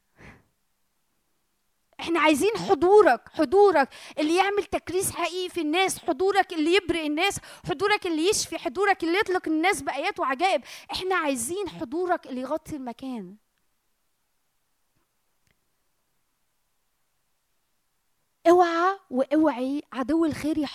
[2.01, 8.07] إحنا عايزين حضورك حضورك اللي يعمل تكريس حقيقي في الناس حضورك اللي يبرئ الناس حضورك
[8.07, 10.61] اللي يشفي حضورك اللي يطلق الناس بآيات وعجائب.
[10.91, 13.35] إحنا عايزين حضورك اللي يغطي المكان.
[18.49, 20.67] اوعى واوعي عدو الخير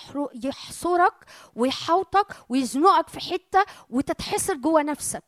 [0.44, 1.14] يحصرك
[1.56, 5.24] ويحوطك ويزنقك في حتة وتتحصر جوه نفسك.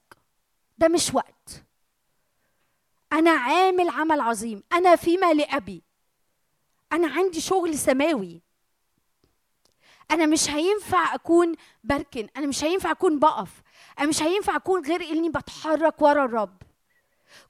[0.79, 1.65] ده مش وقت.
[3.13, 4.63] أنا عامل عمل عظيم.
[4.73, 5.88] أنا فيما لأبي.
[6.93, 8.43] أنا عندي شغل سماوي.
[10.11, 11.55] أنا مش هينفع أكون
[11.85, 12.29] بركن.
[12.37, 13.63] أنا مش هينفع أكون بقف.
[13.99, 16.63] أنا مش هينفع أكون غير إني بتحرك ورا الرب.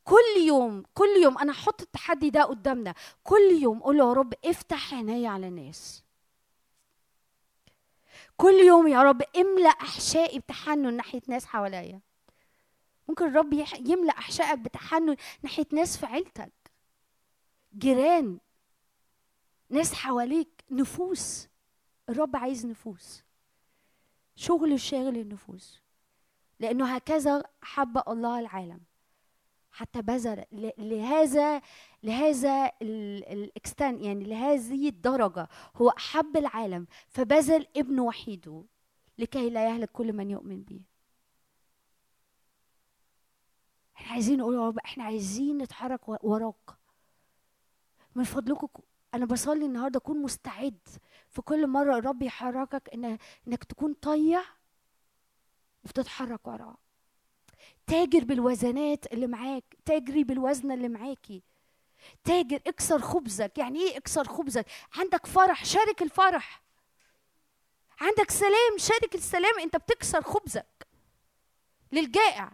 [0.05, 2.95] كل يوم كل يوم أنا أحط التحدي ده قدامنا.
[3.25, 6.05] كل يوم قول يا رب افتح عيني على الناس
[8.37, 12.01] كل يوم يا رب املأ أحشائي بتحنن ناحية ناس حواليا.
[13.09, 13.53] ممكن الرب
[13.87, 16.53] يملأ أحشائك بتحنن ناحية ناس في عيلتك.
[17.79, 18.39] جيران.
[19.71, 21.49] ناس حواليك نفوس.
[22.09, 23.23] الرب عايز نفوس.
[24.37, 25.83] شغل شاغل النفوس.
[26.61, 28.81] لأنه هكذا حب الله العالم.
[29.71, 30.45] حتى بذل
[30.79, 31.63] لهذا
[32.03, 35.49] لهذا الاكستان يعني لهذه الدرجة.
[35.77, 36.87] هو احب العالم.
[37.09, 38.65] فبذل ابن وحيده
[39.19, 40.81] لكي لا يهلك كل من يؤمن به.
[43.97, 46.71] إحنا عايزين نقول يا رب إحنا عايزين نتحرك وراك.
[48.15, 48.69] من فضلكم
[49.15, 50.79] أنا بصلي النهارده كون مستعد
[51.29, 53.19] في كل مرة الرب يحركك إن
[53.49, 54.43] إنك تكون طيع
[55.85, 56.77] وبتتحرك وراه
[57.87, 61.43] تاجر بالوزنات اللي معاك تاجري بالوزنه اللي معاكي.
[62.25, 63.59] تاجر اكسر خبزك.
[63.59, 64.67] يعني إيه اكسر خبزك؟
[64.97, 66.63] عندك فرح شارك الفرح.
[68.01, 69.59] عندك سلام شارك السلام.
[69.59, 70.87] أنت بتكسر خبزك
[71.93, 72.53] للجائع.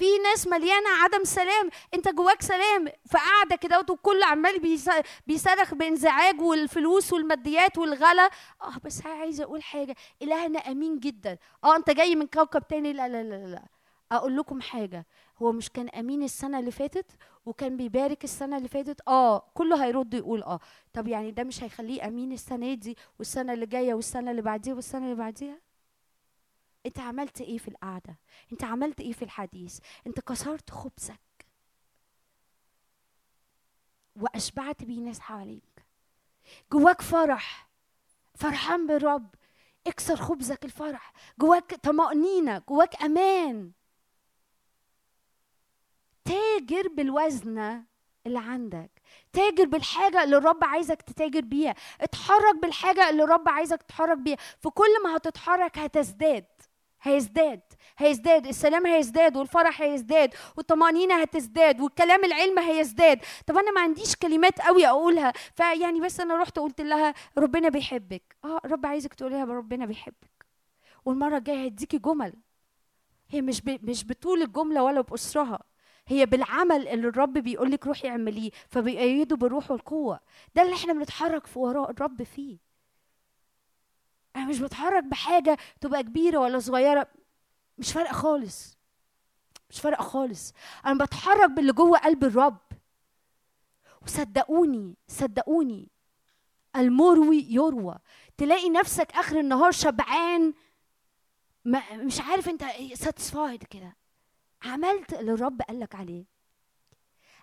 [0.00, 1.70] في ناس مليانة عدم سلام.
[1.94, 8.30] انت جواك سلام فقاعده كده وكل عمال بيص- بيصرخ بانزعاج والفلوس والماديات والغلا.
[8.62, 9.96] آه بس عايزة أقول حاجة.
[10.22, 11.38] إلهنا أمين جدا.
[11.64, 12.92] آه أنت جاي من كوكب تاني.
[12.92, 13.62] لا لا لا لا.
[14.12, 15.06] أقول لكم حاجة.
[15.42, 17.06] هو مش كان أمين السنة اللي فاتت؟
[17.46, 20.60] وكان بيبارك السنة اللي فاتت؟ آه كله هيرد يقول آه.
[20.92, 25.04] طب يعني ده مش هيخليه أمين السنة دي والسنة اللي جاية والسنة اللي بعديها والسنة
[25.04, 25.58] اللي بعديها؟
[26.86, 28.18] انت عملت إيه في القعدة؟
[28.52, 31.20] انت عملت إيه في الحديث؟ انت كسرت خبزك.
[34.16, 35.86] وأشبعت بيه ناس حواليك.
[36.72, 37.68] جواك فرح.
[38.34, 39.34] فرحان بالرب.
[39.86, 41.12] اكسر خبزك الفرح.
[41.38, 42.58] جواك طمأنينة.
[42.68, 43.72] جواك أمان.
[46.24, 47.84] تاجر بالوزنة
[48.26, 48.90] اللي عندك.
[49.32, 51.74] تاجر بالحاجة اللي الرب عايزك تتاجر بيها.
[52.00, 54.36] اتحرك بالحاجة اللي الرب عايزك تتحرك بيها.
[54.58, 56.46] فكل ما هتتحرك هتزداد.
[57.02, 57.60] هيزداد
[57.98, 63.20] هيزداد السلام هيزداد والفرح هيزداد والطمأنينة هتزداد والكلام العلم هيزداد.
[63.46, 68.36] طب أنا ما عنديش كلمات قوي أقولها فيعني بس أنا رحت قلت لها ربنا بيحبك.
[68.44, 70.46] آه الرب عايزك تقولي لها ربنا بيحبك.
[71.04, 72.32] والمرة الجاية هيديكي جمل.
[73.30, 73.62] هي مش.
[73.66, 75.58] مش بطول الجملة ولا بأسرها
[76.08, 80.20] هي بالعمل اللي الرب بيقول لك روحي اعمليه فبيأيده بالروح والقوة.
[80.54, 82.69] ده اللي إحنا بنتحرك في وراء الرب فيه.
[84.40, 87.06] أنا مش بتحرك بحاجة تبقى كبيرة ولا صغيرة.
[87.78, 88.78] مش فارقة خالص.
[89.70, 90.52] مش فارقة خالص.
[90.86, 92.58] أنا بتحرك باللي جوه قلب الرب.
[94.02, 95.90] وصدقوني صدقوني
[96.76, 97.98] المروي يروى.
[98.36, 100.54] تلاقي نفسك آخر النهار شبعان
[101.64, 102.64] ما مش عارف أنت
[102.94, 103.96] ساتسفايد كده.
[104.62, 106.24] عملت اللي الرب قالك عليه.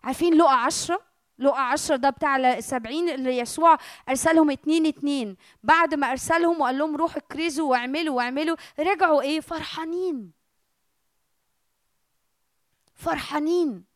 [0.03, 1.06] عارفين لقى عشرة؟
[1.39, 3.77] لقى عشرة ده بتاع السبعين اللي يسوع
[4.09, 5.37] أرسلهم اتنين اتنين.
[5.63, 10.31] بعد ما أرسلهم وقال لهم روحوا اكرزوا واعملوا واعملوا رجعوا إيه؟ فرحانين.
[12.95, 13.86] فرحانين.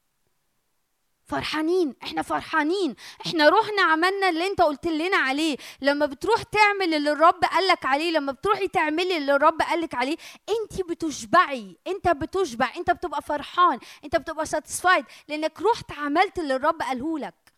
[1.31, 2.95] فرحانين إحنا فرحانين
[3.25, 5.57] إحنا رحنا عملنا اللي أنت قلت لنا عليه.
[5.81, 10.17] لما بتروح تعمل اللي الرب قالك عليه لما بتروحي تعملي اللي الرب قالك عليه
[10.49, 16.81] أنت بتشبعي أنت بتشبع أنت بتبقى فرحان أنت بتبقى ساتسفايد لأنك رحت عملت اللي الرب
[16.81, 17.53] قاله لك.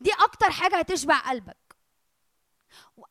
[0.00, 1.56] دي أكتر حاجة هتشبع قلبك.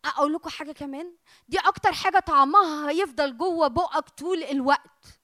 [0.05, 1.13] أقول لكم حاجة كمان
[1.47, 5.19] دي أكتر حاجة طعمها هيفضل جوه بقك طول الوقت.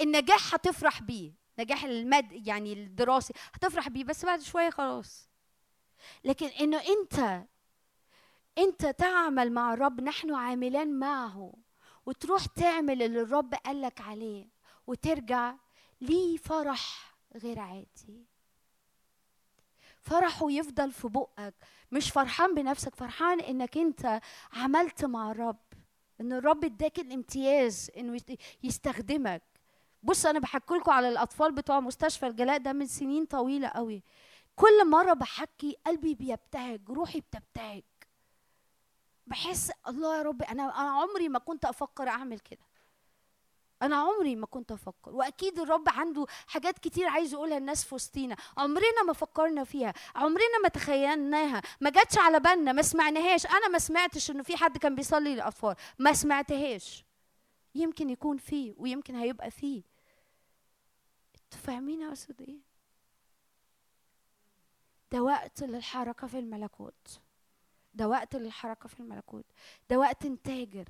[0.00, 1.39] النجاح هتفرح بيه.
[1.60, 3.34] نجاح المد يعني الدراسي.
[3.52, 5.28] هتفرح بيه بس بعد شوية خلاص.
[6.24, 7.44] لكن إنه أنت
[8.58, 11.54] أنت تعمل مع الرب نحن عاملان معه.
[12.06, 14.48] وتروح تعمل اللي الرب قالك عليه.
[14.86, 15.54] وترجع
[16.00, 18.24] ليه فرح غير عادي.
[20.00, 21.54] فرحه يفضل في بقك.
[21.92, 24.20] مش فرحان بنفسك فرحان إنك أنت
[24.52, 25.56] عملت مع الرب.
[26.20, 28.20] إن الرب اداك الامتياز إنه
[28.62, 29.42] يستخدمك.
[30.02, 34.02] بص أنا بحكي لكم على الأطفال بتوع مستشفى الجلاء ده من سنين طويلة قوي.
[34.56, 37.82] كل مرة بحكي قلبي بيبتهج روحي بتبتهج.
[39.26, 42.70] بحس الله يا رب أنا أنا عمري ما كنت أفكر أعمل كده.
[43.82, 45.14] أنا عمري ما كنت أفكر.
[45.14, 48.36] وأكيد الرب عنده حاجات كتير عايز يقولها الناس في وسطينا.
[48.56, 49.94] عمرنا ما فكرنا فيها.
[50.14, 51.62] عمرنا ما تخيلناها.
[51.80, 52.72] ما جاتش على بالنا.
[52.72, 53.46] ما سمعناهاش.
[53.46, 55.74] أنا ما سمعتش إنه في حد كان بيصلي للأطفال.
[55.98, 57.04] ما سمعتهاش.
[57.74, 59.89] يمكن يكون فيه ويمكن هيبقى فيه.
[61.52, 62.58] أنتوا فاهمين اقصد إيه؟
[65.12, 67.20] ده وقت للحركة في الملكوت.
[67.94, 69.44] ده وقت للحركة في الملكوت.
[69.90, 70.84] ده وقت تاجر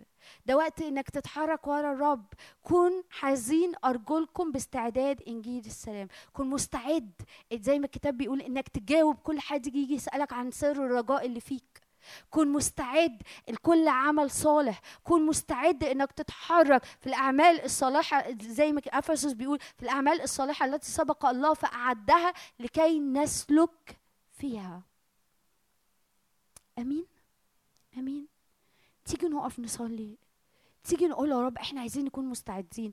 [0.47, 2.27] ده وقت انك تتحرك ورا الرب.
[2.63, 6.09] كن حزين أرجلكم باستعداد إنجيل السلام.
[6.33, 7.13] كن مستعد.
[7.55, 11.80] زي ما الكتاب بيقول إنك تجاوب كل حد يجي يسألك عن سر الرجاء اللي فيك.
[12.31, 14.81] كن مستعد لكل عمل صالح.
[15.05, 20.91] كن مستعد إنك تتحرك في الأعمال الصالحة زي ما إفسس بيقول في الأعمال الصالحة التي
[20.91, 23.99] سبق الله فأعدها لكي نسلك
[24.33, 24.83] فيها.
[26.79, 27.07] آمين؟
[27.97, 28.27] آمين.
[29.05, 30.19] تيجي نقف نصلي.
[30.85, 32.93] تيجي نقول يا رب إحنا عايزين نكون مستعدين.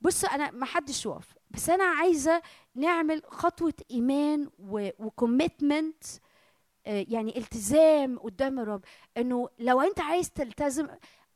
[0.00, 2.42] بص أنا ما حدش يقف بس أنا عايزة
[2.74, 6.04] نعمل خطوة إيمان وكوميتمنت
[6.86, 8.84] يعني التزام قدام الرب
[9.16, 10.88] إنه لو أنت عايز تلتزم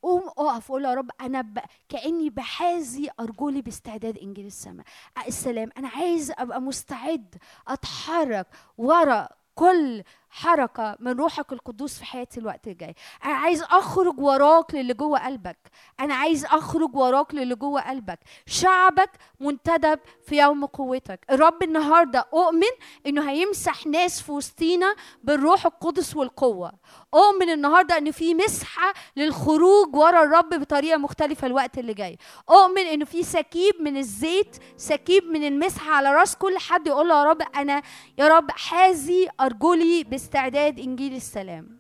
[0.03, 1.59] قوم اقف قول يا رب أنا ب...
[1.89, 4.87] كأني بحازي أرجلي باستعداد إنجيل السماء.
[5.27, 7.35] السلام أنا عايز أبقى مستعد
[7.69, 8.47] أتحرك
[8.79, 10.03] ورا كل
[10.35, 12.95] حركة من روحك القدوس في حياتي الوقت الجاي.
[13.25, 15.59] أنا عايز أخرج وراك للي جوه قلبك.
[16.01, 18.19] أنا عايز أخرج وراك للي جوه قلبك.
[18.47, 21.21] شعبك منتدب في يوم قوتك.
[21.31, 22.75] الرب النهاردة أؤمن
[23.07, 26.73] إنه هيمسح ناس في وسطينا بالروح القدس والقوة.
[27.15, 32.19] أؤمن النهاردة إن في مسحة للخروج ورا الرب بطريقة مختلفة الوقت اللي جاي.
[32.51, 37.15] أؤمن إنه في سكيب من الزيت سكيب من المسحة على راس كل حد يقول له
[37.19, 37.83] يا رب أنا
[38.19, 41.79] يا رب حاذي أرجلي باستعداد إنجيل السلام.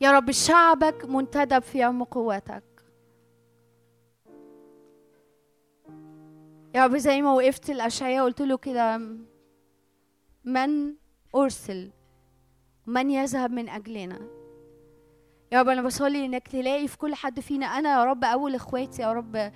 [0.00, 2.62] يا رب شعبك منتدب في يوم قوتك.
[6.74, 9.00] يا رب زي ما وقفت الأشعياء قلت له كده
[10.44, 10.94] من
[11.34, 11.90] أرسل؟
[12.86, 14.20] من يذهب من أجلنا؟
[15.52, 17.66] يا رب أنا بصلي إنك تلاقي في كل حد فينا.
[17.66, 19.52] أنا يا رب أول إخواتي يا رب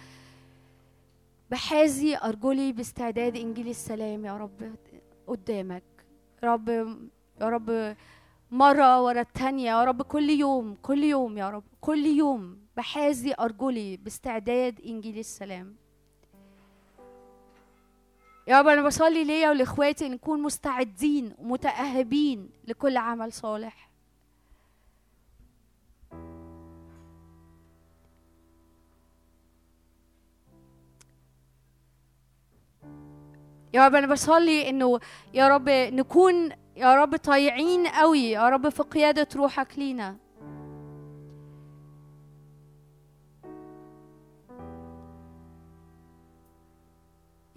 [1.51, 4.77] بحازي أرجلي باستعداد إنجيل السلام يا رب.
[5.27, 5.83] قدامك.
[6.43, 6.69] يا رب
[7.41, 7.97] يا رب
[8.51, 13.97] مرة ورا التانية يا رب كل يوم كل يوم يا رب كل يوم بحازي أرجلي
[13.97, 15.77] باستعداد إنجيل السلام.
[18.49, 23.91] يا رب أنا بصلي ليا ولإخواتي إن نكون مستعدين ومتأهبين لكل عمل صالح.
[33.75, 35.01] يا رب أنا بصلي إنه
[35.35, 40.17] يا رب نكون يا رب طايعين قوي يا رب في قيادة روحك لينا.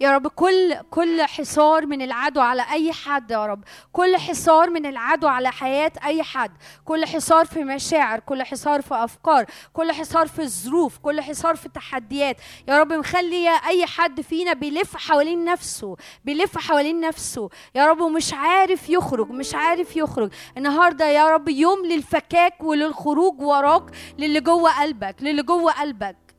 [0.00, 3.64] يا رب كل كل حصار من العدو على أي حد يا رب.
[3.92, 6.50] كل حصار من العدو على حياة أي حد.
[6.84, 11.68] كل حصار في مشاعر كل حصار في أفكار كل حصار في الظروف كل حصار في
[11.68, 12.36] تحديات.
[12.68, 17.50] يا رب مخلي أي حد فينا بيلف حوالين نفسه بيلف حوالين نفسه.
[17.74, 20.32] يا رب ومش عارف يخرج مش عارف يخرج.
[20.56, 23.82] النهارده يا رب يوم للفكاك وللخروج وراك
[24.18, 26.29] للي جوه قلبك للي جوه قلبك.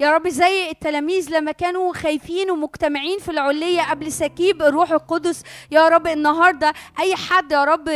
[0.00, 5.42] يا رب زي التلاميذ لما كانوا خايفين ومجتمعين في العلية قبل سكيب الروح القدس.
[5.70, 7.90] يا رب النهاردة أي حد يا رب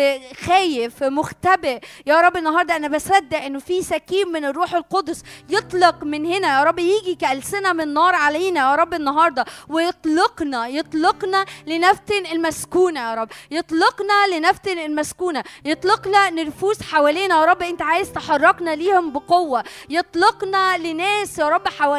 [0.47, 6.27] خايف مختبئ يا رب النهاردة أنا بصدق إنه في سكيب من الروح القدس يطلق من
[6.27, 6.59] هنا.
[6.59, 9.45] يا رب يجي كألسنة من نار علينا يا رب النهاردة.
[9.69, 13.29] ويطلقنا يطلقنا لنفتن المسكونة يا رب.
[13.51, 15.45] يطلقنا لنفتن المسكونة.
[15.65, 17.63] يطلقنا نفوس حوالينا يا رب.
[17.63, 19.65] أنت عايز تحركنا ليهم بقوة.
[19.89, 21.92] يطلقنا لناس يا رب حوالينا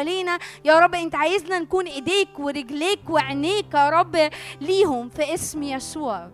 [0.64, 6.30] يا رب انت عايزنا نكون ايديك ورجليك وعينيك يا رب ليهم في اسم يسوع.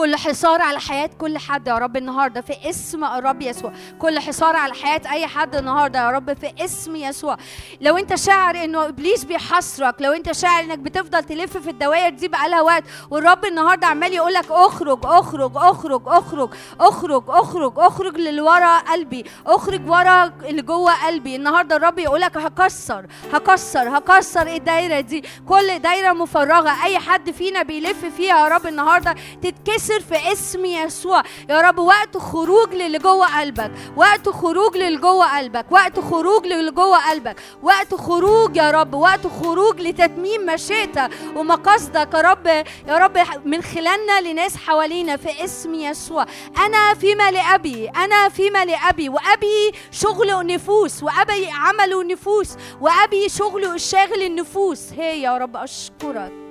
[0.00, 3.72] كل حصار على حياة كل حد يا رب النهاردة في اسم الرب يسوع.
[3.98, 7.36] كل حصار على حياة أي حد النهاردة يا رب في اسم يسوع.
[7.80, 12.28] لو أنت شاعر إنه إبليس بيحصرك لو أنت شاعر إنك بتفضل تلف في الدوائر دي
[12.28, 18.40] بقالها وقت والرب النهاردة عمال يقول لك اخرج اخرج اخرج اخرج اخرج اخرج اخرج للي
[18.40, 21.36] ورا قلبي اخرج ورا اللي جوه قلبي.
[21.36, 25.24] النهارده الرب يقول لك هكسر هكسر هكسر الدايرة دي.
[25.48, 31.22] كل دايرة مفرغة أي حد فينا بيلف فيها يا رب النهاردة تتكسر في اسم يسوع.
[31.48, 36.70] يا رب وقت خروج للي جوه قلبك وقت خروج للي جوه قلبك وقت خروج للي
[36.70, 42.14] جوه قلبك وقت خروج يا رب وقت خروج لتتميم مشيئتك ومقاصدك.
[42.14, 42.46] يا رب
[42.88, 46.26] يا رب من خلالنا لناس حوالينا في اسم يسوع.
[46.58, 54.22] أنا فيما لابي أنا فيما لابي وأبي شغل نفوس وأبي عمل نفوس وأبي شغل الشاغل
[54.22, 54.92] النفوس.
[54.92, 56.49] هي يا رب أشكرك.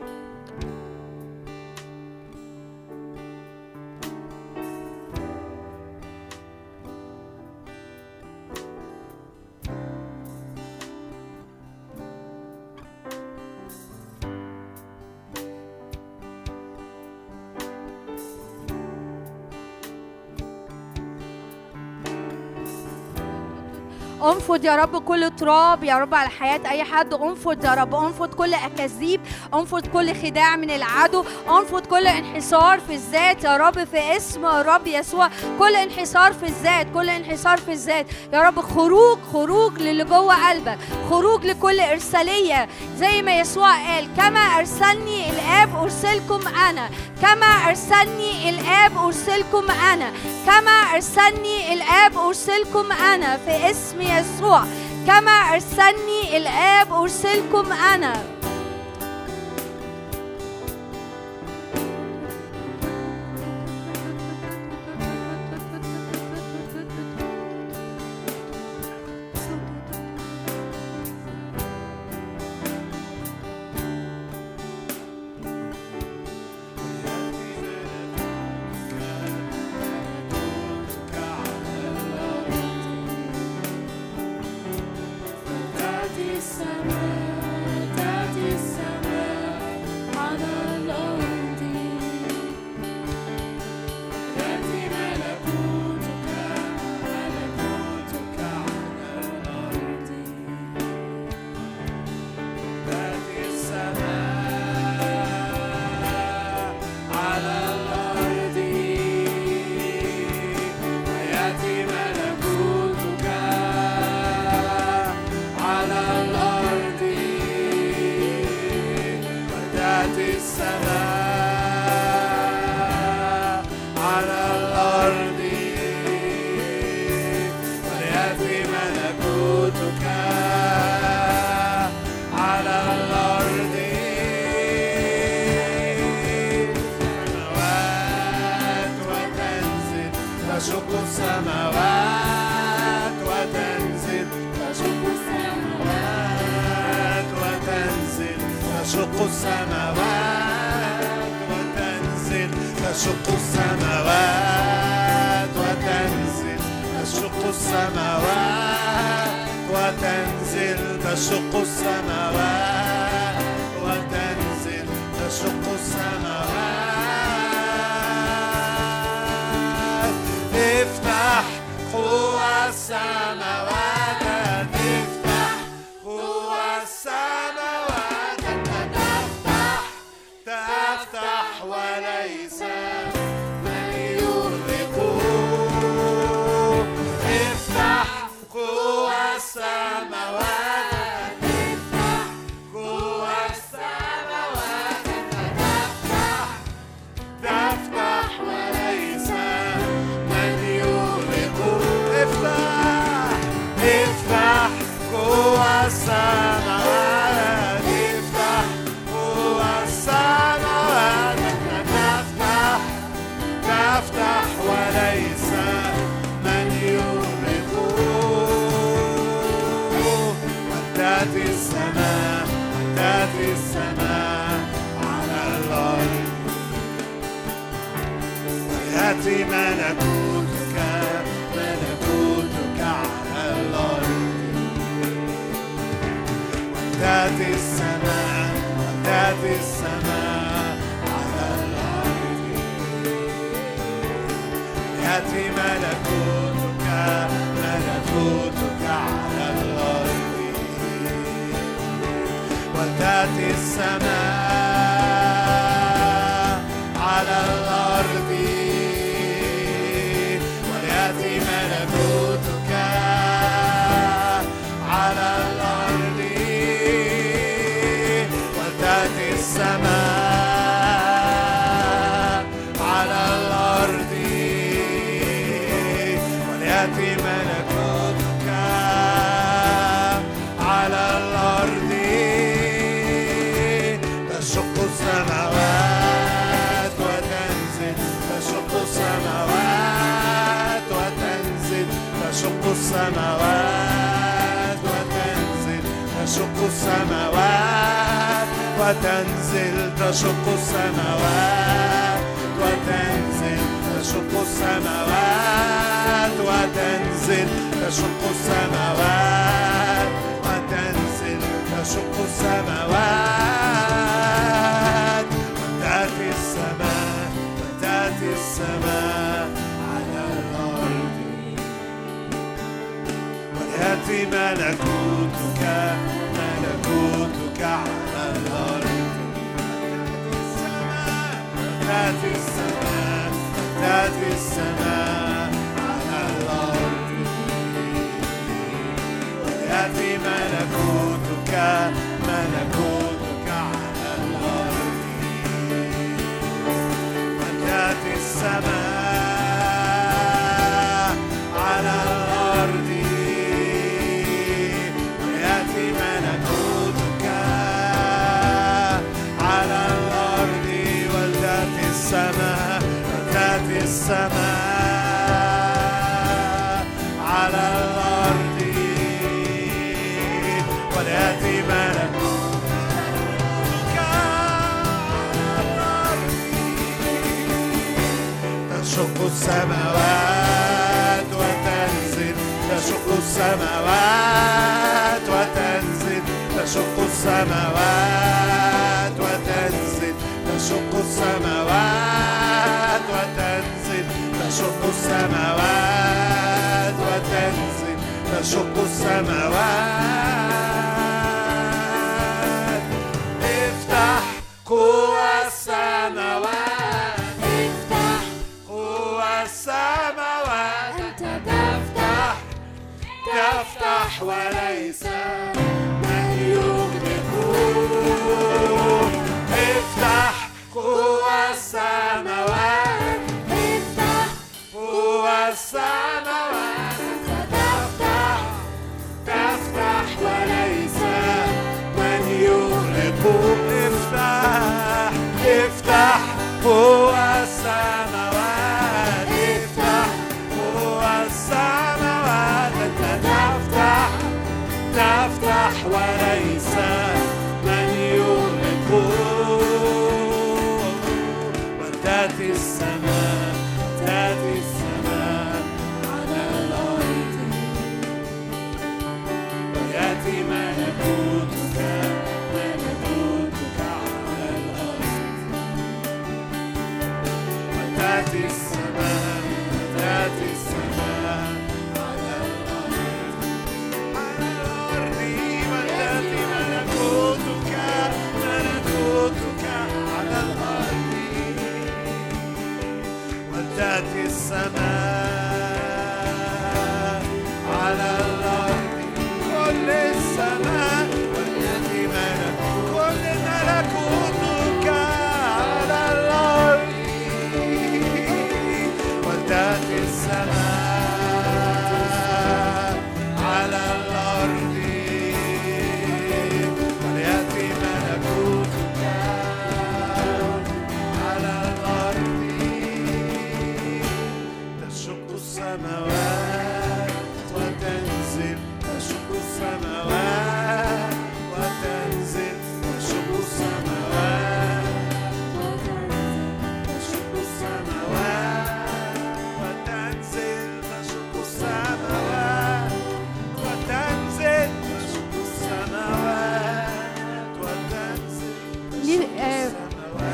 [24.32, 27.14] انفض يا رب كل تراب يا رب على حياة أي حد.
[27.14, 29.22] انفض يا رب انفض كل أكاذيب
[29.54, 34.88] انفض كل خداع من العدو انفض كل انحصار في الذات يا رب في اسم الرب
[34.88, 35.30] يسوع.
[35.60, 38.60] كل انحصار في الذات كل انحصار في الذات يا رب.
[38.60, 40.78] خروج خروج للي جوه قلبك
[41.10, 42.68] خروج لكل إرسالية.
[42.98, 46.90] زي ما يسوع قال كما أرسلني الآب أرسلكم أنا.
[47.22, 50.12] كما أرسلني الآب أرسلكم أنا.
[50.46, 53.38] كما أرسلني الآب أرسلكم أنا.
[53.38, 54.64] في اسم يسوع
[55.08, 58.39] كما أرسلني الآب أرسلكم أنا.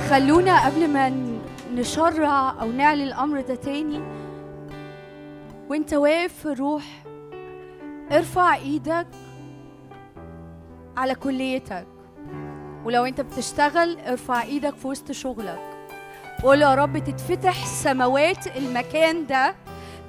[0.10, 1.10] خلونا قبل ما
[1.74, 4.02] نشرع أو نعلن الأمر ده تاني
[5.70, 6.84] وأنت واقف في الروح
[8.12, 9.08] ارفع إيدك
[10.98, 11.88] على كليتك.
[12.86, 15.60] ولو أنت بتشتغل ارفع إيدك في وسط شغلك.
[16.44, 19.56] وقول يا رب تتفتح سماوات المكان ده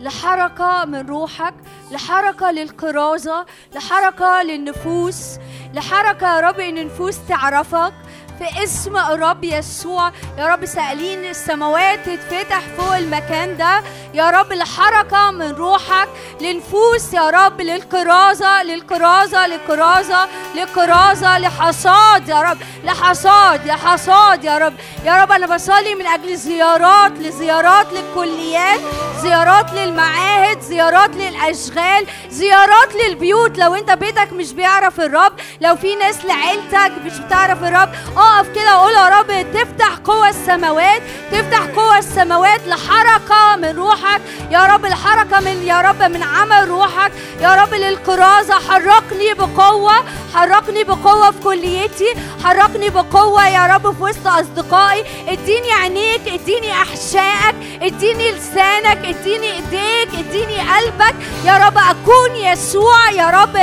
[0.00, 1.54] لحركة من روحك
[1.92, 5.38] لحركة للكرازة لحركة للنفوس
[5.74, 7.92] لحركة يا رب إن النفوس تعرفك.
[8.38, 10.12] في اسم الرب يسوع.
[10.38, 13.82] يا رب سائلين السماوات تتفتح فوق المكان ده.
[14.14, 16.08] يا رب لحركة من روحك
[16.40, 22.28] لنفوس يا رب للكرازة للكرازة للكرازة للكرازة لحصاد.
[22.28, 24.44] يا رب لحصاد لحصاد.
[24.44, 24.74] يا رب
[25.04, 28.80] يا رب أنا بصلي من أجل زيارات لزيارات للكليات
[29.22, 33.58] زيارات للمعاهد زيارات للأشغال زيارات للبيوت.
[33.58, 37.88] لو أنت بيتك مش بيعرف الرب لو في ناس لعيلتك مش بتعرف الرب
[38.26, 44.20] اقف كده وقول يا رب تفتح قوى السماوات تفتح قوى السماوات لحركة من روحك.
[44.50, 47.12] يا رب الحركة من يا رب من عمل روحك.
[47.40, 49.94] يا رب للكرازة حركني بقوة
[50.34, 52.14] حركني بقوة في كليتي
[52.44, 55.04] حركني بقوة يا رب في وسط أصدقائي.
[55.28, 61.14] اديني عينيك اديني أحشائك اديني لسانك اديني ايديك اديني قلبك.
[61.44, 63.56] يا رب أكون يسوع يا رب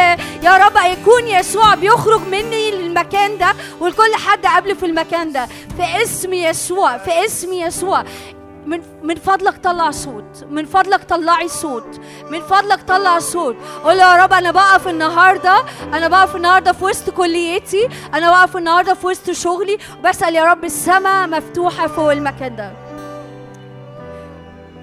[0.44, 3.56] يا رب يكون يسوع بيخرج مني للمكان ده.
[3.80, 5.46] ولكل حد قبل في المكان ده.
[5.46, 8.04] في اسم يسوع في اسم يسوع.
[8.66, 12.00] من من فضلك طلع صوت من فضلك طلعي صوت
[12.32, 13.56] من فضلك طلع صوت.
[13.84, 18.94] قول يا رب أنا بقف النهارده أنا بقف النهارده في وسط كليتي أنا بقف النهارده
[18.94, 19.78] في وسط شغلي.
[20.00, 22.83] وبسال يا رب السماء مفتوحة فوق المكان ده.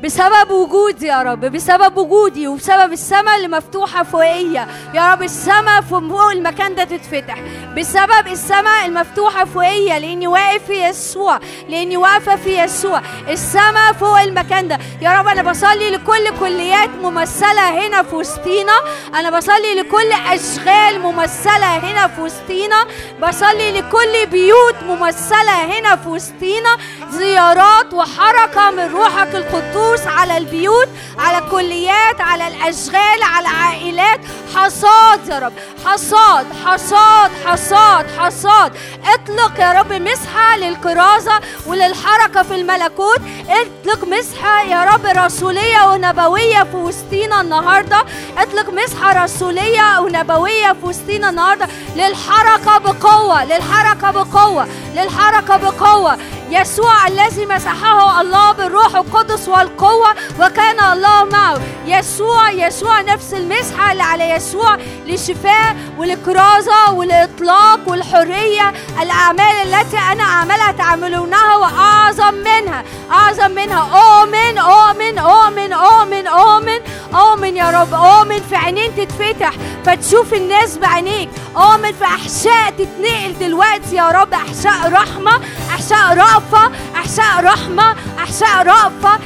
[0.05, 6.31] بسبب وجودي يا رب بسبب وجودي وبسبب السماء اللي مفتوحة فوقيا يا رب السماء فوق
[6.31, 7.39] المكان ده تتفتح.
[7.77, 13.03] بسبب السماء المفتوحة فوقيا لأني واقف في يسوع لأني واقفة في يسوع.
[13.29, 14.79] السماء فوق المكان ده.
[15.03, 18.73] يا رب أنا بصلي لكل كليات ممثلة هنا في وسطينا.
[19.15, 22.87] أنا بصلي لكل أشغال ممثلة هنا في وسطينا.
[23.23, 26.77] بصلي لكل بيوت ممثلة هنا في وسطينا.
[27.11, 29.90] زيارات وحركة من روحك القدوس.
[30.07, 30.89] على البيوت
[31.19, 34.20] على الكليات على الأشغال على العائلات.
[34.55, 35.52] حصاد يا رب
[35.86, 38.73] حصاد حصاد حصاد حصاد.
[39.07, 43.20] اطلق يا رب مسحة للكرازة وللحركة في الملكوت.
[43.49, 48.05] اطلق مسحة يا رب رسولية ونبوية في وسطينا النهاردة.
[48.39, 51.69] اطلق مسحة رسولية ونبوية في وسطينا النهاردة.
[51.97, 56.19] للحركة بقوة للحركة بقوة للحركة بقوة.
[56.51, 59.49] يسوع الذي مسحه الله بالروح القدس
[59.81, 61.60] والقوة وكان الله معه.
[61.86, 64.76] يسوع يسوع نفس المسحة اللي على يسوع
[65.07, 68.73] للشفاء والكرازة والإطلاق والحرية.
[69.02, 72.84] الأعمال التي أنا أعملها تعملونها وأعظم منها.
[73.12, 73.89] أعظم منها.
[73.92, 76.81] أؤمن أؤمن أؤمن أؤمن أؤمن
[77.15, 77.94] أؤمن يا رب.
[77.94, 79.52] أؤمن في عينين تتفتح
[79.86, 81.31] فتشوف الناس بعينيك.
[81.57, 84.34] أؤمن في أحشاء تتنقل دلوقتي يا رب.
[84.34, 89.18] أحشاء رحمة أحشاء رأفة أحشاء رحمة أحشاء رأفة.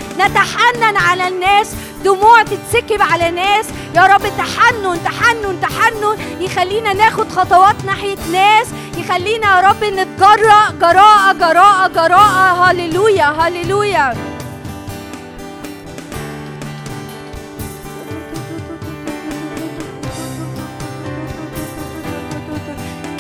[0.45, 1.75] نتحنن على الناس
[2.05, 3.67] دموع تتسكب على ناس.
[3.95, 8.67] يا رب تحنن تحنن تحنن يخلينا ناخد خطوات ناحية ناس.
[8.99, 12.71] يخلينا يا رب نتجرأ جراءة جراءة جراءة.
[12.71, 14.34] هللويا هللويا.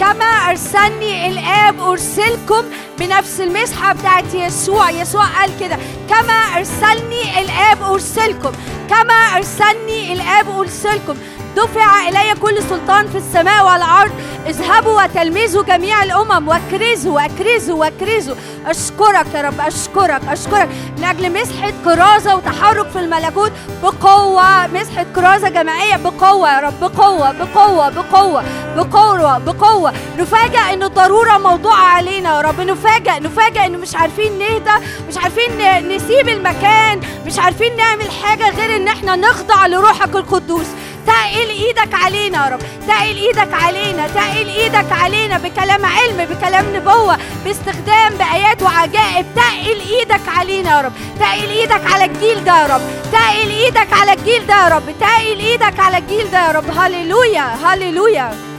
[0.04, 2.64] كما أرسلني الآب أرسلكم
[2.98, 4.90] بنفس المسحه بتاعت يسوع.
[4.90, 8.52] يسوع قال كده كما أرسلني الآب أرسلكم.
[8.90, 11.16] كما أرسلني الآب أرسلكم.
[11.56, 14.12] دفع إلي كل سلطان في السماء والأرض.
[14.46, 16.48] اذهبوا وتلمذوا جميع الأمم.
[16.48, 18.34] واكرزوا واكرزوا واكرزوا.
[18.66, 20.68] أشكرك يا رب أشكرك أشكرك.
[20.98, 23.52] من أجل مسحه كرازة وتحرك في الملكوت
[23.82, 24.66] بقوة.
[24.66, 28.44] مسحه كرازة جماعية بقوة يا رب بقوة بقوة بقوة
[28.76, 29.92] بقوة بقوة.
[30.18, 32.60] نفاجئ إن الضرورة موضوعه علينا يا رب.
[32.60, 35.52] نفاجئ نفاجئ إن مش عارفين نهدى مش عارفين
[35.96, 40.66] نسيب المكان مش عارفين نعمل حاجة غير إن إحنا نخضع لروحك القدوس.
[41.06, 42.60] تقل إيدك علينا يا رب.
[42.88, 49.26] تقل إيدك علينا تقل إيدك علينا بكلام علم بكلام نبوة باستخدام بآيات وعجائب.
[49.36, 50.92] تقل إيدك علينا يا رب.
[51.20, 52.82] تقل إيدك على الجيل ده يا رب.
[53.12, 54.94] تقل إيدك على الجيل ده يا رب.
[55.00, 56.78] تقل إيدك على الجيل ده يا رب.
[56.78, 58.53] هللويا هللويا.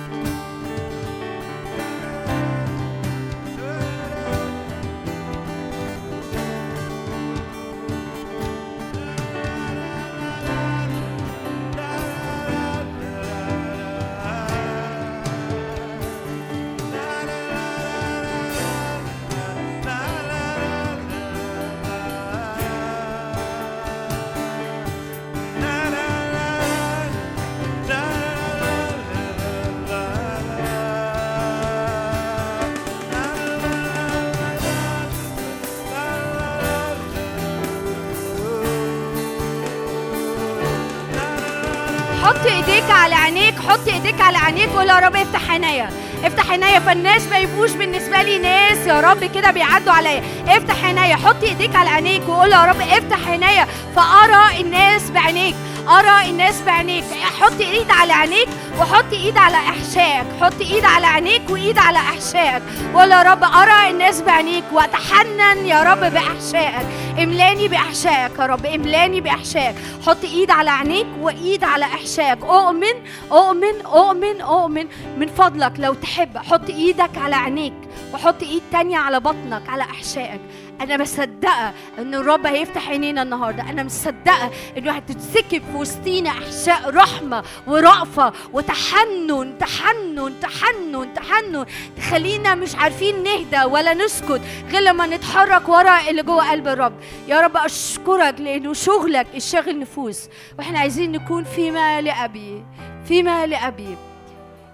[42.26, 45.90] حط ايديك على عينيك حط ايديك على عينيك وقول يا رب افتح عينيا.
[46.24, 46.80] افتح عينيا.
[46.80, 50.24] فالناس ما يبقوش بالنسبة لي ناس يا رب كده بيعدوا عليا.
[50.48, 51.16] افتح عينيا.
[51.16, 53.68] حط ايديك على عينيك وقول يا رب افتح عينيا.
[53.96, 55.56] فأرى الناس بعينيك.
[55.90, 57.04] أرى الناس بعينيك.
[57.42, 58.48] حط ايد على عينيك
[58.80, 60.26] وحط ايد على احشائك.
[60.42, 62.64] حط ايد على عينيك وايد على احشائك.
[62.94, 66.86] وقول يا رب أرى الناس بعينيك وأتحنن يا رب بأحشائك.
[67.24, 69.76] املاني بأحشائك يا رب املاني بأحشائك.
[70.06, 72.44] حط إيد على عينيك وإيد على أحشائك.
[72.44, 72.96] أؤمن
[73.32, 74.88] أؤمن أؤمن أؤمن
[75.18, 76.38] من فضلك لو تحب.
[76.38, 77.74] حط إيدك على عينيك
[78.14, 80.42] وحط إيد تانية على بطنك على أحشائك.
[80.82, 83.70] أنا مصدقة إن الرب هيفتح عينينا النهارده.
[83.70, 91.66] أنا مصدقة انه هتتسكب في وسطينا أحشاء رحمة ورأفة وتحنن تحنن تحنن تحنن.
[91.98, 96.94] تخلينا مش عارفين نهدى ولا نسكت غير لما نتحرك ورا اللي جوه قلب الرب.
[97.28, 100.30] يا رب أشكرك لأنه شغلك الشاغل نفوس
[100.60, 102.64] وإحنا عايزين نكون فيما لابي
[103.08, 103.98] فيما لابي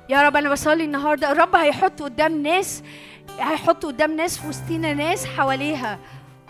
[0.09, 1.31] يا رب أنا بصلي النهارده.
[1.31, 2.83] الرب هيحط قدام ناس
[3.41, 5.99] هيحط قدام ناس في وسطينا ناس حواليها.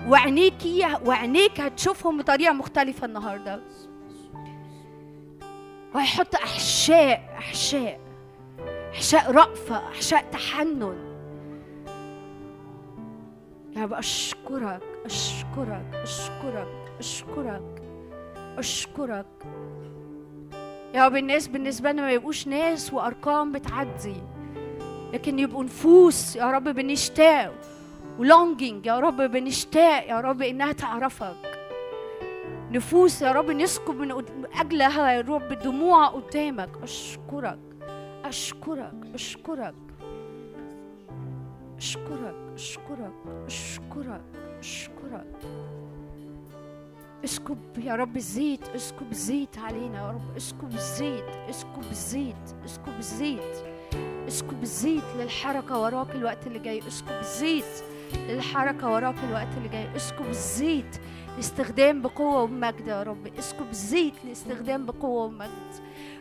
[0.07, 3.61] وعينيكي وعينيك هتشوفهم بطريقة مختلفة النهارده.
[5.95, 7.99] وهيحط احشاء أحشاء.
[8.93, 11.11] أحشاء رأفة أحشاء تحنن.
[13.75, 16.67] يا رب أشكرك أشكرك أشكرك
[16.99, 17.81] أشكرك
[18.57, 19.25] أشكرك.
[20.93, 24.15] يا رب الناس بالنسبة لنا ما يبقوش ناس وأرقام بتعدي.
[25.13, 27.53] لكن يبقوا نفوس يا رب بنشتاق.
[28.19, 31.59] ولونجينج يا رب بنشتاق يا رب إنها تعرفك.
[32.71, 34.23] نفوس يا رب نسكب من
[34.59, 36.69] أجلها يا رب دموع قدامك.
[36.83, 37.59] أشكرك
[38.25, 39.73] أشكرك أشكرك.
[41.77, 43.13] أشكرك أشكرك
[43.47, 44.21] أشكرك
[44.59, 45.25] أشكرك.
[47.23, 50.35] اسكب يا رب الزيت اسكب الزيت علينا يا رب.
[50.37, 53.70] اسكب الزيت اسكب الزيت اسكب الزيت اسكب
[54.61, 56.87] الزيت للحركة وراك الوقت اللي جاي.
[56.87, 57.83] اسكب الزيت
[58.29, 59.95] للحركة وراك الوقت اللي جاي.
[59.95, 60.97] اسكب الزيت
[61.35, 63.27] لاستخدام بقوة ومجد يا رب.
[63.27, 65.73] اسكب الزيت لاستخدام بقوة ومجد.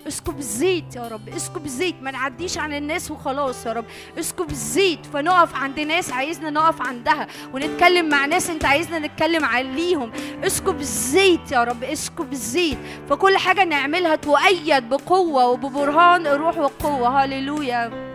[0.08, 3.84] اسكب الزيت يا رب اسكب الزيت ما نعديش عن الناس وخلاص يا رب.
[4.18, 10.12] اسكب الزيت فنقف عند ناس عايزنا نقف عندها ونتكلم مع ناس انت عايزنا نتكلم عليهم.
[10.44, 12.78] اسكب الزيت يا رب اسكب الزيت
[13.10, 18.09] فكل حاجة نعملها تؤيد بقوة وببرهان الروح والقوة هللويا.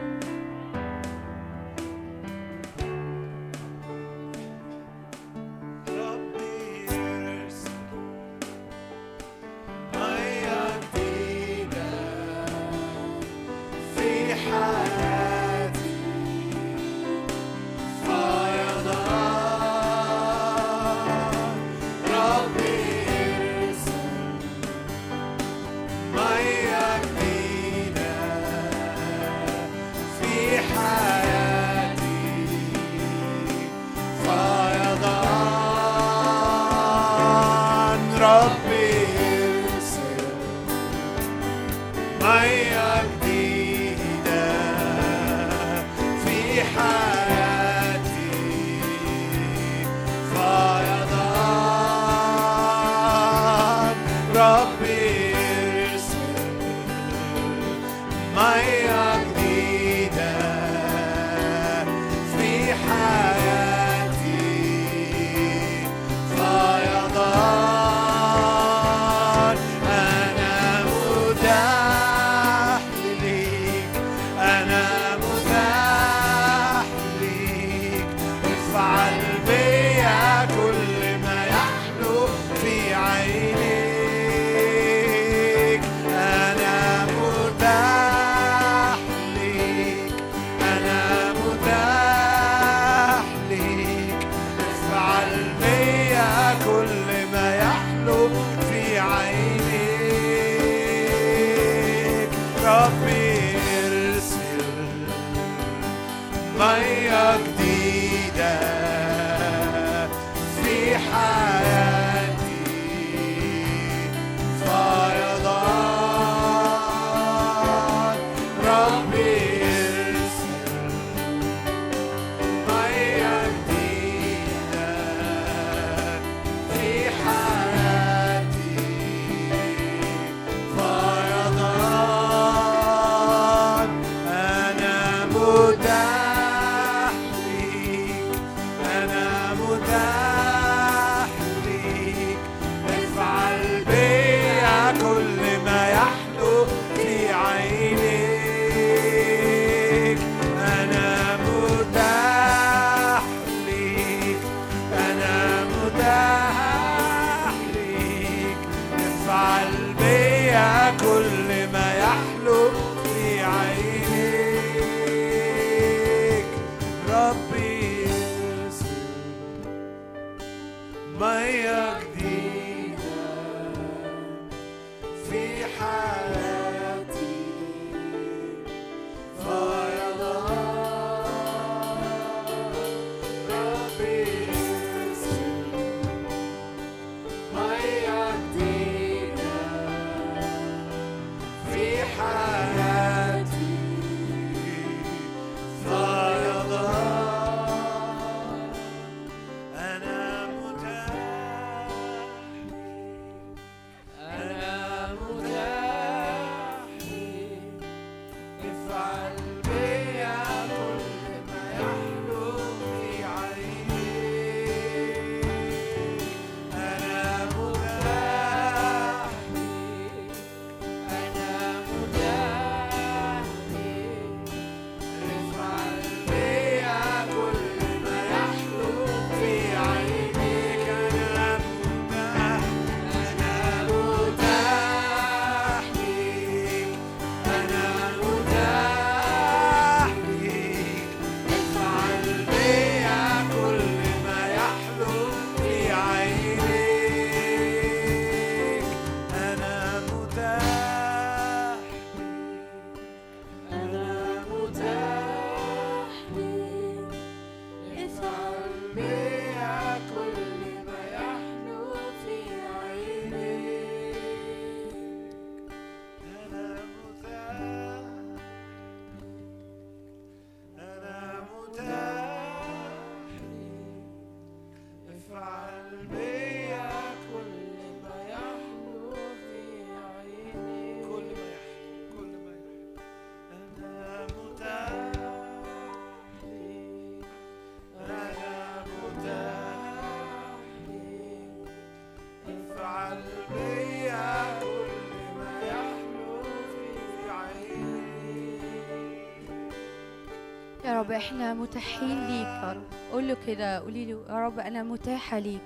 [301.06, 302.84] رب إحنا متاحين ليك يا رب.
[303.11, 305.61] قول له كده قولي له يا رب أنا متاحة ليك.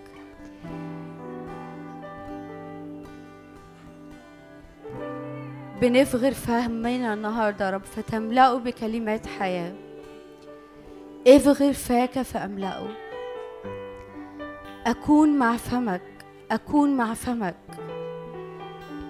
[5.81, 9.73] بنفغر فهمنا النهارده يا رب فتملأه بكلمات حياة.
[11.27, 12.87] افغر فاك فاملأه
[14.85, 16.01] أكون مع فمك
[16.51, 17.55] أكون مع فمك.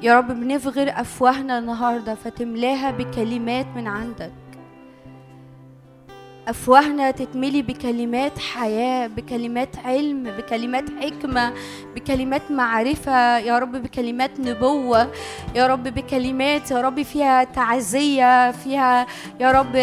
[0.01, 4.48] يا رب بنفغر أفواهنا النهارده فتملاها بكلمات من عندك.
[6.49, 11.53] أفواهنا تتملي بكلمات حياة بكلمات علم بكلمات حكمة
[11.95, 15.11] بكلمات معرفة يا رب بكلمات نبوة
[15.55, 19.07] يا رب بكلمات يا رب فيها تعزية فيها
[19.39, 19.75] يا رب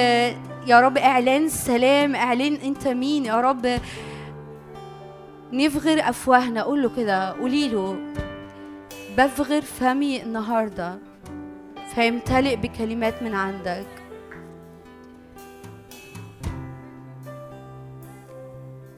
[0.66, 3.80] يا رب إعلان سلام إعلان أنت مين؟ يا رب
[5.52, 6.62] نفغر أفواهنا.
[6.62, 7.96] قول له كده قولي له
[9.18, 10.98] بفغر فمي النهارده
[11.94, 13.95] فيمتلئ بكلمات من عندك.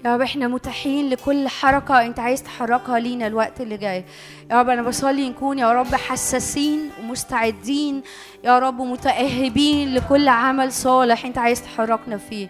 [0.05, 4.05] يا رب إحنا متاحين لكل حركة انت عايز تحركها لينا الوقت اللي جاي.
[4.51, 8.03] يا رب أنا بصلي نكون يا رب حساسين ومستعدين
[8.45, 12.49] يا رب متأهبين لكل عمل صالح انت عايز تحركنا فيه.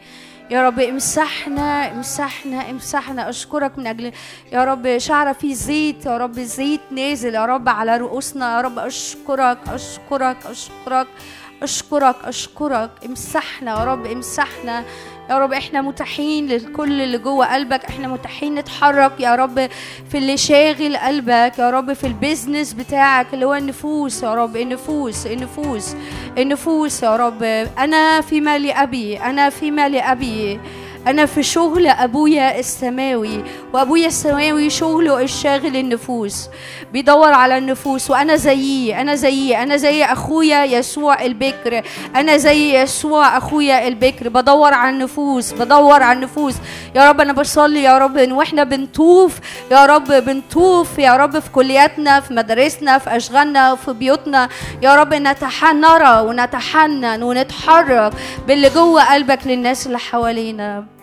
[0.51, 3.29] يا رب امسحنا امسحنا امسحنا.
[3.29, 4.13] أشكرك من أجل
[4.53, 8.57] يا رب شعر فيه زيت يا رب زيت نازل يا رب على رؤوسنا.
[8.57, 11.07] يا رب أشكرك أشكرك أشكرك.
[11.63, 12.91] أشكرك أشكرك.
[13.07, 14.85] امسحنا يا رب امسحنا.
[15.31, 17.85] يا رب إحنا متاحين لكل اللي جوه قلبك.
[17.85, 19.69] إحنا متاحين نتحرك يا رب
[20.11, 21.59] في اللي شاغل قلبك.
[21.59, 24.57] يا رب في البيزنس بتاعك اللي هو النفوس يا رب.
[24.57, 25.95] النفوس النفوس
[26.39, 27.43] النفوس يا رب.
[27.79, 30.61] أنا في مال أبي أنا في مال أبي.
[31.09, 36.49] أنا في شغل أبويا السماوي وأبويا السماوي شغله الشاغل النفوس
[36.93, 41.83] بيدور على النفوس وأنا زيي أنا زيي أنا زي أخويا يسوع البكر
[42.17, 46.55] أنا زي يسوع أخويا البكر بدور على النفوس بدور على النفوس.
[46.95, 51.51] يا رب أنا بصلي يا رب إن وإحنا بنطوف يا رب بنطوف يا رب في
[51.51, 54.49] كلياتنا في مدارسنا في أشغالنا في بيوتنا.
[54.83, 58.13] يا رب نتحنن نرى ونتحنن ونتحرك
[58.47, 60.98] باللي جوه قلبك للناس اللي حوالينا.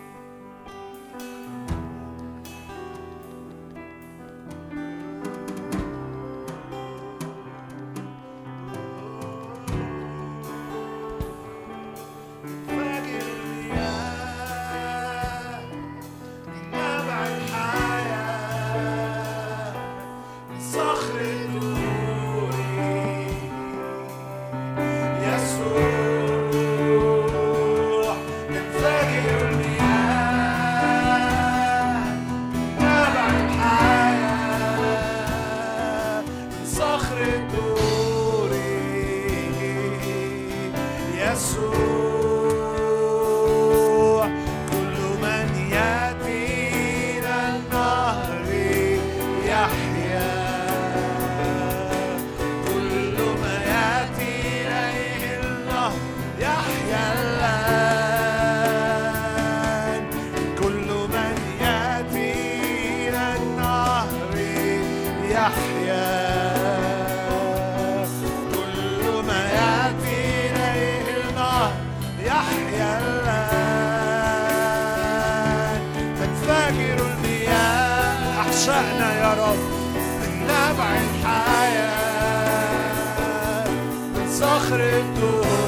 [85.18, 85.65] Oh.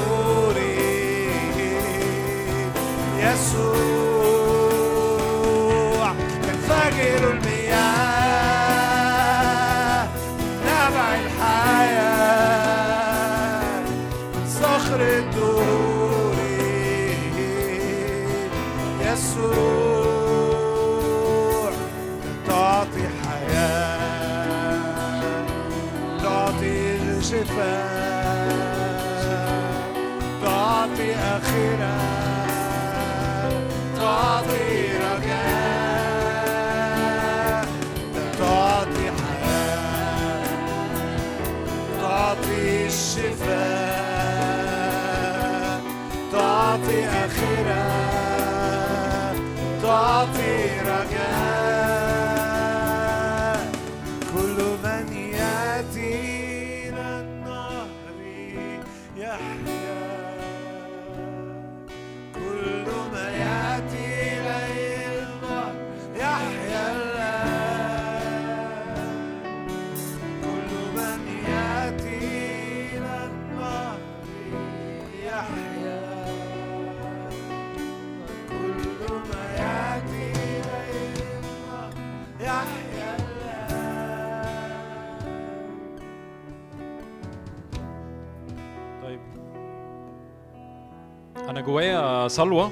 [91.69, 92.71] جوايا صلوة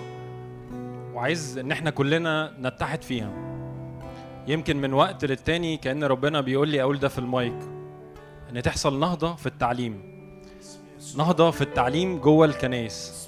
[1.14, 3.32] وعايز إن إحنا كلنا نتحد فيها.
[4.48, 7.60] يمكن من وقت للتاني كأن ربنا بيقول لي أقول ده في المايك
[8.50, 10.02] إن تحصل نهضة في التعليم.
[11.18, 13.28] نهضة في التعليم جوه الكنايس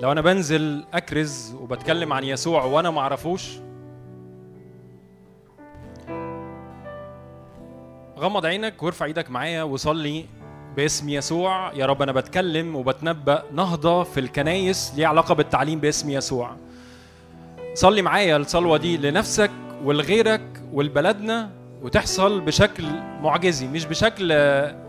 [0.00, 3.58] لو أنا بنزل أكرز وبتكلم عن يسوع وأنا ما أعرفوش
[8.18, 10.24] غمض عينك وارفع إيدك معايا وصلي
[10.76, 11.72] باسم يسوع.
[11.72, 16.56] يا رب أنا بتكلم وبتنبأ نهضة في الكنايس ليها علاقة بالتعليم باسم يسوع.
[17.74, 19.50] صلي معايا الصلوة دي لنفسك
[19.84, 21.50] ولغيرك ولبلدنا
[21.82, 22.84] وتحصل بشكل
[23.22, 24.32] معجزي مش بشكل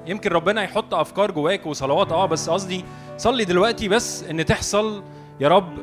[0.07, 2.85] يمكن ربنا يحط أفكار جواك وصلوات آه بس قصدي
[3.17, 5.03] صلي دلوقتي بس إن تحصل
[5.39, 5.73] يا رب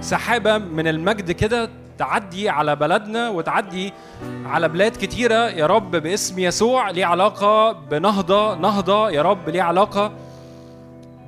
[0.00, 1.70] سحابة من المجد كده
[2.00, 3.92] تعدي على بلدنا وتعدي
[4.44, 5.48] على بلاد كتيرة.
[5.48, 9.10] يا رب باسم يسوع ليه علاقة بنهضة نهضة.
[9.10, 10.12] يا رب ليه علاقة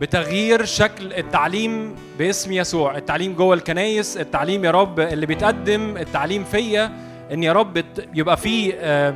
[0.00, 2.96] بتغيير شكل التعليم باسم يسوع.
[2.96, 6.92] التعليم جوه الكنايس التعليم يا رب اللي بيتقدم التعليم فيا.
[7.32, 7.84] إن يا رب
[8.14, 9.14] يبقى فيه آه،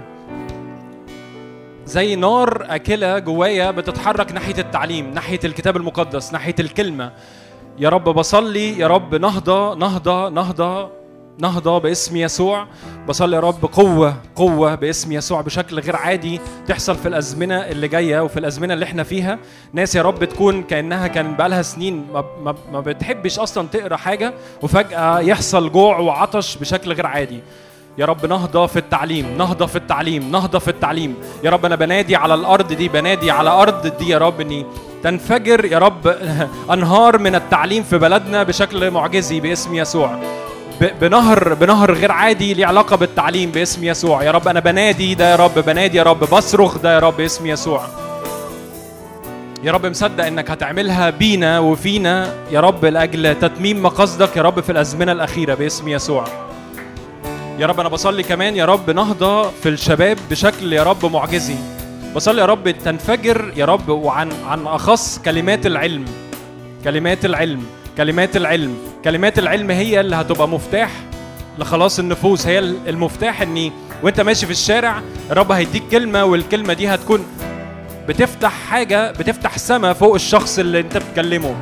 [1.85, 7.13] زي نار أكلة جوايا بتتحرك ناحية التعليم ناحية الكتاب المقدس ناحية الكلمة.
[7.79, 10.96] يا رب بصلي يا رب نهضة نهضة نهضة.
[11.39, 12.67] نهضة باسم يسوع.
[13.09, 18.21] بصلي يا رب قوة قوة باسم يسوع بشكل غير عادي تحصل في الأزمنة اللي جاية
[18.21, 19.39] وفي الأزمنة اللي إحنا فيها.
[19.73, 24.35] ناس يا رب تكون كأنها كان بقالها سنين ما, ما, ما بتحبش أصلا تقرأ حاجة
[24.63, 27.41] وفجأة يحصل جوع وعطش بشكل غير عادي.
[27.99, 31.15] يا رب نهضة في التعليم نهضة في التعليم نهضة في التعليم.
[31.45, 34.67] يا رب أنا بنادي على الأرض دي بنادي على أرض دي يا رب إني
[35.03, 36.07] تنفجر يا رب
[36.73, 40.21] أنهار من التعليم في بلدنا بشكل معجزي باسم يسوع.
[40.81, 45.37] بنهر بنهر غير عادي ليه علاقة بالتعليم باسم يسوع يا رب أنا بنادي ده يا
[45.37, 47.83] رب بنادي يا رب بصرخ ده يا رب باسم يسوع
[49.65, 54.73] يا رب مصدق انك هتعملها بينا وفينا يا رب لاجل تتميم مقاصدك يا رب في
[54.73, 56.25] الازمنه الاخيره باسم يسوع
[57.59, 61.57] يا رب أنا بصلي كمان يا رب نهضه في الشباب بشكل يا رب معجزي
[62.17, 66.05] بصلي يا رب تنفجر يا رب وعن عن اخص كلمات العلم
[66.85, 67.63] كلمات العلم
[67.97, 68.77] كلمات العلم.
[69.05, 70.91] كلمات العلم هي اللي هتبقى مفتاح.
[71.59, 77.27] لخلاص النفوس هي المفتاح إني وأنت ماشي في الشارع الرب هيديك كلمة والكلمة دي هتكون
[78.09, 81.55] بتفتح حاجة بتفتح سما فوق الشخص اللي أنت بتكلمه.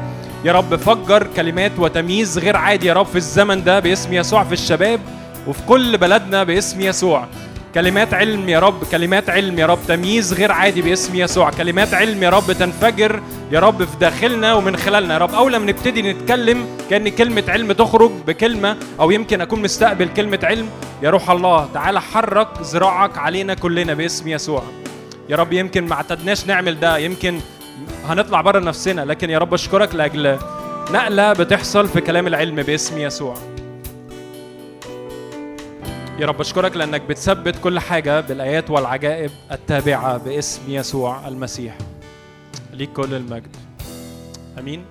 [0.45, 4.53] يا رب فجر كلمات وتمييز غير عادي يا رب في الزمن ده باسم يسوع في
[4.53, 5.01] الشباب
[5.47, 7.27] وفي كل بلدنا باسم يسوع.
[7.75, 11.51] كلمات علم يا رب كلمات علم يا رب تمييز غير عادي باسم يسوع.
[11.51, 13.20] كلمات علم يا رب تنفجر
[13.53, 15.15] يا رب في داخلنا ومن خلالنا.
[15.15, 20.09] يا رب اول ما نبتدي نتكلم كأن كلمة علم تخرج بكلمة أو يمكن أكون مستقبل
[20.09, 20.69] كلمة علم
[21.03, 24.62] يا روح الله تعالى حرك ذراعك علينا كلنا باسم يسوع.
[25.28, 27.41] يا رب يمكن ما اعتدناش نعمل ده يمكن
[28.09, 30.39] هنطلع بره نفسنا لكن يا رب أشكرك لأجل
[30.91, 33.35] نقلة بتحصل في كلام العلم باسم يسوع.
[36.18, 41.78] يا رب أشكرك لأنك بتثبت كل حاجة بالآيات والعجائب التابعة باسم يسوع المسيح.
[42.73, 43.57] ليك كل المجد.
[44.59, 44.84] آمين.